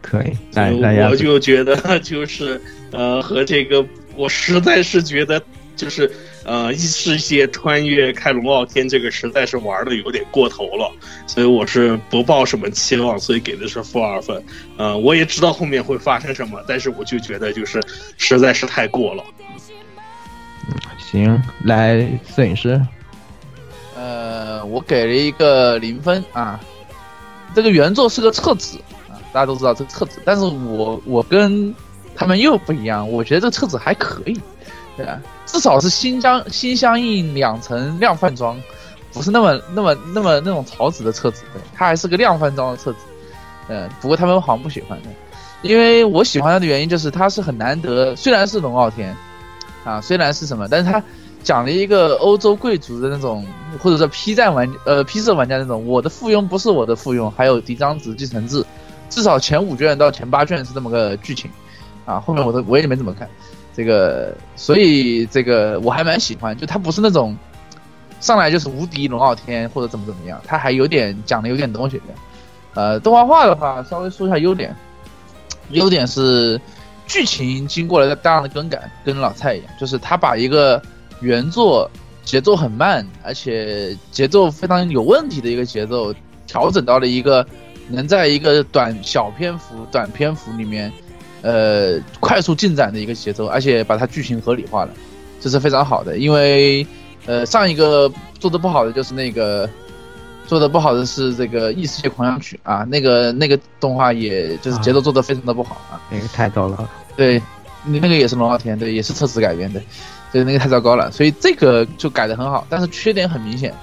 [0.01, 0.71] 可以，来
[1.09, 2.59] 我，就觉得就是
[2.91, 5.39] 呃和这个，我实在是觉得
[5.77, 6.11] 就是
[6.43, 10.91] 呃异世界穿越开龙傲天这个实在是玩的有点过头了，
[11.25, 14.43] 所以我是不抱什么期望，所以给的是负二分。
[14.77, 17.81] 呃，我也知道后面会发生什么，但是我就觉得就是
[18.17, 19.23] 实在是太过了。
[20.99, 22.05] 行，来
[22.35, 22.81] 摄影师，
[23.95, 26.59] 呃，我给了一个零分啊。
[27.55, 28.77] 这个原作是个册子
[29.09, 31.73] 啊，大家都知道这个册子，但是我我跟
[32.13, 34.39] 他们又不一样，我觉得这个册子还可以，
[34.97, 35.21] 对吧？
[35.45, 38.59] 至少是心相心相印两层量贩装，
[39.13, 42.99] 不是那么那么那么那种草纸的册子，对，它还是个量贩装的册子。
[43.69, 45.09] 嗯，不过他们好像不喜欢的，
[45.61, 49.15] 因为我喜欢它的原因就是它是很难得，虽然是龙傲天
[49.83, 51.01] 啊，虽然是什么，但是它
[51.43, 53.45] 讲了一个欧洲贵族的那种，
[53.81, 58.65] 或者说 P 站玩呃 P 社玩家那种，我的附庸不是我的附庸，还有嫡长子继承制，
[59.09, 61.49] 至少前五卷到前八卷是这么个剧情，
[62.05, 63.29] 啊，后面我都我也没怎么看，
[63.77, 67.37] 这个所以这个我还蛮喜欢，就他不是那种
[68.19, 72.03] 上来就是无敌龙傲天或者怎么怎么样，他还有点讲的有点东西的，
[72.73, 74.75] 呃，动画化的话稍微说一下优点，
[75.69, 76.59] 优点是
[77.05, 80.81] 剧情经过了大量的更改，跟老蔡一样，就是他把一个
[81.19, 81.87] 原作
[82.25, 86.11] 节奏很慢，而且节奏非常有问题的一个节奏，
[86.47, 87.45] 调整到了一个
[87.89, 90.91] 能在一个短小篇幅、短篇幅里面，
[91.47, 94.91] 呃，快速进展的一个节奏，而且把它剧情合理化了，
[95.39, 96.17] 这是非常好的。
[96.17, 96.85] 因为
[97.25, 99.69] 呃，上一个做的不好的就是那个。
[100.47, 105.99] 做的不好的是这个《异世界狂想曲》啊，那个那个动画也就是节奏做的非常的不好啊。
[106.09, 107.41] 那个太糟了，对，
[107.83, 109.81] 你那个也是龙傲天，对，也是特此改编的，
[110.31, 113.73] 对，那个太糟糕了，所以这个就改的很好，但是缺点很明显？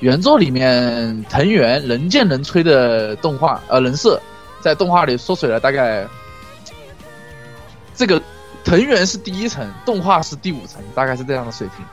[0.00, 4.20] 原作里面藤原人见人吹的动画呃人设，
[4.60, 6.04] 在动画里缩水了大概，
[8.00, 8.18] 这个
[8.64, 11.84] 藤原是第一层，动画是第五层，大概是这样的水平，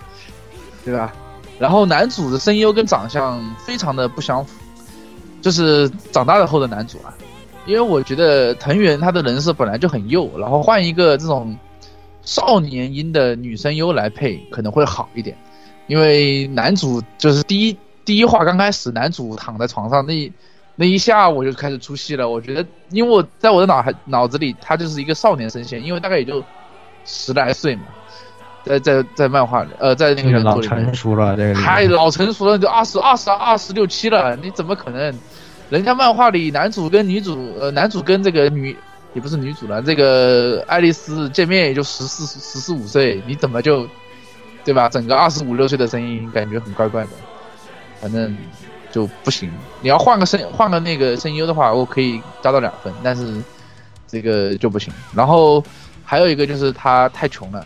[0.85, 1.13] 对吧？
[1.59, 4.55] 然后男主的声优跟长相非常的不相符，
[5.41, 7.13] 就是长大了后的男主啊，
[7.65, 11.53] 因为我觉得藤原他的人设本来就很幼，然后换一个这种
[12.23, 15.38] 少年音的女声优来配可能会好一点，
[15.88, 20.31] 因为男主就是第一第一话刚开始，男主躺在床上那
[20.78, 26.41] 那一下我就开始出戏了，我觉得因为我在我的脑海脑子里他就是一个少年声线，因为大概也就
[27.04, 27.82] 十来岁嘛，
[28.64, 35.14] 在在在漫画里呃在那个老成熟了，这个太老成熟了，就二十二十二十六七了，你怎么可能？
[35.70, 38.74] 人家漫画里男主跟女主，呃，男主跟这个女
[39.14, 43.86] 也不是女主了，这个爱丽丝见面也就十四十四五岁，你怎么就，
[44.64, 44.88] 对吧？
[44.88, 47.10] 整个二十五六岁的声音感觉很怪怪的，
[47.99, 48.34] 反正
[48.91, 49.51] 就不行。
[49.81, 53.41] 你要换个声换个那个声优的话，我可以加到两分，但是
[54.07, 54.93] 这个就不行。
[55.14, 55.64] 然后
[56.03, 57.65] 还有一个就是他太穷了。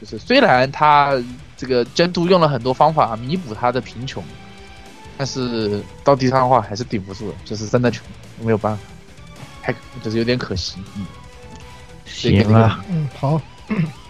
[0.00, 1.12] 就是虽然他
[1.56, 4.22] 这个监督用了很多方法弥补他的贫穷，
[5.16, 8.06] 但是到第三话还是顶不住了，就是真的穷，
[8.40, 8.82] 没有办法，
[9.60, 10.76] 还就是有点可惜。
[10.96, 11.04] 嗯，
[12.06, 13.40] 行啊，嗯，好，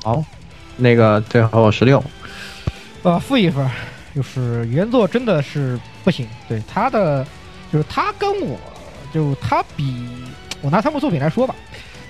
[0.05, 0.23] 好，
[0.77, 2.05] 那个最后十六，
[3.03, 3.71] 呃，负一分儿，
[4.19, 7.25] 就是原作真的是不行，对他的
[7.73, 8.59] 就是他跟我
[9.15, 9.95] 就他比
[10.61, 11.55] 我拿三部作品来说吧，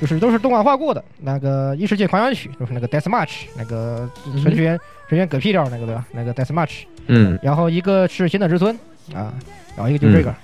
[0.00, 1.04] 就是都是动画化过的。
[1.18, 4.10] 那个《异世界狂想曲》就是那个 Death March，那个
[4.42, 6.06] 程序员程序员嗝屁掉那个对吧？
[6.12, 8.74] 那个 Death March，嗯然后一个是《新的之尊》
[9.14, 9.34] 啊，
[9.76, 10.34] 然后一个就是这个，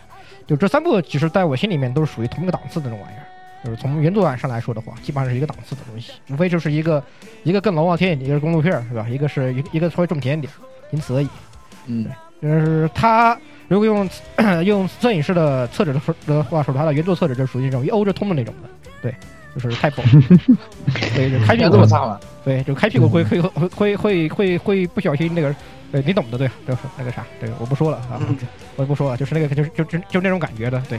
[0.46, 3.24] 就这三部其实在我心里面都是属于同一个档次的那种玩意儿。
[3.64, 7.02] 就是从原作上来说的话，基本上是一个档次的东西，无非就是一个
[7.44, 9.06] 一个更龙傲天一点，一个是公路片，是吧？
[9.08, 10.52] 一个是一个一个稍微种田一点，
[10.90, 11.28] 仅此而已。
[11.86, 12.06] 嗯，
[12.42, 13.38] 就是他
[13.68, 14.08] 如果用
[14.64, 18.68] 用摄影师的侧纸的的话说，他的原作侧纸就属于那种一欧着通的那种的，
[19.02, 19.14] 对，
[19.54, 20.04] 就是太崩，
[21.14, 22.20] 对，就开屁 股这么差吗？
[22.44, 25.54] 对，就开屁股会会会会会会会不小心那个，
[25.90, 28.20] 对你懂的，对，就是那个啥，对，我不说了啊，
[28.76, 30.98] 我也不说了，就是那个就是就就就那种感觉的，对，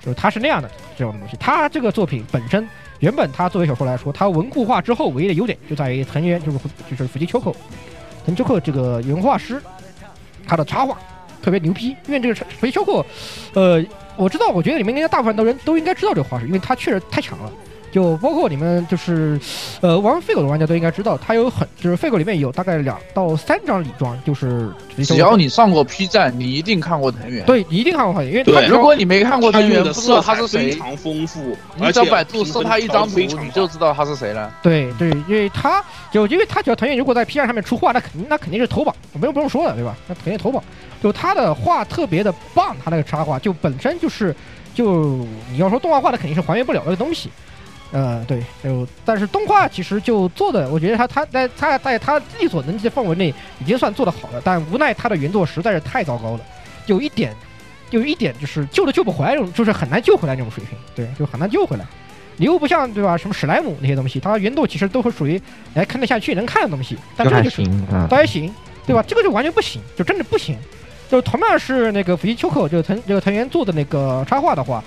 [0.00, 1.36] 就是他是那样的这种东西。
[1.38, 2.66] 他这个作品本身
[3.00, 6.58] 原本他作为小说来说，他文库化之后唯一的优点就在于藤原就是
[6.90, 7.54] 就是福吉秋口，
[8.24, 9.60] 藤秋口这个原画师，
[10.48, 10.98] 他的插画
[11.42, 13.04] 特别牛逼，因为这个没说过，
[13.54, 13.84] 呃，
[14.16, 17.52] 我知道，我觉得你们应该大部分的人都应该知道这个画师，因为他确实太强了。
[17.90, 19.40] 就包括你们就是，
[19.80, 24.70] 呃，玩废狗的玩家都应该知道，它有很就是废狗里面有大概两到三张礼装，就是
[25.04, 27.44] 只要你上过 P 站，你一定看过藤原。
[27.46, 34.52] 对，你一定看过藤原，因为对如果你没看过藤原，不知道他是谁非，常丰富，你只要百度搜他一张图，你就知道他是谁了。
[34.62, 39.96] 对对，因为他就因为他只要藤原如果在 P 站上面出画，那肯定那肯定是头榜，不用不用说了，对吧？
[40.06, 40.62] 那肯定头榜。
[41.02, 44.34] 就他的画特别的棒，他那个插画就本身就是
[44.74, 47.30] 就你要说动画画的肯定是还原不了那个东西。
[47.90, 56.40] 呃，对，就但是动画其实就做的，我觉得他他在他在他力所能及的范围内已经算做得好了，但无奈他的原作实在是太糟糕了，
[56.86, 57.34] 有一点，
[57.90, 61.84] 有一点就是救都救不回来那种，就是很难救回来那种水平，对，就很难救回来。
[62.36, 63.16] 你又不像对吧？
[63.16, 65.40] 什么史莱姆那些东西，它原作其实都是属于
[65.74, 68.16] 哎看得下去能看的东西，但这个就是行啊倒。
[68.16, 68.54] 还行，
[68.86, 69.02] 对吧？
[69.08, 70.56] 这个就完全不行，就真的不行。
[71.10, 74.84] 就同样是那个福伊秋口，就藤这个藤原做的那个插画的话，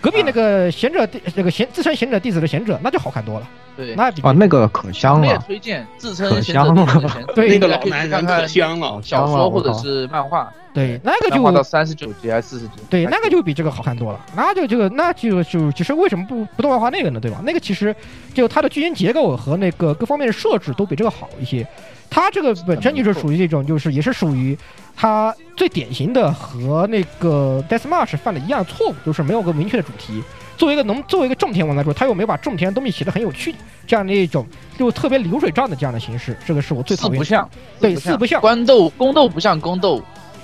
[0.00, 12.74] 隔壁那个贤者弟这个贤自称贤者弟子的贤者，那就好看多了，对，那比啊，那个可香了，推荐自称贤者香了弟子的贤者，对那个老男人可香了，小说或者是漫画，对那个漫画到就三十九集还是四十集？
[12.88, 14.24] 对那个就比这个好看多了。
[14.34, 17.20] 那就这个那就就其实为什么不不动画化那个呢？
[17.20, 17.40] 对吧？
[17.44, 17.94] 那个其实
[18.32, 21.66] 就它的剧情结构和那个各方面的设置都比这个好一些。
[22.12, 24.58] 它这个本身就是属于这种，就是也是属于
[24.96, 30.22] 它最典型的和那个 Death March 犯的一样错误，就是没有个明确的主题。
[30.56, 33.54] 作为一个能作为一个种田王来说，他又没把种田的东西写得很有趣，
[33.86, 34.46] 这样的一种
[34.78, 37.18] 就特别流水账的这样的形式，这个是我最讨厌的。
[37.18, 37.50] 四不像，
[37.80, 40.02] 对四四不像官斗宫斗不像宫斗，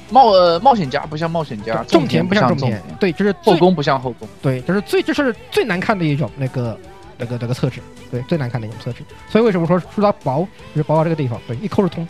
[0.08, 4.26] 冒呃冒险家不像冒险家，种田不像种种田，对，这是后宫不像后宫。
[4.40, 6.78] 对，这是最这是最难看的一种那个
[7.18, 9.04] 那个那个测试，对，最难看的一种测试。
[9.28, 12.08] 所以为什么说说它薄，就是薄到这个地方，对，一抠就通，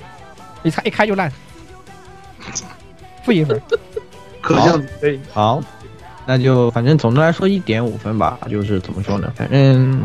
[0.63, 1.29] 一开一开就烂，
[3.25, 3.61] 负一分。
[4.41, 5.61] 可像对，好，
[6.27, 9.33] 那就反正总的来说一点五分吧，就是怎么说呢？
[9.37, 10.03] 反正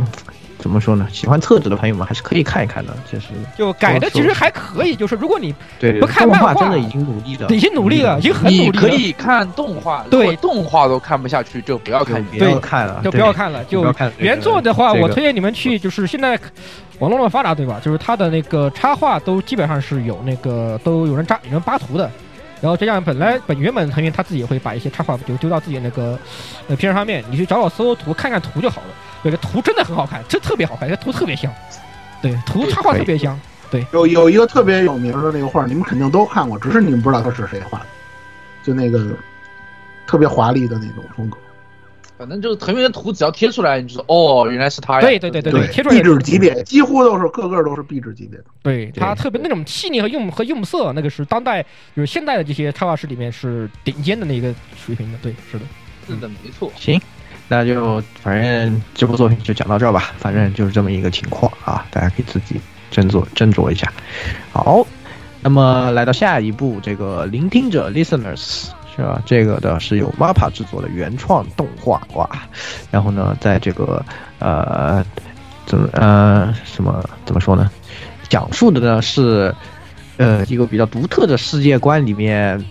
[0.59, 1.07] 怎么说呢？
[1.11, 13.63] 喜欢厕纸的朋友们还是可以看一看的，其实就改的其实还可以，就是如果你对不看动漫画画真的已经努力了，已经努力了，已经很努力了，你可以看动画，对动画都看不下去，就不要看不要看了，就不要看了。
[13.67, 13.83] 就
[14.19, 16.39] 原作的话，我推荐你们去，就是现在
[16.99, 17.81] 网络那么发达，对吧？
[17.83, 22.07] 就是它的那个插画都基本上是有那个都有人扎有人扒图的。
[22.61, 26.17] 然后这样本来本原本藤原他自己也会把一些插画就丢到自己那个
[26.67, 28.87] 呃片上面，你去找找搜搜图看看图就好了。
[29.23, 31.51] 那个图真的很好看，真特别好看，那个图特别香。
[32.21, 33.39] 对，图插画特别香。
[33.69, 37.85] 对有有一个特别有名的那个画，你们肯定都看过，只是你们不知道他是谁画的，
[38.63, 39.07] 就那个
[40.05, 41.37] 特别华丽的那种风格。
[42.21, 45.01] 反正就是藤原的图，只要贴出来，你就说哦，原来是他呀。
[45.01, 48.45] 对对对对对，贴出来壁纸级别，几乎都是个个都是壁纸级别的。
[48.61, 51.63] 对它特别那种细腻和用和用色，那个是当代
[51.95, 55.17] 就是现代的这些插画师里面是顶尖的那个水平的。
[55.23, 55.65] 对，是的。
[56.07, 56.71] 是的，没错。
[56.77, 57.01] 行，
[57.47, 62.61] 那就反正这部作品就讲到这儿吧，反正就是这么一个情况啊，大家可以自己
[62.93, 63.91] 斟酌斟酌一下。
[64.53, 64.85] 好，
[65.41, 68.69] 那么来到下一部这个聆听者 listeners
[69.01, 69.21] 是吧？
[69.25, 72.29] 这个的是由 MAPPA 制作的原创动画哇，
[72.91, 74.03] 然后呢，在这个
[74.39, 75.03] 呃
[75.65, 77.69] 怎么呃什么怎么说呢？
[78.29, 79.53] 讲述的呢是
[80.17, 82.63] 呃一个比较独特的世界观里面。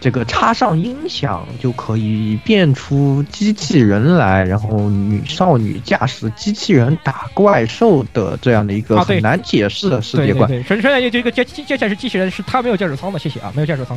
[0.00, 10.48] 这个插上音响就可以变出机器人来，然后女少女驾驶机器人打怪兽的这样的一个很难解释的世界观。
[10.48, 13.96] 对对，纯纯的这个驾驾驾驶机器人是它没有驾驶舱的，谢谢啊，没有驾驶舱。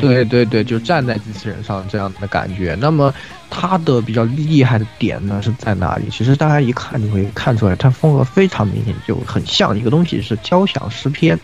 [0.00, 2.76] 对对对，就站在机器人上这样的感觉。
[2.80, 3.12] 那么
[3.50, 6.08] 它的比较厉害的点呢是在哪里？
[6.10, 11.38] 其实大家一看就会看出来，它风格非常明显，就很像一个东西是交响诗篇，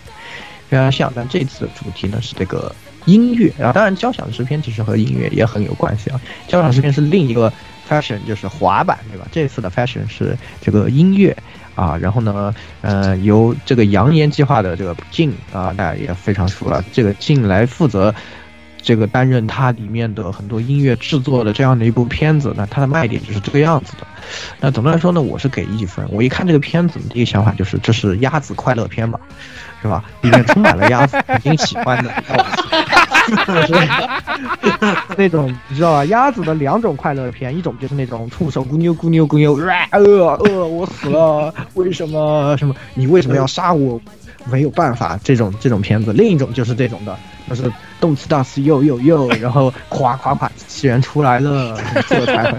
[0.69, 1.13] 非常像。
[1.15, 2.75] 但这次的主题呢是这个
[3.07, 6.21] 音乐啊，当然交响诗篇其实和音乐也很有关系啊。
[6.49, 7.53] 交响诗篇是另一个
[7.89, 9.27] fashion，就是滑板，对吧？
[9.31, 11.37] 这次的 fashion 是这个音乐
[11.75, 18.15] 啊，然后呢，呃，由这个扬言计划的这个静啊，大家也非常熟了，这个静来负责。
[18.83, 24.07] 这个担任它里面的很多音乐制作的这样的一部片子，那它的卖点就是这个样子的。
[24.61, 26.07] 那总的来说呢，我是给一分。
[26.11, 29.19] 我一看这个片子，第一个想法就是这是鸭子快乐片吧，
[29.83, 30.05] 是吧？
[30.23, 32.13] 里面充满了鸭子肯定喜欢的，
[35.17, 36.05] 那种你知道吧？
[36.07, 39.57] 鸭子的两种快乐片，一种就是那种触手咕扭咕扭咕扭，
[39.91, 42.75] 呃呃，我死了，为什么什么？
[42.95, 44.01] 你为什么要杀我？
[44.45, 46.13] 没有办法，这种这种片子。
[46.13, 47.17] 另一种就是这种的，
[47.49, 52.55] 就是动次打次又又又，然后夸夸夸，机器人出来了，这才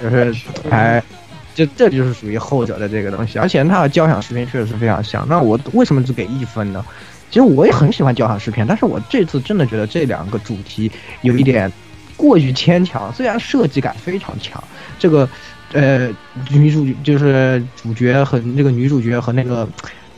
[0.00, 0.34] 就是
[0.70, 1.02] 还，
[1.54, 3.38] 就这就是属于后者的这个东西。
[3.38, 5.26] 而且它的交响诗篇确实是非常像。
[5.28, 6.84] 那我为什么只给一分呢？
[7.30, 10.90] 其实我也很喜欢交响诗篇，但是我这次真的觉得这两个主题
[11.22, 11.70] 有一点
[12.16, 13.12] 过于牵强。
[13.12, 14.62] 虽然设计感非常强，
[14.98, 15.28] 这个
[15.72, 16.08] 呃
[16.50, 19.68] 女主就是主角和那个女主角和那个。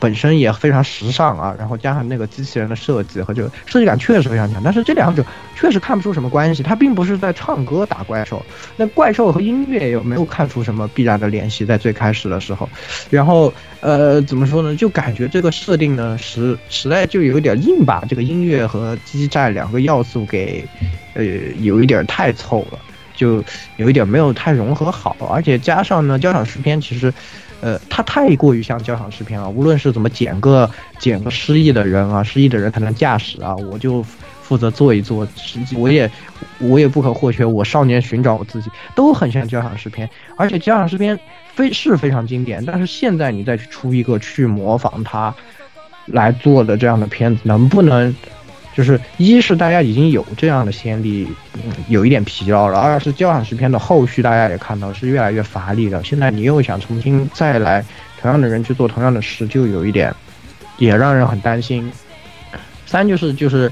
[0.03, 5.25] 本身也非常时尚啊，然后加上那个机器人的设计和这个设计感确实非常强，但是这两者
[5.55, 6.61] 确实看不出什么关系。
[6.61, 12.67] 它并不是在唱歌打怪兽，那怪兽和音乐有没有看出什么必然的联系，在最开始的时候，
[13.09, 20.67] 然后呃怎么说呢，就感觉这个设定呢实实在就有点硬把这个音乐和基站两个要素给
[21.13, 21.23] 呃
[21.61, 22.77] 有一点太凑了，
[23.15, 23.41] 就
[23.77, 27.13] 有一点没有太融合好，而且加上呢交响诗篇其实。
[27.63, 29.49] 呃，它太过于像交响诗篇了。
[29.49, 30.69] 无论是怎么捡个
[30.99, 34.03] 捡个失忆的人啊，失忆的人才能驾驶啊，我就
[34.41, 35.25] 负责做一做。
[35.37, 36.11] 实际我也
[36.59, 37.45] 我也不可或缺。
[37.45, 40.09] 我少年寻找我自己，都很像交响诗篇。
[40.35, 41.17] 而且交响诗篇
[41.55, 45.33] 非是非常经典，但是现在你再去出一个去模仿它
[46.07, 48.13] 来做的这样的片子，能不能？
[48.75, 56.03] 就是一是大家已经有这样的先例，嗯，有一点疲劳了；二是交响诗篇的后续，大家也看到是越来越乏力了。
[56.03, 57.85] 现在你又想重新再来，
[58.19, 60.13] 同样的人去做同样的事，就有一点，
[60.77, 61.91] 也让人很担心。
[62.87, 63.71] 三就是就是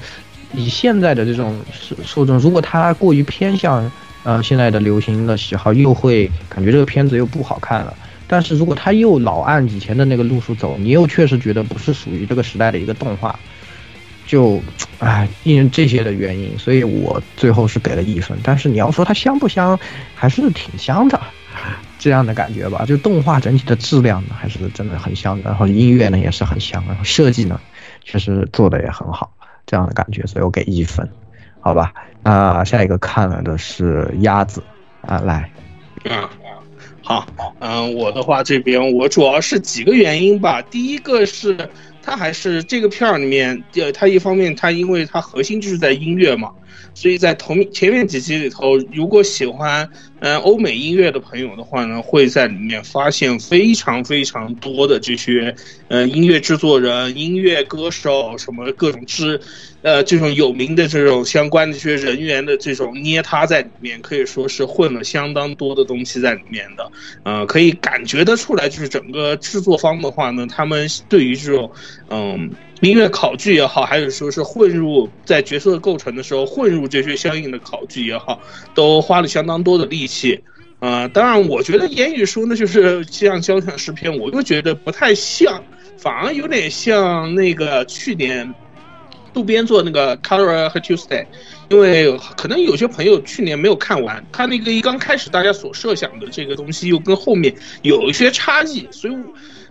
[0.52, 3.90] 以现在的这种受受众，如果他过于偏向
[4.22, 7.92] 呃现在的流行的喜好，又会感觉这个片子又不好看了。
[8.28, 13.38] 但是如果他又老按以前的那个路数走，你又确实觉得不是属于这个时代的一个动画。
[14.26, 14.62] 就，
[14.98, 18.38] 哎，因为这些的原因，所以我最后是给了一分。
[18.42, 19.78] 但是你要说它香不香，
[20.14, 21.20] 还是挺香的，
[21.98, 22.84] 这样的感觉吧。
[22.86, 25.50] 就动画整体的质量呢，还是真的很香的。
[25.50, 27.60] 然后音乐呢也是很香，然后设计呢，
[28.04, 29.30] 确实做的也很好，
[29.66, 31.06] 这样的感觉，所以我给一分，
[31.60, 31.92] 好吧。
[32.22, 34.62] 那下一个看了的是鸭子
[35.02, 35.50] 啊，来，
[36.04, 36.28] 嗯，
[37.02, 37.26] 好，
[37.58, 40.62] 嗯，我的话这边我主要是几个原因吧。
[40.62, 41.68] 第一个是。
[42.02, 46.50] 它还是这个片儿里面，呃，它一方面它因为它核心就是在音乐嘛，
[46.94, 49.88] 所以在同前面几集里头，如果喜欢
[50.20, 55.54] 嗯欧美音乐的朋友的话呢，会在里面发现非常非常多的这些
[55.88, 59.40] 呃音乐制作人、音乐歌手什么各种之。
[59.82, 66.88] 呃，这种有名的这种相关的这些人员的这种捏他在里面，可以说是混了相当多的东西在里面的。
[67.24, 71.68] 呃，可以感觉得出来，就是整个制作方的话呢，他们对于这种
[72.10, 72.48] 嗯
[72.80, 78.40] 音乐考据也好，还有说是混入在角色构成的时候混入这些相应的考据也好，
[78.74, 80.40] 都花了相当多的力气。
[80.78, 85.60] 呃，当然，我觉得言语书呢，就是像交响诗篇，我又觉得不太像，
[85.96, 88.54] 反而有点像那个去年。
[89.32, 91.24] 渡边做那个《Color 和 Tuesday》，
[91.68, 99.16] 因为可能有些朋友去年没有看完，他那个一刚开始大家所设想的这个东西又跟后面有一些差异，所以，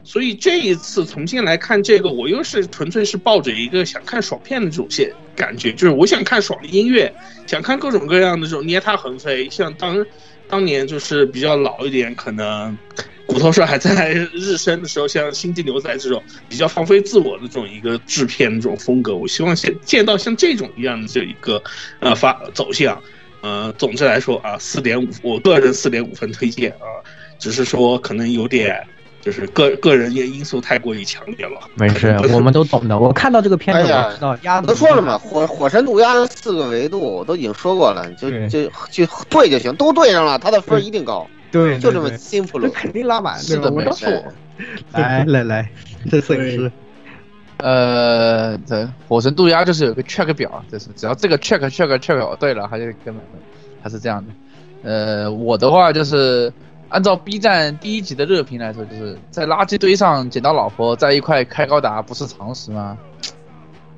[0.04, 7.14] 所以这一次重新来看这个，我又是纯粹是抱着一个想看爽片的这种些感觉，就是我想看爽的音乐，
[7.46, 10.06] 想看各种各样的这种捏他横飞，像当
[10.48, 12.78] 当年就是比较老一点可能。
[13.26, 21.62] 骨头帅还在日升的时候，像《星际牛仔》这种比较放飞自我的这种一个制片这种风格，我希望见见到像这种一样的这一个
[22.00, 23.02] 呃发走向。
[23.42, 27.02] 呃，总之来说啊，四点五，我个人四点五分推荐啊，
[27.40, 28.86] 只是说可能有点
[29.20, 31.60] 就是个个人因因素太过于强烈了。
[31.74, 33.00] 没事，我们都懂的。
[33.00, 41.28] 我看到这个片子，我知道鸭子都说了嘛，火火神渡鸦四个维度我都已经说过了，就就就对就行，都对上了，他的分一定高。
[41.52, 44.10] 对，就这么幸福了，这肯定拉满，是的，没错。
[44.94, 45.70] 来来来，
[46.10, 46.72] 这摄影师，
[47.58, 53.16] 呃，这火神渡鸦就是有个 check 表，就是只要这个 check check check 对了，他就根本
[53.84, 54.32] 他是这样的。
[54.84, 56.52] 呃，我的话就是
[56.90, 62.98] 按照 B 站第一集的热评来说，就是在垃圾堆上捡到老婆，在一块开高达不是常识吗？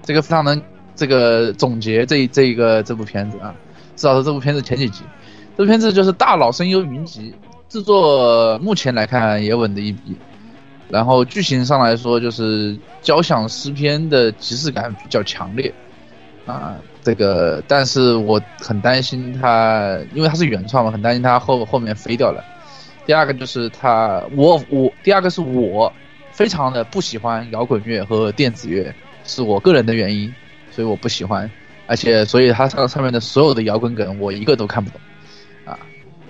[0.03, 0.61] 这个非常能
[0.95, 3.55] 这个总结这这一个这部片子啊，
[3.95, 5.03] 至少是这部片子前几集，
[5.55, 7.34] 这片子就是大佬声优云集，
[7.69, 10.17] 制作目前来看也稳的一笔，
[10.89, 15.73] 然后剧情上来说就是交响诗篇的即视感比较强烈，
[16.45, 22.43] 啊，这个但是我很担心它，因为它是原创嘛，很担心它后后面飞掉了。
[23.05, 25.91] 第二个就是它，我我第二个是我
[26.31, 28.91] 非常的不喜欢摇滚乐和电子乐，
[29.23, 30.34] 是我个人的原因，
[30.71, 31.49] 所以我不喜欢，
[31.85, 34.99] 而且所以它上上面的所有的摇滚梗我一个都看不懂，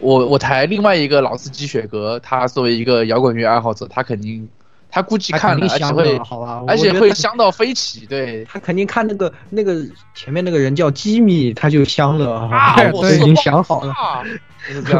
[0.03, 4.47] 我我台另外一个老司机雪哥，他作为一个摇滚乐爱好者，他肯定
[4.91, 6.63] 他估计看了，而且会好吧？
[6.67, 8.45] 而且会香到飞起，对。
[8.45, 9.81] 他肯定看那个那个
[10.13, 13.93] 前面那个人叫吉米，他就香了啊啊，我都已经想好了，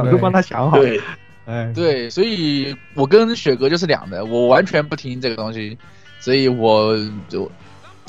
[0.09, 0.83] 都帮他想好了。
[0.83, 1.01] 对，
[1.45, 5.77] 哎，对，所以我跟雪哥就是两的，我完全不听这个东西，
[6.19, 6.95] 所以我
[7.29, 7.51] 就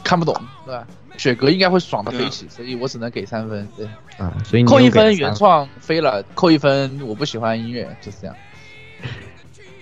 [0.02, 0.34] 看不懂，
[0.64, 0.86] 对吧？
[1.16, 3.86] 雪哥应该会爽的飞起，所以我只能给三分，对，
[4.18, 8.36] 啊，所以你扣一分原创飞了，扣一分我不喜欢音乐，就是这样。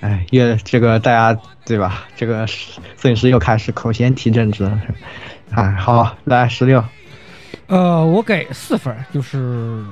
[0.00, 2.08] 哎，越这个大家对吧？
[2.16, 4.82] 这个摄影师又开始口嫌体正直了。
[5.54, 6.82] 哎，好，来十六，
[7.66, 9.84] 呃，我给四分，就是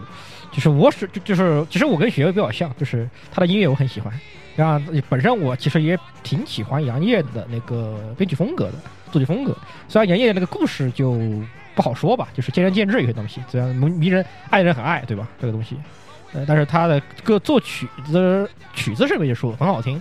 [0.51, 4.13] 就是我是就就是其实我跟雪月比较像，就是他的音乐我很喜欢，
[4.57, 8.75] 然后本身我其实也挺喜欢杨业的那个编剧风格的
[9.11, 9.57] 作曲风格，
[9.89, 11.19] 虽然杨业的那个故事就
[11.75, 15.29] 不好说吧，就是见仁见智有些东西，虽然迷迷人爱人很爱，对吧？
[15.41, 15.77] 这个东西，
[16.33, 20.01] 呃，但是他的个作曲的曲子是没说很好听。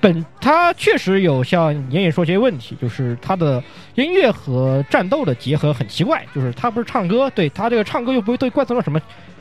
[0.00, 3.62] 本他确实有像言言说些问题，就是他的
[3.94, 9.00] 音乐和战斗的结合很奇怪，就是他不是唱歌，对他这个唱歌又不会对怪兽有什么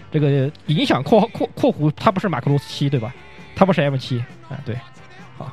[0.10, 3.14] 这个影响括括括弧，他不是马克罗斯七对吧？
[3.56, 4.20] 他不是 M 七
[4.50, 4.76] 啊，对，
[5.38, 5.52] 好，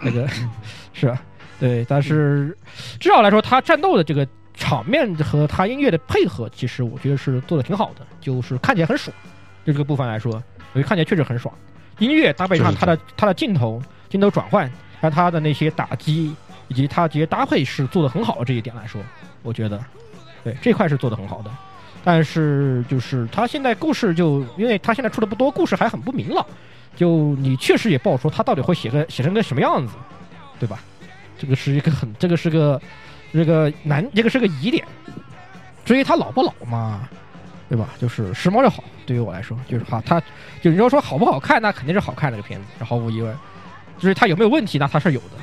[0.00, 0.28] 那个
[0.92, 1.22] 是啊，
[1.60, 2.56] 对，但是
[2.98, 9.14] 至少来说，他战斗的这个场面和他音乐的配合，其实我觉得是做的挺好的，就是看起来很爽。
[9.66, 11.54] 就这个部分来说，我觉得看起来确实很爽。
[11.98, 14.72] 音乐搭配上他的他的镜头镜头转换，
[15.02, 16.34] 让他的那些打击
[16.68, 18.98] 以及他这些搭配是做的很好的这一点来说，
[19.42, 19.78] 我觉得
[20.42, 21.50] 对这块是做的很好的。
[22.02, 26.42] 但是就是他现在故事就，因为他现在出的不多，故事还很不明朗，
[26.96, 29.92] 就你确实也不好说他到底会写个写成个什么样子，
[30.58, 30.80] 对吧？
[31.40, 32.80] 这个是一个很，这个是个
[33.32, 34.84] 这个难，这个是个疑点。
[35.84, 37.08] 至于他老不老嘛，
[37.68, 37.88] 对吧？
[37.98, 40.00] 就是时髦就好，对于我来说就是好。
[40.02, 40.20] 他
[40.60, 43.34] 就你要说好不好看，那肯定是好看这个片子，毫无疑问。
[43.98, 45.36] 就是他有没有问题，那他是有的。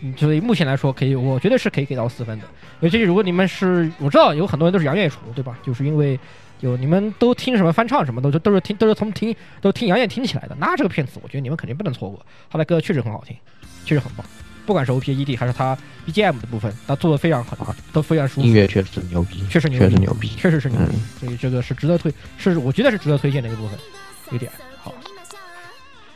[0.00, 2.46] 嗯，所以目前来说，可以，我觉得是可以给到四分的。
[2.80, 5.56] 尤其如果你们是，我知道有很多人都是杨业厨，对吧？
[5.62, 6.18] 就是因为
[6.60, 10.54] 有你们都听什么翻唱什么的，都都是听都是从听都听杨业听起来的。
[10.58, 12.24] 那这个片子，我觉得你们肯定不能错过。
[12.50, 13.34] 他的歌确实很好听，
[13.86, 14.26] 确实很棒。
[14.66, 18.46] 不管是 O P E D 还是它 B G M 的部分，它做的非常好，都非常舒服。
[18.46, 23.78] 音乐确实牛逼，确实牛确实牛逼，确实是牛逼，嗯所以这个是值得推，是我觉得是值得推荐的一个部分。
[24.32, 24.50] 一点
[24.82, 24.92] 好，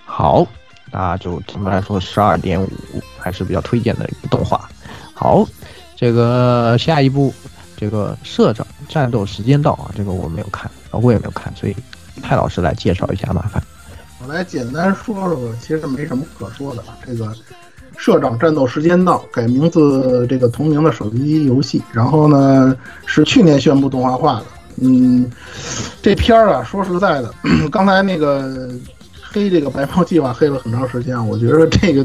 [0.05, 0.47] 好，
[0.91, 2.69] 那就总的来说十二点五
[3.17, 4.69] 还是比较推荐的一个动画。
[5.15, 5.47] 好，
[5.95, 7.33] 这个下一部
[7.77, 11.77] 这个社长战斗时间到啊，这个我没有看，啊我也没有看，所以
[12.21, 13.63] 派老师来介绍一下，麻烦。
[14.19, 16.83] 我来简单说说，其实没什么可说的。
[17.07, 17.33] 这个
[18.01, 22.75] 社长战斗时间到改名字这个同名的手机游戏，然后呢
[23.05, 24.45] 是去年宣布动画化的。
[24.81, 25.31] 嗯，
[26.01, 27.31] 这片儿啊，说实在的，
[27.71, 28.71] 刚才那个
[29.21, 32.03] 黑这个白猫计划黑了很长时间，我觉得这个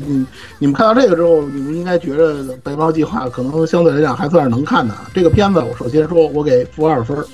[0.59, 4.93] 你们看到这个之后，你们应该觉得白猫计划可能相对来讲还算是能看的。
[5.13, 7.25] 这个片子我首先说，我给负二分儿。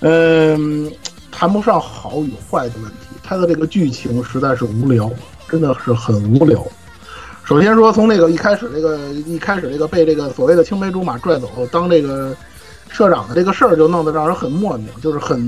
[0.00, 0.90] 嗯，
[1.30, 5.08] 谈不上好与坏的问题，它的这个剧情实在是无聊，
[5.48, 6.66] 真的是很无聊。
[7.46, 12.34] 首先说，从那个一开始，这个一开始这个被这个所谓的青梅竹马拽走当这个
[12.88, 15.38] 社长的这个事儿，就弄得让人很莫名，就是很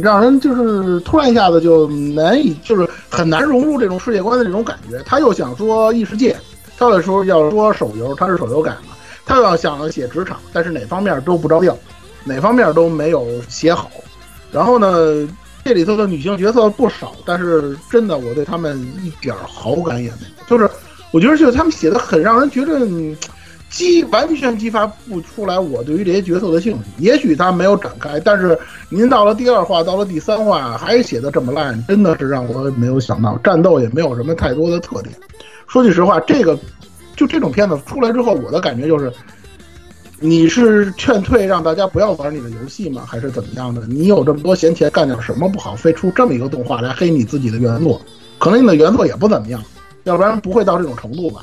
[0.00, 5.02] 让人就是突然一下子就难以，就是很难融入这种世界观的这种感觉。
[5.04, 6.36] 他又想说异世界，
[6.78, 8.94] 他又说要说手游，他是手游改嘛，
[9.26, 11.76] 他又要想写职场，但是哪方面都不着调，
[12.22, 13.90] 哪方面都没有写好。
[14.52, 15.28] 然后呢，
[15.64, 20.46] 这里头的女性角色不少，但是真的我对他们一点好感也没有。
[20.46, 20.70] 就是
[21.12, 22.80] 我觉得就是他们写的很让人觉得
[23.70, 26.80] 激完全激发不出来我对于这些角色的兴趣。
[26.98, 28.58] 也许他没有展开，但是
[28.88, 33.38] 您到了第二话，到了第三话还写的这么烂，真的是让我没有想到。
[33.44, 35.14] 战斗也没有什么太多的特点。
[35.68, 36.58] 说句实话，这个
[37.14, 39.12] 就这种片子出来之后，我的感觉就是。
[40.24, 43.02] 你是劝退让大家不要玩你的游戏吗？
[43.04, 43.84] 还是怎么样的？
[43.88, 48.00] 你有这么多闲钱，干点什么不好，非出这么一个动画来黑你自己的原作？
[48.38, 49.60] 可能你的原作也不怎么样，
[50.04, 51.42] 要不然不会到这种程度吧。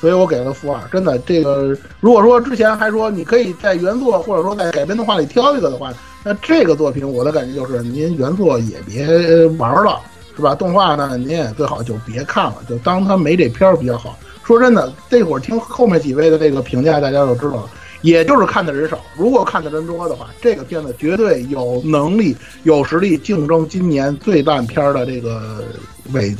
[0.00, 0.80] 所以我给了负二。
[0.90, 5.92] 真的，这个如果说之前还说你可以在原作或者说在改编动画里挑一个的话，
[6.24, 10.00] 那这个作品我的感觉就是您原作也别玩了，
[10.36, 10.54] 是吧？
[10.56, 14.18] 动画呢，您也最好就别看了，就当它没这片儿比较好。
[14.44, 17.70] 说真的，这会儿听后面几位的这个评价，大家就知道了。
[18.00, 25.64] 也就是看的人少，如果看的人多的话，这个片子绝对有能力、有实力竞争今年最烂片儿的这个
[26.12, 26.38] 位置。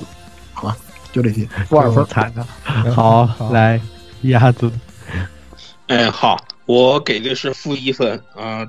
[0.52, 0.76] 好吧，
[1.12, 2.04] 就这些， 负二分。
[2.06, 2.44] 惨的。
[2.92, 3.80] 好，来
[4.22, 4.70] 鸭子，
[5.86, 8.66] 哎，好，我给的是负一分啊、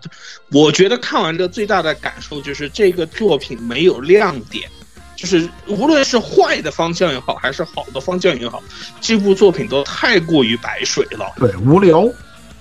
[0.52, 4.70] 我觉得看完这最大的感受就是这个作品没有亮点，
[5.16, 8.62] 就是无论是坏的方向也好，还是好的方向也好，
[9.00, 11.34] 这部作品都太过于白水了。
[11.38, 12.08] 对，无聊。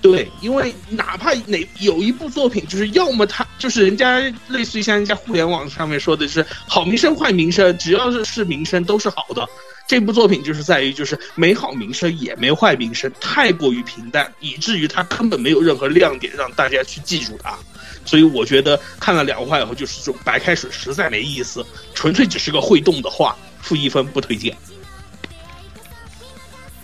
[0.01, 4.19] 对，因为哪怕哪有一部作品，就是要么他就是人家
[4.49, 9.47] 类似于像人家互联网上面说的是好名声坏名声，只要是是名声都是好的。
[9.93, 17.55] 这部作品就是在于就是没好名声也没坏名声，太过于平淡，以至于它根本没有任何亮点让大家去记住它。
[18.03, 21.63] 所以我觉得看了两话以后，就是这种白开水实在没意思，
[21.93, 24.57] 纯粹只是个会动的话，负一分不推荐。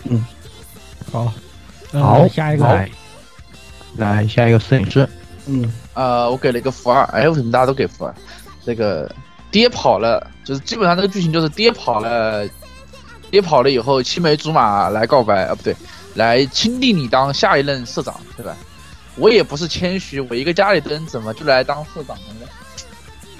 [0.04, 0.24] 嗯
[1.10, 1.32] 好，
[1.90, 2.88] 呃好，下一个来，
[3.96, 5.08] 来下一个摄影师，
[5.46, 8.14] 嗯，呃，我给了一个负二，哎，为什么大家都给负二？
[8.64, 9.12] 这个
[9.50, 12.48] 爹跑了，就是基本上这个剧情就是爹跑了，
[13.30, 15.74] 爹跑了以后，青梅竹马来告白啊，不对，
[16.14, 18.56] 来钦定你当下一任社长，对吧？
[19.16, 22.46] 我也不是谦虚，我一个家里的人怎么就来当社长了呢？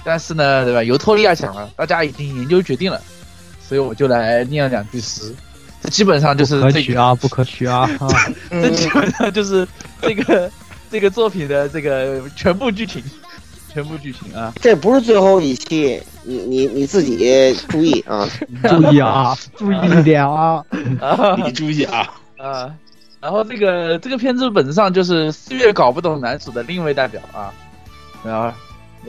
[0.03, 0.83] 但是呢，对吧？
[0.83, 3.01] 尤托利亚讲了，大家已经研究决定了，
[3.67, 5.33] 所以我就来念了两句诗。
[5.83, 7.89] 这基本上就是不可这个取啊，不可取啊！
[7.99, 8.07] 啊
[8.49, 9.67] 这基本上就是
[9.99, 10.51] 这个
[10.91, 13.03] 这个作品的这个全部剧情，
[13.73, 14.53] 全部剧情啊。
[14.61, 18.27] 这不是最后一期，你你你自己注意啊。
[18.67, 20.63] 注意啊， 注意一点啊！
[20.99, 22.73] 啊 你注意啊，啊，
[23.19, 27.53] 然后这个这个片子本质上就是四月搞不懂男主的另一位代表啊，
[28.23, 28.51] 然后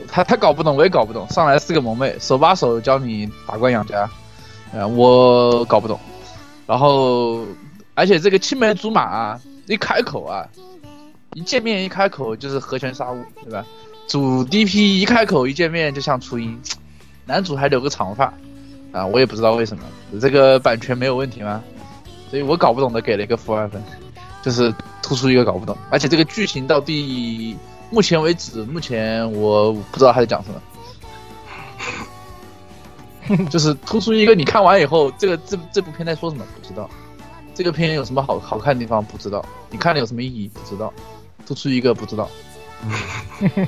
[0.07, 4.09] 他他搞不懂，我也搞不懂，上来四个萌妹手把手教你打怪养家，
[4.73, 5.99] 啊，我搞不懂，
[6.65, 7.45] 然后
[7.93, 10.47] 而且这个青梅竹马啊，一开口啊，
[11.33, 13.65] 一见面一开口就是和泉杀物，对吧？
[14.07, 16.59] 主 DP 一开口一见面就像初音，
[17.25, 18.33] 男主还留个长发，
[18.91, 19.83] 啊，我也不知道为什么，
[20.19, 21.63] 这个版权没有问题吗？
[22.29, 23.81] 所以我搞不懂的给了一个负二分，
[24.41, 27.55] 就是突出一个搞不懂，而且这个剧情到第
[27.89, 30.49] 目前为止，目前我不知道他在讲什
[33.29, 36.43] 么， 就是突出一个你看完以后，这个这这部片在说什么？
[36.55, 36.89] 不知道，
[37.53, 39.03] 这个片有什么好好看的地方？
[39.05, 40.49] 不知道，你看了有什么意义？
[40.53, 40.91] 不知道，
[41.45, 42.27] 突出一个不知道，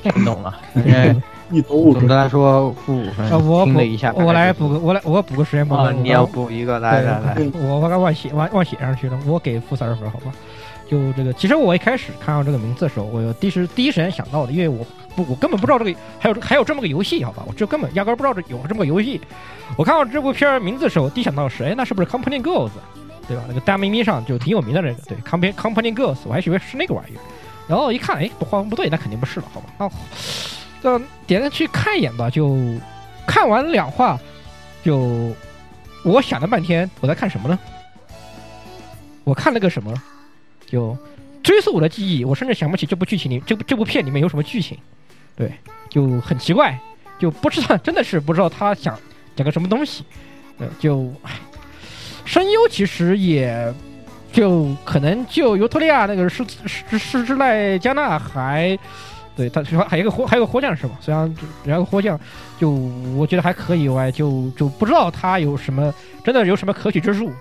[0.03, 1.15] 听懂了，因为
[1.51, 2.01] 一头雾水。
[2.01, 3.65] 总的来说负五分呃，我。
[3.65, 5.91] 补了一下，我来补个，我来我补个实验包啊！
[5.91, 10.31] 你要补一个，来来来，我我刚忘写忘忘写上去了，我给负三十分，好吧？
[10.89, 17.43] 就这个，其实我一开始看到这个名字的时候，我有第一时第一时间想到的，因为我不我根本不知道这个还有还有这么个游戏，好吧？
[17.47, 19.19] 我就根本压根儿不知道这有这么个游戏。
[19.77, 22.69] 我看到这部片名字的时候，第一想到是，哎，那是不是 Company Girls，
[23.27, 23.43] 对吧？
[23.47, 27.19] 那个大咪咪上就挺有名的那个，对，Company Company Girls，我还以为是那个玩意儿。
[27.67, 29.91] 然后一看，哎，不不对，那肯定不是了，好吧？
[30.81, 32.57] 那那点进去看一眼吧，就
[33.25, 34.19] 看完两话，
[34.83, 35.35] 就
[36.03, 37.57] 我想了半天，我在看什么呢？
[39.23, 39.93] 我看了个什么？
[40.67, 40.97] 就
[41.43, 44.77] 追溯我的记忆，我甚至想不起这部剧情里这部这部片里面有什么剧情，
[45.35, 45.51] 对，
[45.89, 46.77] 就很奇怪，
[47.19, 48.99] 就不知道，真的是不知道他想
[49.35, 50.03] 讲个什么东西，
[50.57, 51.11] 呃，就
[52.25, 53.73] 声优其实也
[54.35, 58.77] 就可能就尤托利亚那个是是是之赖加纳还。
[59.33, 60.97] 对，他说还有一个火，还有个火将是吧？
[61.01, 62.19] 虽然然后火将，
[62.57, 65.93] 就我觉得还可以以外，就就不知道他有什么
[66.23, 67.31] 真的有什么可取之处，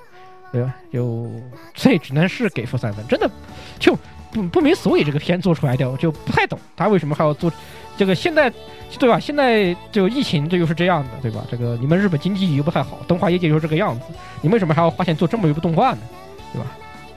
[0.52, 0.74] 对吧？
[0.92, 1.30] 就
[1.74, 3.30] 所以只能是给负三分，真的
[3.78, 3.96] 就
[4.32, 7.52] 不不明所以这个片做出来的，我就不太懂他为什么还要做
[7.96, 8.12] 这个。
[8.12, 8.52] 现在
[8.98, 9.20] 对吧？
[9.20, 11.44] 现在就疫情这又是这样的，对吧？
[11.48, 14.06] 这个你们日本经济又不太好，动画业界又是这个样子，
[14.42, 15.98] 你为什么还要花钱做这么一部动画呢？
[16.52, 16.66] 对吧？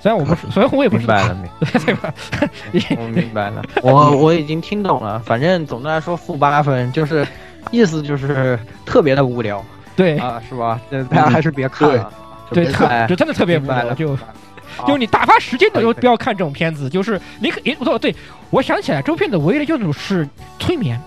[0.07, 1.51] 虽然我不是，虽然我也不是明白了，明
[1.85, 2.13] 对吧？
[2.97, 5.19] 我明白了，我我已经听懂了。
[5.19, 7.27] 反正总的来说负八分，就是
[7.71, 9.61] 意思就是特别的无聊
[9.97, 10.79] 对啊，是吧？
[10.89, 12.09] 这大家还是别看了，
[12.51, 14.17] 对，特就真的特别无聊，就。
[14.85, 18.15] 就你打发时间的时候不要看这种片子，就是你可，诶，哦，对，
[18.51, 20.27] 我想起来，这部片子唯一的用处是
[20.59, 21.01] 催眠。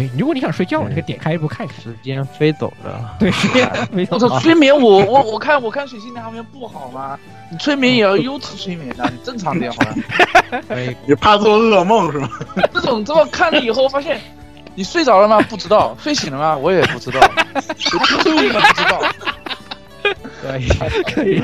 [0.00, 1.78] 对，如果你想睡觉，你可以点开一部看一看。
[1.80, 3.16] 时间飞走了。
[3.18, 4.14] 对，时间没错。
[4.14, 7.18] 我操，催眠我我我看我看水星的航天不好吗？
[7.50, 9.94] 你催眠也要 优质催眠啊，你正常点好吗？
[11.06, 12.30] 你怕做噩梦是吧？
[12.72, 14.18] 这种这么看了以后发现，
[14.74, 15.38] 你睡着了吗？
[15.50, 16.56] 不知道，睡醒了吗？
[16.56, 17.20] 我也不知道，
[17.54, 19.02] 有突突了不知道。
[20.40, 20.68] 可以，
[21.12, 21.42] 可以。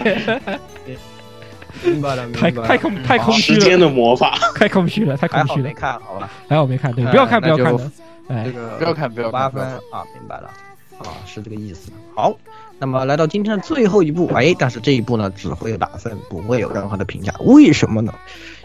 [1.83, 2.69] 明白了，明太白了。
[2.69, 4.35] 太空太空虚时间了，的魔法。
[4.59, 5.75] 太空虚了，太空虚了好没。
[5.75, 6.31] 看，好吧？
[6.49, 7.91] 还好没看，对，哎不要看，不要看的。
[8.29, 10.51] 哎这，个不要看不要看八分啊，明白了，
[10.99, 11.91] 啊，是这个意思。
[12.15, 12.35] 好，
[12.79, 18.13] 那么来到今天的最后一步，哎，但是这一步呢只会有打分，不会有任何的评价，为什么呢？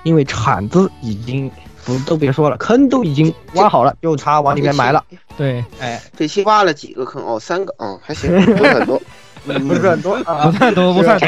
[0.03, 1.49] 因为铲子已经
[1.85, 5.05] 不都别说了，坑都已经挖好了，就差往里面埋了。
[5.37, 7.23] 对，哎，这期挖了几个坑？
[7.23, 9.01] 哦，三个，嗯，还行，不是很多。
[9.45, 11.27] 不是很多啊不，算多，不算多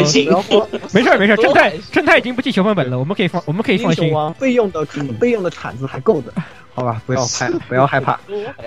[0.93, 4.13] 没事儿没事儿，正太正太已经不记小本本了，我们可以放，我们可以放心。
[4.39, 4.85] 备用的
[5.19, 6.33] 备用的铲子还够的，
[6.75, 8.13] 好吧，不要 害不要害怕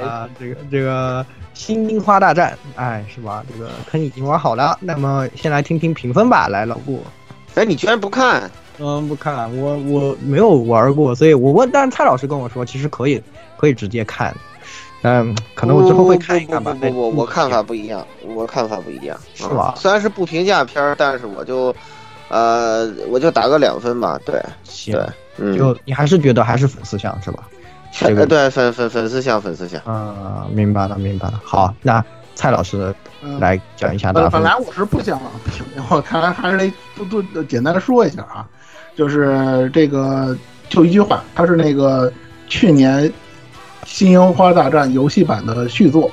[0.00, 0.28] 啊！
[0.38, 1.24] 这个这个
[1.54, 3.44] 新樱花大战，哎，是吧？
[3.50, 6.48] 这个坑已经挖好了，那么先来听听评分吧。
[6.48, 7.02] 来，老顾，
[7.54, 8.50] 哎，你居然不看？
[8.78, 13.22] 嗯，不看，我我没有玩过，所以我问，但是蔡老师跟我说，其实可以
[13.56, 14.36] 可以直接看，
[15.06, 16.72] 嗯，可能我之后会看一看吧。
[16.72, 18.04] 不不不不不，我看法不一样，
[18.34, 21.74] 我看法不一样，是吧嗯虽然是不评价片儿，但是我就，
[22.28, 24.18] 呃，我就打个两分吧。
[24.26, 25.06] 对行对，，
[25.38, 27.44] 嗯，就你还是觉得还是粉丝向是吧？
[27.92, 29.80] 这呃个对粉粉粉丝向粉丝向。
[29.82, 31.40] 啊，明白了明白了。
[31.44, 32.04] 好，那
[32.34, 32.92] 蔡老师
[33.22, 34.30] 嗯来讲一下打分。
[34.32, 36.72] 本本来我是不想评，我看来还是得
[37.08, 38.44] 都都简单的说一下啊，
[38.96, 40.36] 就是这个
[40.68, 42.12] 就一句话，他是那个
[42.48, 43.04] 去年
[43.86, 46.10] 《新樱花大战》游戏版的续作，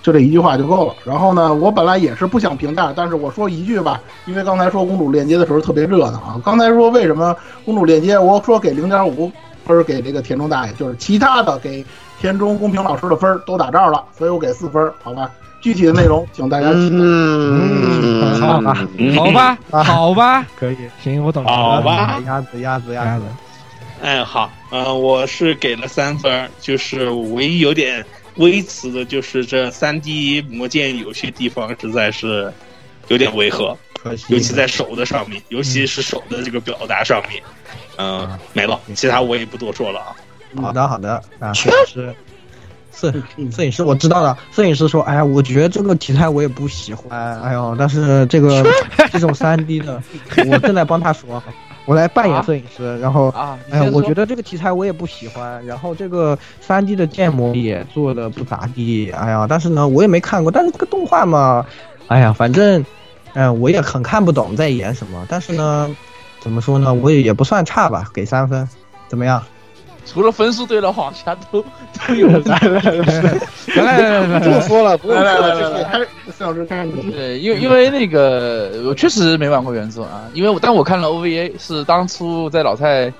[0.00, 0.94] 就这一句话就够了。
[1.04, 6.40] 然后呢，我本来也是不想评价，但是我说一句吧，因为刚才说公主链接的时候特别热闹啊。
[6.44, 9.30] 刚才说为什么公主链接，我说给零点五
[9.64, 11.84] 分给这个田中大爷，就是其他的给
[12.20, 15.28] 田中公平老师的分都打这儿了，所以我给四分，好吧？
[15.60, 16.96] 具体的内容请大家期待。
[16.96, 18.76] 嗯，好吧，
[19.16, 20.76] 好吧， 啊好吧，可以。
[21.02, 21.50] 行，我懂了。
[21.50, 23.24] 好吧鸭子鸭子鸭子鸭子，
[24.00, 28.04] 哎，好，呃，我是给了三分儿，就是唯一有点
[28.36, 32.52] 微词的，就是这三 D 魔剑有些地方实在是
[33.08, 37.40] 有点违和，可惜，尤其在手的上面，尤其是手的这个表达上面，
[37.96, 40.16] 嗯、没了，其他我也不多说了啊。
[40.60, 42.14] 好的好的，啊，摄影师，
[42.92, 43.12] 摄
[43.52, 44.36] 摄影师我知道了。
[44.50, 48.64] 摄影师说，哎呀，我觉得这个题材我也不喜欢，哎呦，但是这个
[49.12, 50.02] 这种三 D 的，
[50.48, 51.42] 我正在帮他说，
[51.86, 53.28] 我来扮演摄影师，然后。
[53.30, 61.64] 啊，你哎我觉得这个题材我也不喜欢，然后这个三 D 的建模也做的不咋地，哎呀，但是呢，我也没看过，但是这个动画嘛，
[62.08, 62.84] 哎呀，反正，
[63.34, 65.96] 嗯、我也很看不懂在演什么，但是呢，
[66.40, 68.68] 怎么说呢，我也也不算差吧，给三分，
[69.08, 69.42] 怎么样？
[70.06, 71.62] 除了分数对的话，其他都
[72.06, 72.58] 都有赞。
[72.62, 72.92] 来来
[73.98, 76.08] 来来不用说了，不用说了，这是来来来，开始
[76.38, 76.92] 摄影师开始。
[77.10, 83.12] 对，因为因为那个我确实没玩过原作啊，因为我但我看了 OVA，是当初在老蔡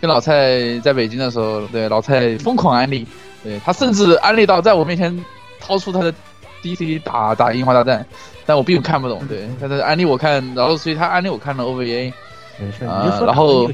[0.00, 3.06] 跟老蔡在北京的时候，对老蔡疯狂安利，
[3.42, 5.24] 对他甚至安利到在我面前
[5.60, 6.14] 掏出他的
[6.62, 8.06] DC 打打樱花大战，
[8.46, 12.12] 但我并看不懂，对，他在安利我看，然后所以他安利我看了 OVA，
[12.58, 12.84] 没事，
[13.26, 13.68] 然后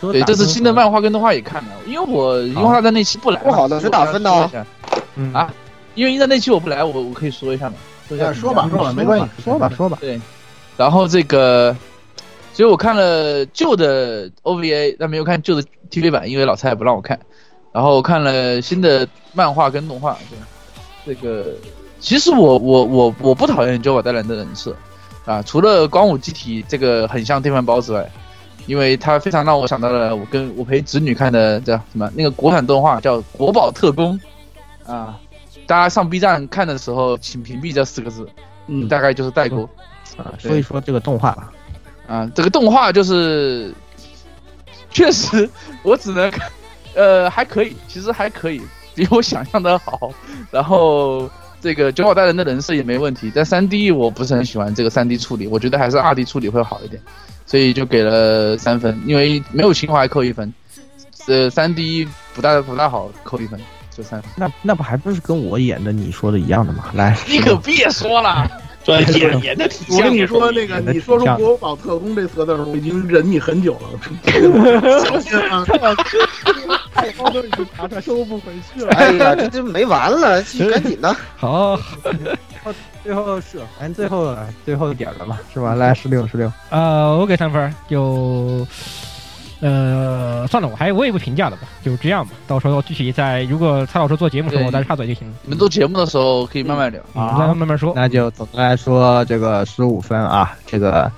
[0.00, 4.66] 对，这次新的漫画跟动画也看了，因为我樱花大战那期不来，不好的是打分的哦我要说一下
[5.16, 5.52] 嗯啊，
[5.94, 7.76] 因为樱花那期我不来，我我可以说一下嘛，
[8.08, 10.20] 说一下哎说吧说吧，没关系，说吧说吧，对，
[10.76, 11.76] 然后这个，
[12.52, 17.18] 所以我看了旧的 OVA，但没有看旧的 TV 版，因为老蔡不让我看。
[17.70, 21.52] 然后看了新的漫画跟动画，对，这个
[22.00, 24.74] 其实我我我我不讨厌九保带人的人设
[25.26, 28.10] 啊，除了光武机体这个很像电饭煲之外，
[28.68, 34.20] 因为它非常让我想到了我跟我陪侄女看的叫什么那个国产动画叫《国宝特工》
[34.92, 35.18] 啊，
[35.66, 38.28] 大家上 B 站看的时候请屏蔽这四个字，
[38.66, 39.68] 嗯，大概就是代沟。
[40.18, 41.50] 啊，说一说这个动画吧。
[42.06, 43.72] 啊，这个动画就是，
[44.90, 45.48] 确实
[45.82, 46.50] 我只能看，
[46.94, 48.60] 呃，还可以，其实还可以，
[48.94, 50.10] 比我想象的好。
[50.50, 51.30] 然后
[51.60, 57.00] 这个九宝大人的人设也没问题，但三 D 我不是很喜欢这个三 D 处理，我觉得还是二 D 处理会好一点，
[57.48, 60.52] 所以就给了三分，因为没有情怀扣一分，
[61.26, 63.58] 呃，三 D 不大不大好扣一分，
[63.90, 64.30] 就三分。
[64.36, 66.90] 那那不还不是跟我演的你说的一样的吗？
[66.92, 68.46] 来，你可别说了，
[68.84, 73.98] 专业演的挺像我跟你说，那个你说出挺像“国宝特工”这词的时候，我已经忍你很久了。
[75.06, 75.64] 小心啊！
[76.94, 78.90] 太高都已经查查收不回去了。
[78.98, 81.16] 哎呀，这这没完了，赶紧的。
[81.36, 81.80] 好，
[83.02, 85.74] 最后是，反正最后最后一点了嘛，是吧？
[85.74, 88.66] 来，十六十六，呃，我给三分儿，就
[89.60, 92.32] 呃算了，我还我也不评价了吧，就这样吧。
[92.46, 95.34] 到时候具体在如果蔡老师做节目的时候，对我再插嘴就行了。
[95.42, 97.00] 你们做节目的时候可以慢慢聊。
[97.14, 97.92] 嗯，再慢慢说。
[97.96, 101.10] 那就总的来说，这个十五分啊，这个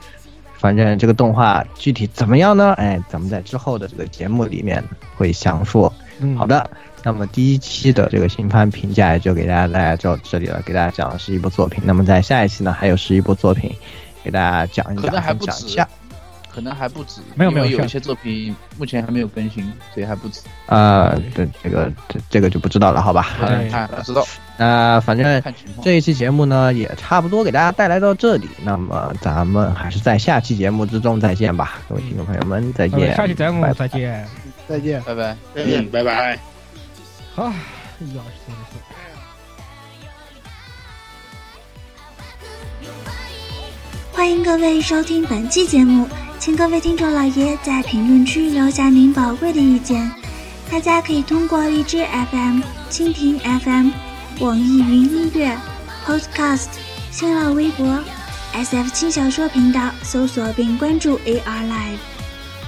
[0.56, 2.72] 反正这个动画具体怎么样呢？
[2.78, 4.82] 哎，咱们在之后的这个节目里面
[5.16, 5.93] 会详说。
[6.22, 6.68] 嗯，好的，
[7.02, 11.82] 那么第一期的这个新番评价也就给大家来到这里了，给大家讲的是一部作品。
[11.85, 13.74] 那么在下一期呢，还有十一部作品
[14.22, 15.81] 给大家讲一讲，可能还不止。
[16.52, 19.62] 可能还不止，没有没有有一些作品目前还没有更新，
[19.94, 20.40] 所以还不止。
[20.66, 23.28] 啊，这这个这这个就不知道了，好吧？
[23.39, 24.27] 对看不知道，
[24.59, 25.40] 那反正。
[25.81, 28.48] 这一期节目呢，也差不多给大家带来到这里。
[28.64, 33.14] 那么咱们还是在下期节目之中再见吧，各位听众朋友们，再好见。
[33.14, 34.27] 下期节目再见。
[34.68, 35.01] 再见。
[35.02, 35.36] 拜拜。
[35.55, 36.60] 嗯，拜拜。
[37.40, 37.50] 好，
[38.00, 38.76] 一二三四。
[44.12, 46.06] 欢迎各位收听本期节目，
[46.38, 50.12] 请各位听众老爷在评论区留下您宝贵的意见。
[50.70, 52.60] 大家可以通过荔枝 FM、
[52.90, 53.90] 蜻蜓 FM、
[54.40, 55.58] 网易云音乐、
[56.04, 56.68] Podcast、
[57.10, 58.04] 新浪微博、
[58.52, 62.19] SF 轻小说频道搜索并关注 AR Live。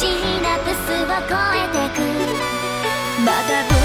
[0.00, 0.06] シ
[0.40, 2.00] ナプスを超えてく。
[3.22, 3.79] まだ